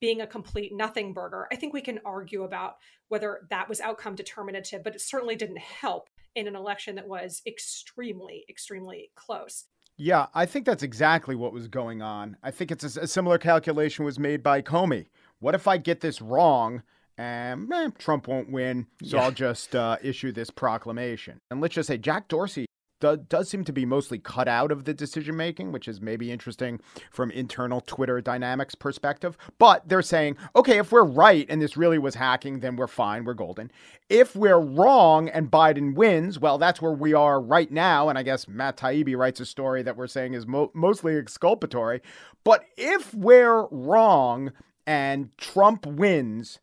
being 0.00 0.20
a 0.20 0.26
complete 0.26 0.72
nothing 0.74 1.14
burger. 1.14 1.46
I 1.52 1.56
think 1.56 1.72
we 1.72 1.80
can 1.80 2.00
argue 2.04 2.42
about 2.42 2.74
whether 3.08 3.46
that 3.50 3.68
was 3.68 3.80
outcome 3.80 4.16
determinative, 4.16 4.82
but 4.82 4.94
it 4.94 5.00
certainly 5.00 5.36
didn't 5.36 5.58
help 5.58 6.10
in 6.34 6.48
an 6.48 6.56
election 6.56 6.96
that 6.96 7.06
was 7.06 7.40
extremely, 7.46 8.44
extremely 8.48 9.12
close. 9.14 9.66
Yeah, 9.96 10.26
I 10.34 10.46
think 10.46 10.66
that's 10.66 10.82
exactly 10.82 11.34
what 11.34 11.52
was 11.52 11.68
going 11.68 12.02
on. 12.02 12.36
I 12.42 12.50
think 12.50 12.70
it's 12.70 12.96
a, 12.96 13.02
a 13.02 13.06
similar 13.06 13.38
calculation 13.38 14.04
was 14.04 14.18
made 14.18 14.42
by 14.42 14.62
Comey. 14.62 15.06
What 15.38 15.54
if 15.54 15.68
I 15.68 15.76
get 15.76 16.00
this 16.00 16.20
wrong? 16.20 16.82
And 17.18 17.70
eh, 17.72 17.90
Trump 17.98 18.26
won't 18.26 18.50
win, 18.50 18.86
so 19.04 19.18
yeah. 19.18 19.24
I'll 19.24 19.30
just 19.30 19.76
uh, 19.76 19.98
issue 20.02 20.32
this 20.32 20.50
proclamation. 20.50 21.40
And 21.50 21.60
let's 21.60 21.74
just 21.74 21.86
say 21.88 21.98
Jack 21.98 22.28
Dorsey 22.28 22.66
do, 23.02 23.16
does 23.16 23.48
seem 23.48 23.64
to 23.64 23.72
be 23.72 23.84
mostly 23.84 24.18
cut 24.18 24.46
out 24.48 24.70
of 24.70 24.84
the 24.84 24.94
decision 24.94 25.36
making, 25.36 25.72
which 25.72 25.88
is 25.88 26.00
maybe 26.00 26.30
interesting 26.30 26.80
from 27.10 27.30
internal 27.32 27.80
Twitter 27.80 28.20
dynamics 28.20 28.74
perspective. 28.74 29.36
But 29.58 29.88
they're 29.88 30.02
saying, 30.02 30.36
okay, 30.54 30.78
if 30.78 30.92
we're 30.92 31.04
right 31.04 31.44
and 31.48 31.60
this 31.60 31.76
really 31.76 31.98
was 31.98 32.14
hacking, 32.14 32.60
then 32.60 32.76
we're 32.76 32.86
fine, 32.86 33.24
we're 33.24 33.34
golden. 33.34 33.70
If 34.08 34.36
we're 34.36 34.60
wrong 34.60 35.28
and 35.28 35.50
Biden 35.50 35.94
wins, 35.94 36.38
well, 36.38 36.58
that's 36.58 36.80
where 36.80 36.92
we 36.92 37.12
are 37.12 37.40
right 37.40 37.70
now. 37.70 38.08
And 38.08 38.16
I 38.16 38.22
guess 38.22 38.46
Matt 38.46 38.76
Taibbi 38.76 39.16
writes 39.16 39.40
a 39.40 39.46
story 39.46 39.82
that 39.82 39.96
we're 39.96 40.06
saying 40.06 40.34
is 40.34 40.46
mo- 40.46 40.70
mostly 40.72 41.16
exculpatory. 41.16 42.00
But 42.44 42.64
if 42.76 43.12
we're 43.12 43.66
wrong 43.66 44.52
and 44.86 45.36
Trump 45.36 45.86
wins, 45.86 46.60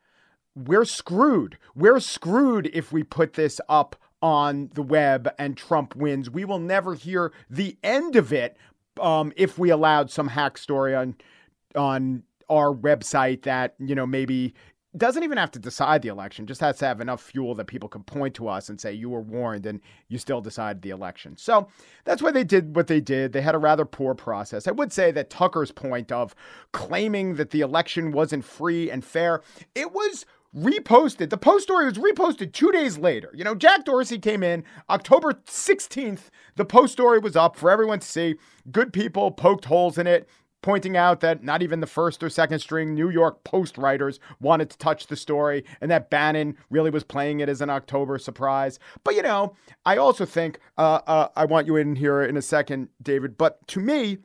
we're 0.55 0.85
screwed. 0.85 1.57
We're 1.75 1.99
screwed 1.99 2.69
if 2.73 2.91
we 2.91 3.03
put 3.03 3.33
this 3.33 3.59
up 3.67 3.95
on 4.21 4.69
the 4.73 4.81
web 4.81 5.29
and 5.37 5.55
Trump 5.57 5.95
wins. 5.95 6.29
We 6.29 6.45
will 6.45 6.59
never 6.59 6.95
hear 6.95 7.31
the 7.49 7.77
end 7.83 8.15
of 8.15 8.33
it 8.33 8.57
um, 8.99 9.31
if 9.35 9.57
we 9.57 9.69
allowed 9.69 10.11
some 10.11 10.27
hack 10.27 10.57
story 10.57 10.95
on 10.95 11.15
on 11.75 12.23
our 12.49 12.73
website 12.73 13.43
that 13.43 13.75
you 13.79 13.95
know 13.95 14.07
maybe 14.07 14.53
doesn't 14.97 15.23
even 15.23 15.37
have 15.37 15.51
to 15.51 15.59
decide 15.59 16.01
the 16.01 16.07
election 16.07 16.47
just 16.47 16.61
has 16.61 16.79
to 16.79 16.85
have 16.85 16.99
enough 16.99 17.21
fuel 17.21 17.53
that 17.53 17.67
people 17.67 17.87
can 17.87 18.01
point 18.03 18.33
to 18.33 18.47
us 18.47 18.69
and 18.69 18.81
say 18.81 18.91
you 18.91 19.07
were 19.07 19.21
warned 19.21 19.67
and 19.67 19.79
you 20.07 20.17
still 20.17 20.41
decided 20.41 20.81
the 20.81 20.89
election. 20.89 21.37
So 21.37 21.67
that's 22.05 22.23
why 22.23 22.31
they 22.31 22.43
did 22.43 22.75
what 22.75 22.87
they 22.87 22.99
did. 22.99 23.31
They 23.31 23.41
had 23.41 23.53
a 23.53 23.59
rather 23.59 23.85
poor 23.85 24.15
process. 24.15 24.67
I 24.67 24.71
would 24.71 24.91
say 24.91 25.11
that 25.11 25.29
tucker's 25.29 25.71
point 25.71 26.11
of 26.11 26.33
claiming 26.71 27.35
that 27.35 27.51
the 27.51 27.61
election 27.61 28.11
wasn't 28.11 28.43
free 28.43 28.89
and 28.89 29.05
fair 29.05 29.41
it 29.75 29.91
was 29.93 30.25
reposted. 30.55 31.29
The 31.29 31.37
post 31.37 31.63
story 31.63 31.85
was 31.85 31.97
reposted 31.97 32.53
two 32.53 32.71
days 32.71 32.97
later. 32.97 33.31
You 33.33 33.43
know, 33.43 33.55
Jack 33.55 33.85
Dorsey 33.85 34.19
came 34.19 34.43
in 34.43 34.63
October 34.89 35.33
16th. 35.45 36.29
The 36.55 36.65
post 36.65 36.93
story 36.93 37.19
was 37.19 37.35
up 37.35 37.55
for 37.55 37.69
everyone 37.69 37.99
to 37.99 38.07
see. 38.07 38.35
Good 38.71 38.93
people 38.93 39.31
poked 39.31 39.65
holes 39.65 39.97
in 39.97 40.07
it, 40.07 40.27
pointing 40.61 40.97
out 40.97 41.21
that 41.21 41.43
not 41.43 41.61
even 41.61 41.79
the 41.79 41.87
first 41.87 42.21
or 42.23 42.29
second 42.29 42.59
string 42.59 42.93
New 42.93 43.09
York 43.09 43.43
Post 43.43 43.77
writers 43.77 44.19
wanted 44.39 44.69
to 44.71 44.77
touch 44.77 45.07
the 45.07 45.15
story 45.15 45.63
and 45.81 45.89
that 45.89 46.09
Bannon 46.09 46.57
really 46.69 46.89
was 46.89 47.03
playing 47.03 47.39
it 47.39 47.49
as 47.49 47.61
an 47.61 47.69
October 47.69 48.17
surprise. 48.17 48.79
But, 49.03 49.15
you 49.15 49.21
know, 49.21 49.55
I 49.85 49.97
also 49.97 50.25
think, 50.25 50.59
uh, 50.77 50.99
uh, 51.07 51.27
I 51.35 51.45
want 51.45 51.67
you 51.67 51.75
in 51.75 51.95
here 51.95 52.23
in 52.23 52.35
a 52.35 52.41
second, 52.41 52.89
David, 53.01 53.37
but 53.37 53.65
to 53.69 53.79
me, 53.79 54.17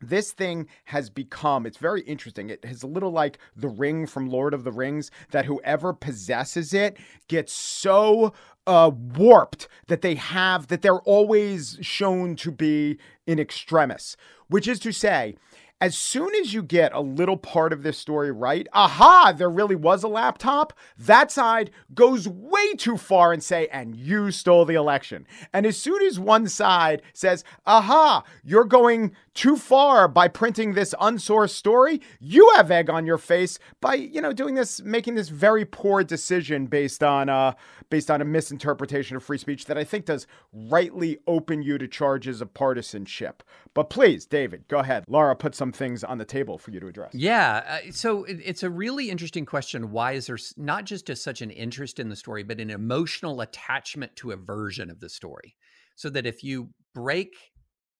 this 0.00 0.32
thing 0.32 0.66
has 0.84 1.10
become 1.10 1.66
it's 1.66 1.78
very 1.78 2.02
interesting 2.02 2.50
it 2.50 2.60
is 2.64 2.82
a 2.82 2.86
little 2.86 3.10
like 3.10 3.38
the 3.56 3.68
ring 3.68 4.06
from 4.06 4.28
lord 4.28 4.54
of 4.54 4.64
the 4.64 4.72
rings 4.72 5.10
that 5.30 5.44
whoever 5.44 5.92
possesses 5.92 6.72
it 6.72 6.96
gets 7.28 7.52
so 7.52 8.32
uh, 8.66 8.90
warped 9.16 9.68
that 9.88 10.02
they 10.02 10.14
have 10.14 10.68
that 10.68 10.82
they're 10.82 11.00
always 11.00 11.78
shown 11.80 12.36
to 12.36 12.50
be 12.50 12.98
in 13.26 13.38
extremis 13.38 14.16
which 14.48 14.68
is 14.68 14.78
to 14.78 14.92
say 14.92 15.34
as 15.80 15.96
soon 15.96 16.34
as 16.34 16.52
you 16.52 16.62
get 16.62 16.92
a 16.92 17.00
little 17.00 17.38
part 17.38 17.72
of 17.72 17.82
this 17.82 17.96
story 17.96 18.30
right, 18.30 18.66
aha, 18.74 19.32
there 19.34 19.48
really 19.48 19.74
was 19.74 20.02
a 20.02 20.08
laptop, 20.08 20.74
that 20.98 21.30
side 21.30 21.70
goes 21.94 22.28
way 22.28 22.74
too 22.74 22.98
far 22.98 23.32
and 23.32 23.42
say, 23.42 23.66
and 23.68 23.96
you 23.96 24.30
stole 24.30 24.66
the 24.66 24.74
election. 24.74 25.26
And 25.54 25.64
as 25.64 25.78
soon 25.78 26.02
as 26.02 26.20
one 26.20 26.48
side 26.48 27.00
says, 27.14 27.44
aha, 27.66 28.24
you're 28.44 28.64
going 28.64 29.12
too 29.34 29.56
far 29.56 30.08
by 30.08 30.28
printing 30.28 30.74
this 30.74 30.94
unsourced 31.00 31.50
story, 31.50 32.00
you 32.18 32.50
have 32.56 32.70
egg 32.70 32.90
on 32.90 33.06
your 33.06 33.18
face 33.18 33.58
by, 33.80 33.94
you 33.94 34.20
know, 34.20 34.32
doing 34.32 34.54
this, 34.54 34.82
making 34.82 35.14
this 35.14 35.28
very 35.28 35.64
poor 35.64 36.02
decision 36.02 36.66
based 36.66 37.02
on 37.02 37.28
uh 37.28 37.52
based 37.90 38.10
on 38.10 38.20
a 38.20 38.24
misinterpretation 38.24 39.16
of 39.16 39.22
free 39.22 39.38
speech 39.38 39.66
that 39.66 39.76
I 39.78 39.84
think 39.84 40.06
does 40.06 40.26
rightly 40.52 41.18
open 41.26 41.62
you 41.62 41.78
to 41.78 41.88
charges 41.88 42.40
of 42.40 42.54
partisanship. 42.54 43.42
But 43.74 43.90
please, 43.90 44.26
David, 44.26 44.66
go 44.68 44.78
ahead. 44.78 45.04
Lara 45.08 45.36
put 45.36 45.54
some 45.54 45.72
things 45.72 46.04
on 46.04 46.18
the 46.18 46.24
table 46.24 46.58
for 46.58 46.70
you 46.70 46.80
to 46.80 46.86
address. 46.86 47.12
Yeah. 47.14 47.62
Uh, 47.66 47.92
so 47.92 48.24
it, 48.24 48.38
it's 48.44 48.62
a 48.62 48.70
really 48.70 49.10
interesting 49.10 49.46
question. 49.46 49.90
Why 49.90 50.12
is 50.12 50.26
there 50.26 50.38
not 50.56 50.84
just 50.84 51.10
a, 51.10 51.16
such 51.16 51.42
an 51.42 51.50
interest 51.50 51.98
in 51.98 52.08
the 52.08 52.16
story, 52.16 52.42
but 52.42 52.60
an 52.60 52.70
emotional 52.70 53.40
attachment 53.40 54.16
to 54.16 54.32
a 54.32 54.36
version 54.36 54.90
of 54.90 55.00
the 55.00 55.08
story? 55.08 55.56
So 55.96 56.08
that 56.10 56.26
if 56.26 56.42
you 56.42 56.70
break 56.94 57.34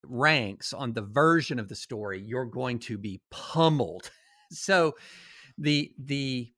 ranks 0.05 0.73
on 0.73 0.93
the 0.93 1.03
version 1.03 1.59
of 1.59 1.69
the 1.69 1.75
story, 1.75 2.21
you're 2.21 2.45
going 2.45 2.79
to 2.81 2.99
be 2.99 3.21
pummeled. 3.31 4.11
so 4.51 4.95
the 5.59 5.93
the 5.99 6.53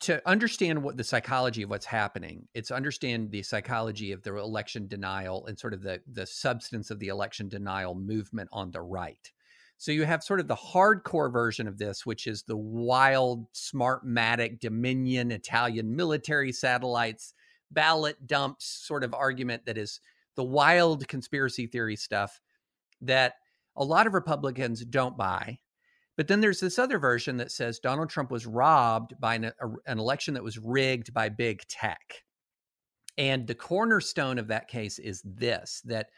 to 0.00 0.20
understand 0.28 0.82
what 0.82 0.98
the 0.98 1.04
psychology 1.04 1.62
of 1.62 1.70
what's 1.70 1.86
happening, 1.86 2.46
it's 2.52 2.70
understand 2.70 3.30
the 3.30 3.42
psychology 3.42 4.12
of 4.12 4.22
the 4.22 4.36
election 4.36 4.86
denial 4.86 5.46
and 5.46 5.58
sort 5.58 5.72
of 5.72 5.82
the 5.82 6.00
the 6.12 6.26
substance 6.26 6.90
of 6.90 6.98
the 6.98 7.08
election 7.08 7.48
denial 7.48 7.94
movement 7.94 8.48
on 8.52 8.70
the 8.70 8.82
right. 8.82 9.32
So 9.76 9.92
you 9.92 10.04
have 10.04 10.22
sort 10.22 10.40
of 10.40 10.48
the 10.48 10.56
hardcore 10.56 11.32
version 11.32 11.66
of 11.66 11.78
this, 11.78 12.06
which 12.06 12.26
is 12.26 12.42
the 12.42 12.56
wild, 12.56 13.52
smartmatic 13.52 14.60
Dominion 14.60 15.32
Italian 15.32 15.96
military 15.96 16.52
satellites, 16.52 17.34
ballot 17.70 18.26
dumps 18.26 18.66
sort 18.66 19.04
of 19.04 19.14
argument 19.14 19.66
that 19.66 19.76
is 19.76 20.00
the 20.36 20.44
wild 20.44 21.06
conspiracy 21.08 21.66
theory 21.66 21.96
stuff 21.96 22.40
that 23.00 23.34
a 23.76 23.84
lot 23.84 24.06
of 24.06 24.14
Republicans 24.14 24.84
don't 24.84 25.16
buy 25.16 25.58
but 26.16 26.28
then 26.28 26.40
there's 26.40 26.60
this 26.60 26.78
other 26.78 26.98
version 26.98 27.38
that 27.38 27.50
says 27.50 27.78
Donald 27.78 28.08
Trump 28.08 28.30
was 28.30 28.46
robbed 28.46 29.18
by 29.20 29.34
an, 29.34 29.44
a, 29.44 29.68
an 29.86 29.98
election 29.98 30.34
that 30.34 30.44
was 30.44 30.58
rigged 30.58 31.12
by 31.12 31.28
big 31.28 31.66
tech. 31.68 32.22
And 33.18 33.46
the 33.46 33.54
cornerstone 33.54 34.38
of 34.38 34.48
that 34.48 34.68
case 34.68 34.98
is 34.98 35.22
this 35.24 35.82
that 35.84 36.08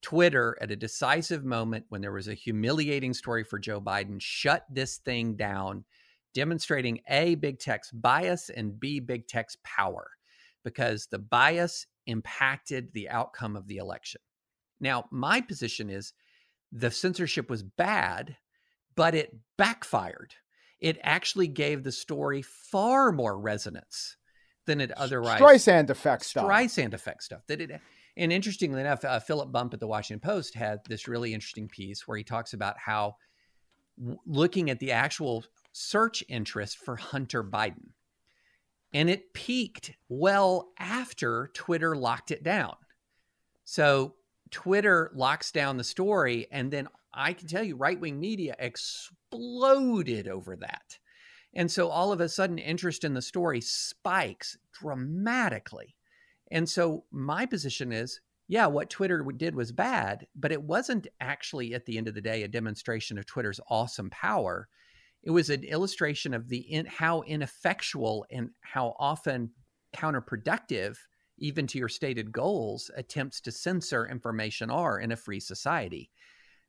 Twitter, 0.00 0.56
at 0.60 0.70
a 0.70 0.76
decisive 0.76 1.44
moment 1.44 1.84
when 1.88 2.00
there 2.00 2.12
was 2.12 2.28
a 2.28 2.34
humiliating 2.34 3.14
story 3.14 3.44
for 3.44 3.58
Joe 3.58 3.80
Biden, 3.80 4.20
shut 4.20 4.64
this 4.70 4.98
thing 4.98 5.36
down 5.36 5.84
demonstrating 6.34 6.98
A, 7.08 7.34
big 7.34 7.58
tech's 7.58 7.90
bias, 7.92 8.48
and 8.48 8.80
B, 8.80 9.00
big 9.00 9.28
tech's 9.28 9.58
power, 9.64 10.08
because 10.64 11.06
the 11.06 11.18
bias 11.18 11.86
impacted 12.06 12.92
the 12.92 13.08
outcome 13.08 13.56
of 13.56 13.66
the 13.66 13.76
election. 13.76 14.20
Now, 14.80 15.06
my 15.10 15.40
position 15.40 15.90
is 15.90 16.12
the 16.72 16.90
censorship 16.90 17.48
was 17.48 17.62
bad, 17.62 18.36
but 18.96 19.14
it 19.14 19.34
backfired. 19.56 20.34
It 20.80 20.98
actually 21.02 21.48
gave 21.48 21.84
the 21.84 21.92
story 21.92 22.42
far 22.42 23.12
more 23.12 23.38
resonance 23.38 24.16
than 24.66 24.80
it 24.80 24.90
otherwise. 24.92 25.40
Streisand 25.40 25.90
effect 25.90 26.24
stuff. 26.24 26.46
Streisand 26.46 26.94
effect 26.94 27.22
stuff. 27.22 27.42
That 27.46 27.60
it, 27.60 27.80
and 28.16 28.32
interestingly 28.32 28.80
enough, 28.80 29.04
uh, 29.04 29.20
Philip 29.20 29.52
Bump 29.52 29.74
at 29.74 29.80
the 29.80 29.86
Washington 29.86 30.20
Post 30.20 30.54
had 30.54 30.80
this 30.88 31.08
really 31.08 31.32
interesting 31.32 31.68
piece 31.68 32.06
where 32.06 32.18
he 32.18 32.24
talks 32.24 32.52
about 32.52 32.78
how 32.78 33.16
w- 33.98 34.18
looking 34.26 34.70
at 34.70 34.80
the 34.80 34.92
actual 34.92 35.44
search 35.72 36.22
interest 36.28 36.78
for 36.78 36.96
Hunter 36.96 37.42
Biden, 37.42 37.90
and 38.92 39.08
it 39.08 39.32
peaked 39.32 39.92
well 40.08 40.72
after 40.78 41.50
Twitter 41.54 41.96
locked 41.96 42.30
it 42.30 42.42
down. 42.42 42.74
So 43.64 44.14
Twitter 44.50 45.10
locks 45.14 45.50
down 45.50 45.76
the 45.76 45.84
story, 45.84 46.46
and 46.50 46.70
then 46.70 46.88
I 47.14 47.32
can 47.32 47.48
tell 47.48 47.62
you, 47.62 47.76
right 47.76 47.98
wing 47.98 48.20
media 48.20 48.54
exploded 48.58 50.28
over 50.28 50.56
that. 50.56 50.98
And 51.54 51.70
so 51.70 51.88
all 51.88 52.12
of 52.12 52.20
a 52.20 52.28
sudden, 52.28 52.58
interest 52.58 53.04
in 53.04 53.14
the 53.14 53.22
story 53.22 53.60
spikes 53.60 54.56
dramatically. 54.72 55.94
And 56.50 56.68
so 56.68 57.04
my 57.10 57.46
position 57.46 57.92
is 57.92 58.20
yeah, 58.48 58.66
what 58.66 58.90
Twitter 58.90 59.24
did 59.34 59.54
was 59.54 59.72
bad, 59.72 60.26
but 60.34 60.52
it 60.52 60.62
wasn't 60.62 61.06
actually 61.22 61.72
at 61.72 61.86
the 61.86 61.96
end 61.96 62.06
of 62.06 62.14
the 62.14 62.20
day 62.20 62.42
a 62.42 62.48
demonstration 62.48 63.16
of 63.16 63.24
Twitter's 63.24 63.60
awesome 63.70 64.10
power. 64.10 64.68
It 65.22 65.30
was 65.30 65.50
an 65.50 65.64
illustration 65.64 66.34
of 66.34 66.48
the 66.48 66.58
in, 66.58 66.86
how 66.86 67.22
ineffectual 67.22 68.26
and 68.30 68.50
how 68.62 68.96
often 68.98 69.50
counterproductive 69.94 70.96
even 71.42 71.66
to 71.66 71.78
your 71.78 71.88
stated 71.88 72.32
goals, 72.32 72.90
attempts 72.96 73.40
to 73.40 73.52
censor 73.52 74.06
information 74.06 74.70
are 74.70 75.00
in 75.00 75.12
a 75.12 75.16
free 75.16 75.40
society. 75.40 76.10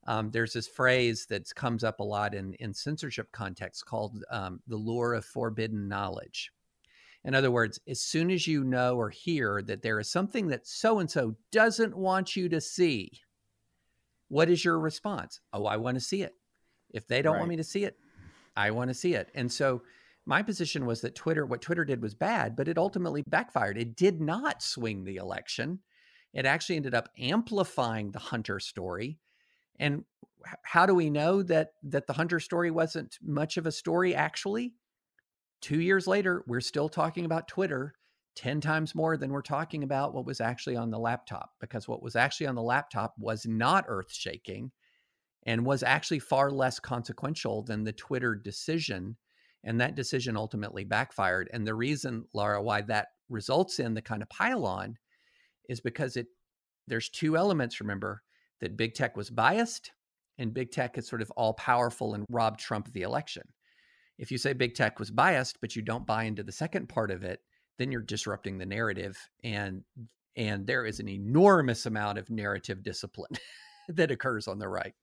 Um, 0.07 0.31
there's 0.31 0.53
this 0.53 0.67
phrase 0.67 1.27
that 1.29 1.53
comes 1.55 1.83
up 1.83 1.99
a 1.99 2.03
lot 2.03 2.33
in, 2.33 2.53
in 2.55 2.73
censorship 2.73 3.31
context 3.31 3.85
called 3.85 4.23
um, 4.29 4.59
the 4.67 4.75
lure 4.75 5.13
of 5.13 5.23
forbidden 5.23 5.87
knowledge. 5.87 6.51
In 7.23 7.35
other 7.35 7.51
words, 7.51 7.79
as 7.87 8.01
soon 8.01 8.31
as 8.31 8.47
you 8.47 8.65
know 8.65 8.97
or 8.97 9.09
hear 9.09 9.61
that 9.61 9.81
there 9.81 9.99
is 9.99 10.11
something 10.11 10.47
that 10.47 10.67
so 10.67 10.99
and 10.99 11.09
so 11.09 11.35
doesn't 11.51 11.95
want 11.95 12.35
you 12.35 12.49
to 12.49 12.59
see, 12.59 13.11
what 14.27 14.49
is 14.49 14.65
your 14.65 14.79
response? 14.79 15.39
Oh, 15.53 15.65
I 15.65 15.77
want 15.77 15.95
to 15.95 16.01
see 16.01 16.23
it. 16.23 16.33
If 16.89 17.07
they 17.07 17.21
don't 17.21 17.33
right. 17.33 17.39
want 17.39 17.49
me 17.49 17.55
to 17.57 17.63
see 17.63 17.85
it, 17.85 17.95
I 18.55 18.71
want 18.71 18.89
to 18.89 18.93
see 18.93 19.15
it. 19.15 19.29
And 19.33 19.51
so 19.51 19.81
my 20.25 20.41
position 20.41 20.85
was 20.85 21.01
that 21.01 21.15
Twitter, 21.15 21.45
what 21.45 21.61
Twitter 21.61 21.83
did 21.83 22.01
was 22.01 22.15
bad, 22.15 22.55
but 22.55 22.67
it 22.67 22.77
ultimately 22.77 23.23
backfired. 23.27 23.77
It 23.77 23.95
did 23.95 24.21
not 24.21 24.61
swing 24.61 25.03
the 25.03 25.17
election. 25.17 25.79
It 26.33 26.45
actually 26.45 26.77
ended 26.77 26.95
up 26.95 27.09
amplifying 27.19 28.11
the 28.11 28.19
Hunter 28.19 28.59
story. 28.59 29.19
And 29.79 30.05
how 30.63 30.85
do 30.85 30.93
we 30.93 31.09
know 31.09 31.41
that 31.43 31.73
that 31.83 32.07
the 32.07 32.13
Hunter 32.13 32.39
story 32.39 32.71
wasn't 32.71 33.17
much 33.21 33.57
of 33.57 33.65
a 33.65 33.71
story 33.71 34.13
actually? 34.15 34.73
2 35.61 35.79
years 35.79 36.07
later, 36.07 36.43
we're 36.47 36.59
still 36.59 36.89
talking 36.89 37.25
about 37.25 37.47
Twitter 37.47 37.93
10 38.35 38.61
times 38.61 38.95
more 38.95 39.15
than 39.15 39.31
we're 39.31 39.41
talking 39.41 39.83
about 39.83 40.13
what 40.13 40.25
was 40.25 40.41
actually 40.41 40.75
on 40.75 40.89
the 40.89 40.99
laptop 40.99 41.51
because 41.61 41.87
what 41.87 42.01
was 42.01 42.15
actually 42.15 42.47
on 42.47 42.55
the 42.55 42.61
laptop 42.61 43.13
was 43.17 43.45
not 43.45 43.85
earth-shaking 43.87 44.71
and 45.45 45.65
was 45.65 45.83
actually 45.83 46.19
far 46.19 46.51
less 46.51 46.79
consequential 46.79 47.63
than 47.63 47.83
the 47.83 47.93
Twitter 47.93 48.35
decision 48.35 49.17
and 49.63 49.79
that 49.79 49.95
decision 49.95 50.35
ultimately 50.35 50.83
backfired. 50.83 51.49
And 51.53 51.65
the 51.65 51.73
reason, 51.73 52.25
Lara, 52.33 52.61
why 52.61 52.81
that 52.81 53.07
results 53.29 53.79
in 53.79 53.93
the 53.93 54.01
kind 54.01 54.21
of 54.21 54.29
pile-on 54.29 54.97
is 55.69 55.79
because 55.79 56.17
it 56.17 56.27
there's 56.87 57.09
two 57.09 57.37
elements, 57.37 57.79
remember, 57.79 58.21
that 58.59 58.75
big 58.75 58.93
tech 58.93 59.15
was 59.15 59.29
biased 59.29 59.91
and 60.37 60.53
big 60.53 60.71
tech 60.71 60.97
is 60.97 61.07
sort 61.07 61.21
of 61.21 61.31
all 61.31 61.53
powerful 61.53 62.13
and 62.13 62.25
robbed 62.29 62.59
Trump 62.59 62.87
of 62.87 62.93
the 62.93 63.03
election. 63.03 63.43
If 64.17 64.31
you 64.31 64.37
say 64.37 64.51
big 64.51 64.75
tech 64.75 64.99
was 64.99 65.09
biased, 65.09 65.61
but 65.61 65.75
you 65.75 65.81
don't 65.81 66.05
buy 66.05 66.23
into 66.23 66.43
the 66.43 66.51
second 66.51 66.89
part 66.89 67.09
of 67.09 67.23
it, 67.23 67.39
then 67.77 67.91
you're 67.91 68.01
disrupting 68.01 68.57
the 68.57 68.65
narrative 68.65 69.17
and 69.43 69.83
and 70.35 70.65
there 70.65 70.85
is 70.85 70.99
an 70.99 71.07
enormous 71.07 71.85
amount 71.85 72.17
of 72.17 72.29
narrative 72.29 72.83
discipline 72.83 73.31
that 73.87 74.11
occurs 74.11 74.47
on 74.47 74.59
the 74.59 74.67
right. 74.67 74.93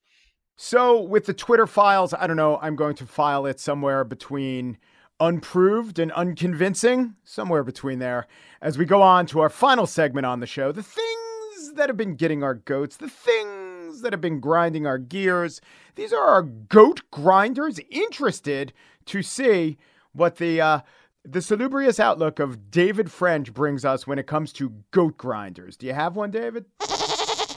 So, 0.62 1.00
with 1.00 1.24
the 1.24 1.32
Twitter 1.32 1.66
files, 1.66 2.12
I 2.12 2.26
don't 2.26 2.36
know, 2.36 2.58
I'm 2.60 2.76
going 2.76 2.94
to 2.96 3.06
file 3.06 3.46
it 3.46 3.58
somewhere 3.58 4.04
between 4.04 4.76
unproved 5.18 5.98
and 5.98 6.12
unconvincing, 6.12 7.14
somewhere 7.24 7.64
between 7.64 7.98
there, 7.98 8.26
as 8.60 8.76
we 8.76 8.84
go 8.84 9.00
on 9.00 9.24
to 9.28 9.40
our 9.40 9.48
final 9.48 9.86
segment 9.86 10.26
on 10.26 10.40
the 10.40 10.46
show 10.46 10.70
the 10.70 10.82
things 10.82 11.72
that 11.76 11.88
have 11.88 11.96
been 11.96 12.14
getting 12.14 12.42
our 12.42 12.52
goats, 12.52 12.98
the 12.98 13.08
things 13.08 14.02
that 14.02 14.12
have 14.12 14.20
been 14.20 14.38
grinding 14.38 14.86
our 14.86 14.98
gears. 14.98 15.62
These 15.94 16.12
are 16.12 16.26
our 16.26 16.42
goat 16.42 17.10
grinders 17.10 17.80
interested 17.88 18.74
to 19.06 19.22
see 19.22 19.78
what 20.12 20.36
the. 20.36 20.60
Uh, 20.60 20.80
the 21.22 21.42
salubrious 21.42 22.00
outlook 22.00 22.38
of 22.38 22.70
David 22.70 23.10
French 23.12 23.52
brings 23.52 23.84
us 23.84 24.06
when 24.06 24.18
it 24.18 24.26
comes 24.26 24.54
to 24.54 24.72
goat 24.90 25.18
grinders. 25.18 25.76
Do 25.76 25.86
you 25.86 25.92
have 25.92 26.16
one, 26.16 26.30
David? 26.30 26.64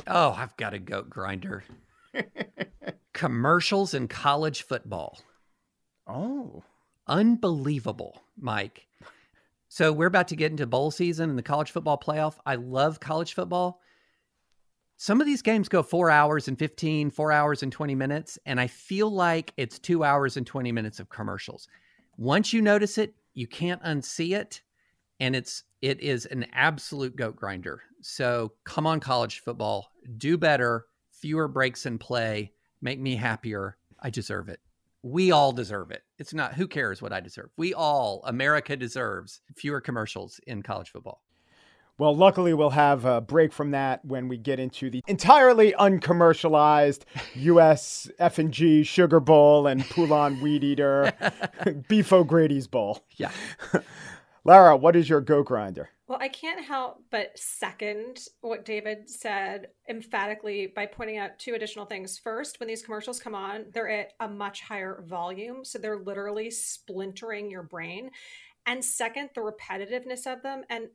Oh, 0.06 0.36
I've 0.38 0.56
got 0.58 0.74
a 0.74 0.80
goat 0.80 1.10
grinder. 1.10 1.64
Commercials 3.14 3.94
in 3.94 4.08
college 4.08 4.64
football. 4.64 5.20
Oh. 6.08 6.64
Unbelievable, 7.08 8.22
Mike. 8.40 8.88
So 9.68 9.92
we're 9.92 10.08
about 10.08 10.28
to 10.30 10.36
get 10.36 10.52
into 10.52 10.68
bowl 10.68 10.92
season 10.92 11.30
and 11.30 11.38
the 11.38 11.44
college 11.44 11.72
football 11.72 11.98
playoff. 11.98 12.36
I 12.46 12.56
love 12.56 13.00
college 13.00 13.34
football. 13.34 13.82
Some 14.98 15.20
of 15.20 15.26
these 15.26 15.42
games 15.42 15.68
go 15.68 15.84
four 15.84 16.10
hours 16.10 16.48
and 16.48 16.58
15, 16.58 17.10
four 17.10 17.32
hours 17.32 17.64
and 17.64 17.72
20 17.72 17.96
minutes. 17.96 18.38
And 18.46 18.60
I 18.60 18.68
feel 18.68 19.10
like 19.10 19.52
it's 19.58 19.80
two 19.80 20.04
hours 20.04 20.38
and 20.38 20.46
20 20.46 20.72
minutes 20.72 21.00
of 21.00 21.10
commercials. 21.10 21.68
Once 22.18 22.54
you 22.54 22.62
notice 22.62 22.98
it, 22.98 23.16
you 23.34 23.48
can't 23.48 23.82
unsee 23.84 24.38
it. 24.38 24.62
And 25.20 25.36
it's 25.36 25.64
it 25.82 26.00
is 26.00 26.26
an 26.28 26.46
absolute 26.54 27.16
goat 27.16 27.36
grinder. 27.36 27.82
So 28.02 28.54
come 28.64 28.88
on, 28.88 29.00
college 29.00 29.40
football, 29.40 29.90
do 30.18 30.38
better 30.38 30.86
fewer 31.24 31.48
breaks 31.48 31.86
in 31.86 31.98
play 31.98 32.52
make 32.82 33.00
me 33.00 33.16
happier. 33.16 33.78
I 33.98 34.10
deserve 34.10 34.50
it. 34.50 34.60
We 35.04 35.32
all 35.32 35.54
deserve 35.54 35.90
it. 35.90 36.04
It's 36.20 36.34
not 36.34 36.56
who 36.56 36.68
cares 36.68 37.02
what 37.02 37.14
I 37.14 37.22
deserve. 37.22 37.50
We 37.56 37.74
all, 37.74 38.22
America 38.26 38.76
deserves 38.76 39.40
fewer 39.56 39.80
commercials 39.80 40.42
in 40.48 40.64
college 40.64 40.90
football. 40.90 41.22
Well, 41.98 42.14
luckily, 42.14 42.54
we'll 42.54 42.72
have 42.72 43.06
a 43.06 43.22
break 43.22 43.54
from 43.54 43.72
that 43.72 44.04
when 44.04 44.28
we 44.28 44.36
get 44.36 44.60
into 44.60 44.90
the 44.90 45.02
entirely 45.08 45.72
uncommercialized 45.72 47.04
U.S. 47.36 48.12
F&G 48.20 48.84
Sugar 48.84 49.22
Bowl 49.22 49.66
and 49.68 49.82
Poulan 49.86 50.42
Weed 50.42 50.66
Eater 50.66 51.14
Beef 51.88 52.12
O'Brady's 52.12 52.68
Bowl. 52.68 53.06
Yeah. 53.16 53.32
Lara, 54.46 54.76
what 54.76 54.96
is 54.96 55.08
your 55.08 55.22
go 55.22 55.42
grinder? 55.42 55.90
Well, 56.06 56.20
I 56.22 56.28
can't 56.28 56.64
help 56.64 57.02
but 57.12 57.38
second 57.40 58.28
what 58.42 58.66
David 58.66 59.10
said 59.10 59.70
emphatically 59.90 60.68
by 60.68 60.86
pointing 60.86 61.18
out 61.18 61.40
two 61.40 61.54
additional 61.54 61.86
things. 61.86 62.18
First, 62.18 62.60
when 62.60 62.68
these 62.68 62.84
commercials 62.84 63.22
come 63.22 63.36
on, 63.36 63.66
they're 63.74 63.90
at 63.90 64.12
a 64.20 64.28
much 64.28 64.62
higher 64.62 65.02
volume. 65.08 65.64
So 65.64 65.80
they're 65.80 66.04
literally 66.04 66.52
splintering 66.52 67.50
your 67.50 67.64
brain. 67.64 68.12
And 68.66 68.84
second, 68.84 69.30
the 69.34 69.42
repetitiveness 69.42 70.28
of 70.28 70.42
them. 70.44 70.64
And 70.70 70.90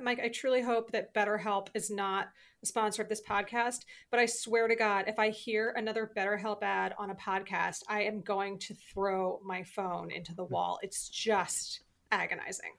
Mike, 0.00 0.20
I 0.24 0.28
truly 0.28 0.62
hope 0.62 0.92
that 0.92 1.12
BetterHelp 1.12 1.68
is 1.74 1.90
not 1.90 2.28
a 2.62 2.66
sponsor 2.66 3.02
of 3.02 3.10
this 3.10 3.20
podcast, 3.20 3.80
but 4.10 4.18
I 4.18 4.24
swear 4.24 4.66
to 4.66 4.76
God, 4.76 5.04
if 5.08 5.18
I 5.18 5.28
hear 5.28 5.74
another 5.76 6.10
BetterHelp 6.16 6.62
ad 6.62 6.94
on 6.98 7.10
a 7.10 7.14
podcast, 7.14 7.82
I 7.86 8.04
am 8.04 8.22
going 8.22 8.58
to 8.60 8.74
throw 8.74 9.40
my 9.44 9.62
phone 9.62 10.10
into 10.10 10.34
the 10.34 10.46
mm. 10.46 10.50
wall. 10.50 10.78
It's 10.82 11.10
just 11.10 11.80
agonizing. 12.12 12.72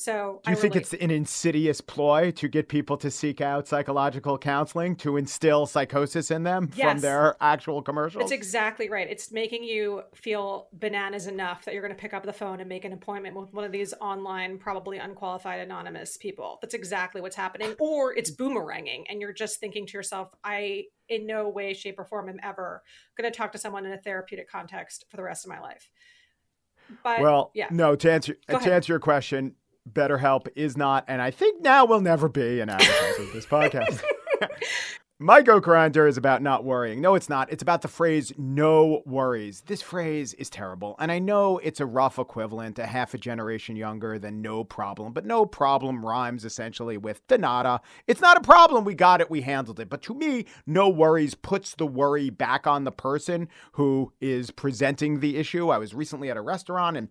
So, 0.00 0.40
do 0.44 0.52
you 0.52 0.56
I 0.56 0.60
think 0.60 0.76
it's 0.76 0.94
an 0.94 1.10
insidious 1.10 1.80
ploy 1.80 2.30
to 2.30 2.46
get 2.46 2.68
people 2.68 2.96
to 2.98 3.10
seek 3.10 3.40
out 3.40 3.66
psychological 3.66 4.38
counseling 4.38 4.94
to 4.96 5.16
instill 5.16 5.66
psychosis 5.66 6.30
in 6.30 6.44
them 6.44 6.70
yes. 6.76 6.92
from 6.92 7.00
their 7.00 7.36
actual 7.40 7.82
commercials? 7.82 8.22
It's 8.22 8.30
exactly 8.30 8.88
right. 8.88 9.10
It's 9.10 9.32
making 9.32 9.64
you 9.64 10.02
feel 10.14 10.68
bananas 10.72 11.26
enough 11.26 11.64
that 11.64 11.74
you're 11.74 11.82
going 11.82 11.94
to 11.94 12.00
pick 12.00 12.14
up 12.14 12.24
the 12.24 12.32
phone 12.32 12.60
and 12.60 12.68
make 12.68 12.84
an 12.84 12.92
appointment 12.92 13.34
with 13.34 13.52
one 13.52 13.64
of 13.64 13.72
these 13.72 13.92
online, 14.00 14.56
probably 14.58 14.98
unqualified, 14.98 15.58
anonymous 15.58 16.16
people. 16.16 16.60
That's 16.62 16.74
exactly 16.74 17.20
what's 17.20 17.34
happening. 17.34 17.74
Or 17.80 18.16
it's 18.16 18.30
boomeranging, 18.30 19.06
and 19.08 19.20
you're 19.20 19.32
just 19.32 19.58
thinking 19.58 19.84
to 19.84 19.92
yourself, 19.94 20.28
I, 20.44 20.84
in 21.08 21.26
no 21.26 21.48
way, 21.48 21.74
shape, 21.74 21.98
or 21.98 22.04
form, 22.04 22.28
am 22.28 22.38
ever 22.44 22.84
going 23.16 23.28
to 23.28 23.36
talk 23.36 23.50
to 23.50 23.58
someone 23.58 23.84
in 23.84 23.90
a 23.90 23.98
therapeutic 23.98 24.48
context 24.48 25.06
for 25.10 25.16
the 25.16 25.24
rest 25.24 25.44
of 25.44 25.48
my 25.48 25.58
life. 25.58 25.90
But, 27.02 27.20
well, 27.20 27.50
yeah. 27.54 27.68
no. 27.70 27.96
To 27.96 28.10
answer 28.10 28.34
to 28.48 28.72
answer 28.72 28.92
your 28.92 29.00
question, 29.00 29.54
BetterHelp 29.90 30.48
is 30.56 30.76
not, 30.76 31.04
and 31.08 31.20
I 31.20 31.30
think 31.30 31.62
now 31.62 31.84
will 31.84 32.00
never 32.00 32.28
be 32.28 32.60
an 32.60 32.68
advertiser 32.68 33.22
of 33.22 33.32
this 33.32 33.46
podcast. 33.46 34.02
My 35.20 35.42
go 35.42 35.58
grinder 35.58 36.06
is 36.06 36.16
about 36.16 36.42
not 36.42 36.62
worrying. 36.62 37.00
No, 37.00 37.16
it's 37.16 37.28
not. 37.28 37.50
It's 37.50 37.60
about 37.60 37.82
the 37.82 37.88
phrase 37.88 38.32
no 38.38 39.02
worries. 39.04 39.62
This 39.62 39.82
phrase 39.82 40.32
is 40.34 40.48
terrible. 40.48 40.94
And 41.00 41.10
I 41.10 41.18
know 41.18 41.58
it's 41.58 41.80
a 41.80 41.86
rough 41.86 42.20
equivalent, 42.20 42.78
a 42.78 42.86
half 42.86 43.14
a 43.14 43.18
generation 43.18 43.74
younger 43.74 44.16
than 44.20 44.40
no 44.40 44.62
problem, 44.62 45.12
but 45.12 45.26
no 45.26 45.44
problem 45.44 46.06
rhymes 46.06 46.44
essentially 46.44 46.96
with 46.96 47.20
nada. 47.28 47.80
It's 48.06 48.20
not 48.20 48.36
a 48.36 48.42
problem. 48.42 48.84
We 48.84 48.94
got 48.94 49.20
it. 49.20 49.28
We 49.28 49.40
handled 49.40 49.80
it. 49.80 49.90
But 49.90 50.02
to 50.02 50.14
me, 50.14 50.44
no 50.68 50.88
worries 50.88 51.34
puts 51.34 51.74
the 51.74 51.86
worry 51.86 52.30
back 52.30 52.68
on 52.68 52.84
the 52.84 52.92
person 52.92 53.48
who 53.72 54.12
is 54.20 54.52
presenting 54.52 55.18
the 55.18 55.36
issue. 55.36 55.70
I 55.70 55.78
was 55.78 55.94
recently 55.94 56.30
at 56.30 56.36
a 56.36 56.42
restaurant 56.42 56.96
and 56.96 57.08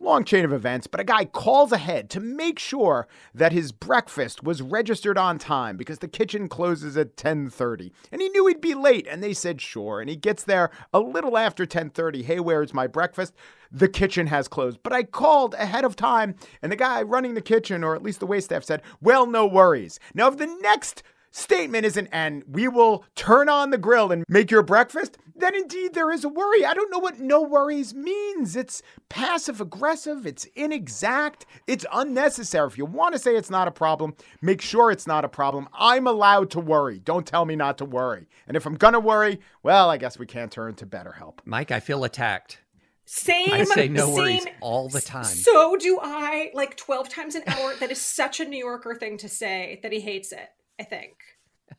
long 0.00 0.24
chain 0.24 0.44
of 0.44 0.52
events, 0.52 0.86
but 0.86 1.00
a 1.00 1.04
guy 1.04 1.24
calls 1.24 1.72
ahead 1.72 2.08
to 2.10 2.20
make 2.20 2.58
sure 2.58 3.06
that 3.34 3.52
his 3.52 3.70
breakfast 3.70 4.42
was 4.42 4.62
registered 4.62 5.18
on 5.18 5.38
time 5.38 5.76
because 5.76 5.98
the 5.98 6.08
kitchen 6.08 6.48
closes 6.48 6.96
at 6.96 7.16
10:30. 7.16 7.92
And 8.10 8.22
he 8.22 8.28
knew 8.30 8.46
he'd 8.46 8.60
be 8.60 8.74
late 8.74 9.06
and 9.06 9.22
they 9.22 9.34
said 9.34 9.60
sure. 9.60 10.00
And 10.00 10.08
he 10.08 10.16
gets 10.16 10.42
there 10.42 10.70
a 10.92 11.00
little 11.00 11.36
after 11.36 11.66
10:30. 11.66 12.22
"Hey, 12.22 12.40
where's 12.40 12.74
my 12.74 12.86
breakfast?" 12.86 13.34
The 13.70 13.88
kitchen 13.88 14.26
has 14.28 14.48
closed. 14.48 14.80
But 14.82 14.92
I 14.92 15.02
called 15.04 15.54
ahead 15.54 15.84
of 15.84 15.94
time 15.96 16.34
and 16.62 16.72
the 16.72 16.76
guy 16.76 17.02
running 17.02 17.34
the 17.34 17.40
kitchen 17.40 17.84
or 17.84 17.94
at 17.94 18.02
least 18.02 18.20
the 18.20 18.26
waitstaff 18.26 18.64
said, 18.64 18.82
"Well, 19.00 19.26
no 19.26 19.46
worries." 19.46 20.00
Now, 20.14 20.28
if 20.28 20.38
the 20.38 20.46
next 20.46 21.02
statement 21.30 21.86
isn't, 21.86 22.08
and 22.10 22.42
we 22.48 22.66
will 22.66 23.04
turn 23.14 23.48
on 23.48 23.70
the 23.70 23.78
grill 23.78 24.10
and 24.10 24.24
make 24.28 24.50
your 24.50 24.62
breakfast, 24.62 25.16
then 25.40 25.54
indeed 25.54 25.94
there 25.94 26.10
is 26.10 26.24
a 26.24 26.28
worry. 26.28 26.64
I 26.64 26.74
don't 26.74 26.90
know 26.90 26.98
what 26.98 27.20
no 27.20 27.42
worries 27.42 27.94
means. 27.94 28.56
It's 28.56 28.82
passive 29.08 29.60
aggressive, 29.60 30.26
it's 30.26 30.46
inexact, 30.54 31.46
it's 31.66 31.86
unnecessary. 31.92 32.66
If 32.68 32.78
you 32.78 32.84
want 32.84 33.14
to 33.14 33.18
say 33.18 33.36
it's 33.36 33.50
not 33.50 33.68
a 33.68 33.72
problem, 33.72 34.14
make 34.40 34.60
sure 34.60 34.90
it's 34.90 35.06
not 35.06 35.24
a 35.24 35.28
problem. 35.28 35.68
I'm 35.72 36.06
allowed 36.06 36.50
to 36.52 36.60
worry. 36.60 36.98
Don't 36.98 37.26
tell 37.26 37.44
me 37.44 37.56
not 37.56 37.78
to 37.78 37.84
worry. 37.84 38.28
And 38.46 38.56
if 38.56 38.66
I'm 38.66 38.74
going 38.76 38.94
to 38.94 39.00
worry, 39.00 39.40
well, 39.62 39.90
I 39.90 39.96
guess 39.96 40.18
we 40.18 40.26
can't 40.26 40.52
turn 40.52 40.74
to 40.76 40.86
BetterHelp. 40.86 41.38
Mike, 41.44 41.70
I 41.70 41.80
feel 41.80 42.04
attacked. 42.04 42.60
Same. 43.06 43.52
I 43.52 43.64
say 43.64 43.88
no 43.88 44.06
same, 44.06 44.14
worries 44.14 44.46
all 44.60 44.88
the 44.88 45.00
time. 45.00 45.24
So 45.24 45.76
do 45.76 45.98
I, 46.00 46.50
like 46.54 46.76
12 46.76 47.08
times 47.08 47.34
an 47.34 47.42
hour. 47.46 47.74
that 47.80 47.90
is 47.90 48.00
such 48.00 48.38
a 48.38 48.44
New 48.44 48.58
Yorker 48.58 48.94
thing 48.94 49.18
to 49.18 49.28
say 49.28 49.80
that 49.82 49.92
he 49.92 50.00
hates 50.00 50.30
it. 50.30 50.48
I 50.78 50.84
think. 50.84 51.12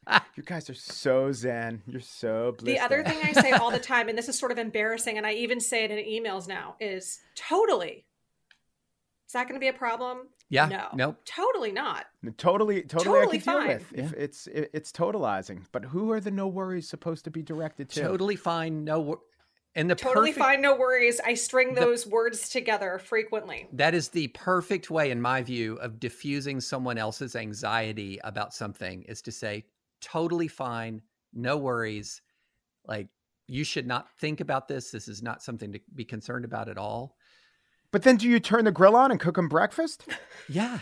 you 0.35 0.43
guys 0.43 0.69
are 0.69 0.73
so 0.73 1.31
zen. 1.31 1.81
You're 1.87 2.01
so 2.01 2.53
blissful. 2.57 2.65
The 2.65 2.79
other 2.79 3.03
thing 3.03 3.17
I 3.23 3.31
say 3.33 3.51
all 3.51 3.71
the 3.71 3.79
time, 3.93 4.09
and 4.09 4.17
this 4.17 4.29
is 4.29 4.37
sort 4.37 4.51
of 4.51 4.57
embarrassing, 4.57 5.17
and 5.17 5.25
I 5.27 5.33
even 5.33 5.59
say 5.59 5.83
it 5.83 5.91
in 5.91 5.97
emails 5.99 6.47
now, 6.47 6.75
is 6.79 7.19
totally. 7.35 8.05
Is 9.27 9.33
that 9.33 9.47
going 9.47 9.55
to 9.55 9.63
be 9.63 9.67
a 9.69 9.73
problem? 9.73 10.27
Yeah. 10.49 10.65
No. 10.65 10.87
Nope. 10.93 11.17
Totally 11.23 11.71
not. 11.71 12.05
Totally, 12.35 12.81
totally, 12.81 13.05
Totally 13.05 13.37
I 13.37 13.41
can 13.41 13.41
fine. 13.41 13.67
deal 13.67 13.77
with. 13.77 13.93
If 13.93 14.13
it's 14.13 14.47
it, 14.47 14.69
it's 14.73 14.91
totalizing. 14.91 15.63
But 15.71 15.85
who 15.85 16.11
are 16.11 16.19
the 16.19 16.31
no 16.31 16.47
worries 16.47 16.89
supposed 16.89 17.23
to 17.25 17.31
be 17.31 17.41
directed 17.41 17.89
to? 17.91 18.01
Totally 18.01 18.35
fine. 18.35 18.83
No 18.83 18.99
wor- 18.99 19.19
and 19.73 19.89
the 19.89 19.95
Totally 19.95 20.31
perfect, 20.31 20.45
fine. 20.45 20.61
No 20.61 20.75
worries. 20.75 21.21
I 21.25 21.35
string 21.35 21.73
The- 21.75 21.79
those 21.79 22.05
words 22.05 22.49
together 22.49 22.99
frequently. 22.99 23.69
That 23.71 23.93
is 23.93 24.09
the 24.09 24.27
perfect 24.29 24.91
way, 24.91 25.11
in 25.11 25.21
my 25.21 25.41
view, 25.43 25.75
of 25.75 25.97
diffusing 26.01 26.59
someone 26.59 26.97
else's 26.97 27.37
anxiety 27.37 28.19
about 28.25 28.53
something 28.53 29.03
is 29.03 29.21
to 29.21 29.31
say, 29.31 29.63
totally 30.01 30.47
fine, 30.47 31.01
no 31.33 31.57
worries. 31.57 32.21
Like, 32.85 33.09
you 33.47 33.63
should 33.63 33.87
not 33.87 34.07
think 34.19 34.39
about 34.39 34.67
this. 34.67 34.91
This 34.91 35.07
is 35.07 35.21
not 35.21 35.41
something 35.43 35.73
to 35.73 35.79
be 35.93 36.05
concerned 36.05 36.45
about 36.45 36.69
at 36.69 36.77
all. 36.77 37.15
But 37.91 38.03
then 38.03 38.15
do 38.15 38.27
you 38.27 38.39
turn 38.39 38.65
the 38.65 38.71
grill 38.71 38.95
on 38.95 39.11
and 39.11 39.19
cook 39.19 39.35
them 39.35 39.49
breakfast? 39.49 40.05
Yeah. 40.49 40.79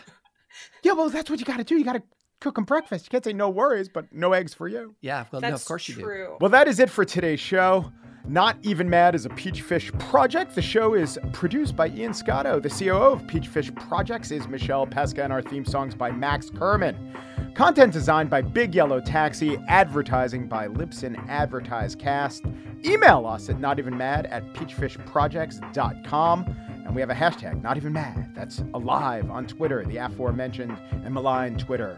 yeah, 0.84 0.94
well, 0.94 1.10
that's 1.10 1.30
what 1.30 1.40
you 1.40 1.46
got 1.46 1.58
to 1.58 1.64
do. 1.64 1.76
You 1.78 1.84
got 1.84 1.94
to 1.94 2.04
cook 2.40 2.56
them 2.56 2.64
breakfast. 2.64 3.06
You 3.06 3.10
can't 3.10 3.24
say 3.24 3.34
no 3.34 3.50
worries, 3.50 3.90
but 3.90 4.06
no 4.14 4.34
eggs 4.34 4.54
for 4.54 4.68
you. 4.68 4.96
Yeah. 5.02 5.26
Well, 5.32 5.42
That's 5.42 5.52
no, 5.52 5.56
of 5.56 5.66
course 5.66 5.88
you 5.88 5.96
do. 5.96 6.38
Well, 6.40 6.50
that 6.50 6.68
is 6.68 6.80
it 6.80 6.90
for 6.90 7.06
today's 7.06 7.40
show. 7.40 7.92
Not 8.28 8.58
Even 8.62 8.90
Mad 8.90 9.16
is 9.16 9.26
a 9.26 9.30
Peachfish 9.30 9.98
project. 10.00 10.54
The 10.54 10.62
show 10.62 10.94
is 10.94 11.18
produced 11.34 11.76
by 11.76 11.88
Ian 11.88 12.14
Scotto. 12.14 12.60
The 12.60 12.70
COO 12.70 13.14
of 13.14 13.24
Peachfish 13.24 13.76
Projects 13.76 14.30
is 14.30 14.48
Michelle 14.48 14.86
Pesca, 14.86 15.24
and 15.24 15.34
our 15.34 15.42
theme 15.42 15.66
songs 15.66 15.96
by 15.96 16.12
Max 16.12 16.52
Kerman. 16.52 17.14
Content 17.54 17.92
designed 17.92 18.30
by 18.30 18.42
Big 18.42 18.74
Yellow 18.74 19.02
Taxi, 19.02 19.58
advertising 19.68 20.48
by 20.48 20.68
Libsyn 20.68 21.18
Advertise 21.28 21.96
Cast. 21.96 22.46
Email 22.86 23.28
us 23.28 23.50
at 23.50 23.58
notevenmad 23.58 24.32
at 24.32 24.54
peachfishprojects.com. 24.54 26.56
And 26.86 26.96
we 26.96 27.02
have 27.02 27.10
a 27.10 27.16
hashtag, 27.16 27.62
not 27.62 27.78
even 27.78 27.94
mad. 27.94 28.32
That's 28.34 28.64
alive 28.74 29.30
on 29.30 29.46
Twitter, 29.46 29.86
the 29.86 29.98
aforementioned 29.98 30.78
and 30.92 31.14
maligned 31.14 31.60
Twitter. 31.60 31.98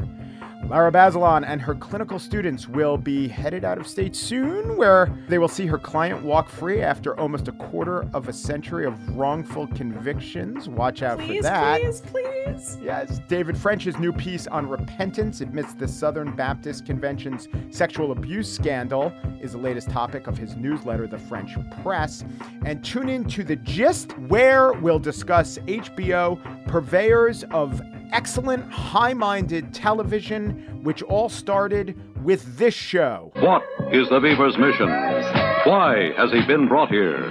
Lara 0.72 0.90
Bazelon 0.90 1.44
and 1.46 1.62
her 1.62 1.76
clinical 1.76 2.18
students 2.18 2.66
will 2.66 2.96
be 2.96 3.28
headed 3.28 3.66
out 3.66 3.78
of 3.78 3.86
state 3.86 4.16
soon, 4.16 4.78
where 4.78 5.14
they 5.28 5.38
will 5.38 5.50
see 5.50 5.66
her 5.66 5.78
client 5.78 6.24
walk 6.24 6.48
free 6.48 6.82
after 6.82 7.20
almost 7.20 7.50
a 7.50 7.52
quarter 7.52 8.08
of 8.14 8.30
a 8.30 8.34
century 8.34 8.86
of 8.86 9.18
wrongful 9.18 9.68
convictions. 9.68 10.70
Watch 10.70 11.04
out 11.04 11.20
Please, 11.20 11.40
for 11.40 11.44
that. 11.44 11.82
please, 11.82 12.00
please. 12.00 12.78
Yes, 12.82 13.20
David 13.28 13.58
French's 13.58 14.00
new 14.00 14.14
piece 14.14 14.48
on 14.48 14.66
repentance 14.66 15.42
amidst 15.42 15.78
the 15.78 15.90
Southern 15.90 16.34
Baptist 16.38 16.86
Convention's 16.86 17.50
sexual 17.70 18.14
abuse 18.14 18.50
scandal 18.50 19.12
is 19.42 19.52
the 19.52 19.58
latest 19.58 19.90
topic 19.90 20.28
of 20.28 20.38
his 20.38 20.56
newsletter, 20.56 21.06
The 21.06 21.20
French 21.20 21.52
Press. 21.84 22.24
And 22.66 22.82
tune 22.82 23.10
in 23.10 23.26
to 23.26 23.44
The 23.44 23.58
Gist, 23.58 24.18
where 24.20 24.72
we'll 24.72 25.00
discuss 25.00 25.58
HBO, 25.58 26.40
purveyors 26.66 27.44
of 27.52 27.82
excellent, 28.12 28.72
high 28.72 29.14
minded 29.14 29.74
television, 29.74 30.82
which 30.84 31.02
all 31.04 31.30
started 31.30 32.00
with 32.24 32.58
this 32.58 32.74
show. 32.74 33.32
What 33.36 33.64
is 33.92 34.10
the 34.10 34.20
Beaver's 34.20 34.58
mission? 34.58 34.88
Why 34.90 36.12
has 36.18 36.32
he 36.32 36.46
been 36.46 36.68
brought 36.68 36.90
here? 36.90 37.30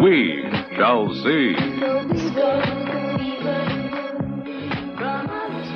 We 0.00 0.44
shall 0.76 1.12
see. 1.24 2.77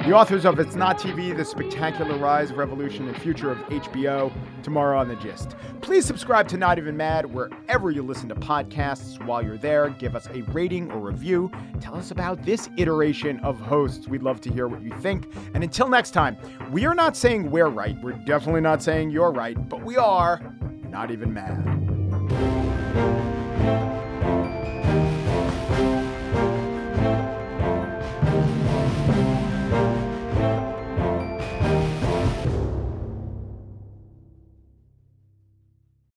The 0.05 0.13
authors 0.13 0.45
of 0.45 0.59
It's 0.59 0.75
Not 0.75 0.99
TV, 0.99 1.37
The 1.37 1.45
Spectacular 1.45 2.19
Rise, 2.19 2.51
of 2.51 2.57
Revolution, 2.57 3.07
and 3.07 3.17
Future 3.17 3.53
of 3.53 3.59
HBO, 3.69 4.33
tomorrow 4.65 4.99
on 4.99 5.07
The 5.07 5.15
Gist. 5.15 5.55
Please 5.81 6.05
subscribe 6.05 6.49
to 6.49 6.57
Not 6.57 6.79
Even 6.79 6.97
Mad 6.97 7.25
wherever 7.25 7.93
you 7.93 8.03
listen 8.03 8.29
to 8.31 8.35
podcasts. 8.35 9.25
While 9.25 9.45
you're 9.45 9.57
there, 9.57 9.91
give 9.91 10.17
us 10.17 10.27
a 10.35 10.43
rating 10.51 10.91
or 10.91 10.99
review. 10.99 11.53
Tell 11.81 11.95
us 11.95 12.11
about 12.11 12.43
this 12.43 12.69
iteration 12.79 13.39
of 13.41 13.61
hosts. 13.61 14.09
We'd 14.09 14.25
love 14.25 14.41
to 14.41 14.53
hear 14.53 14.67
what 14.67 14.83
you 14.83 14.91
think. 14.99 15.33
And 15.55 15.63
until 15.63 15.89
next 15.89 16.11
time, 16.11 16.37
we 16.73 16.85
are 16.85 16.97
not 16.97 17.17
saying 17.17 17.49
we're 17.49 17.69
right. 17.69 17.97
We're 18.03 18.19
definitely 18.25 18.63
not 18.63 18.83
saying 18.83 19.13
you're 19.13 19.31
right, 19.31 19.57
but 19.69 19.85
we 19.85 19.99
are 19.99 20.43
not 20.89 21.13
even 21.13 21.33
mad. 21.33 23.32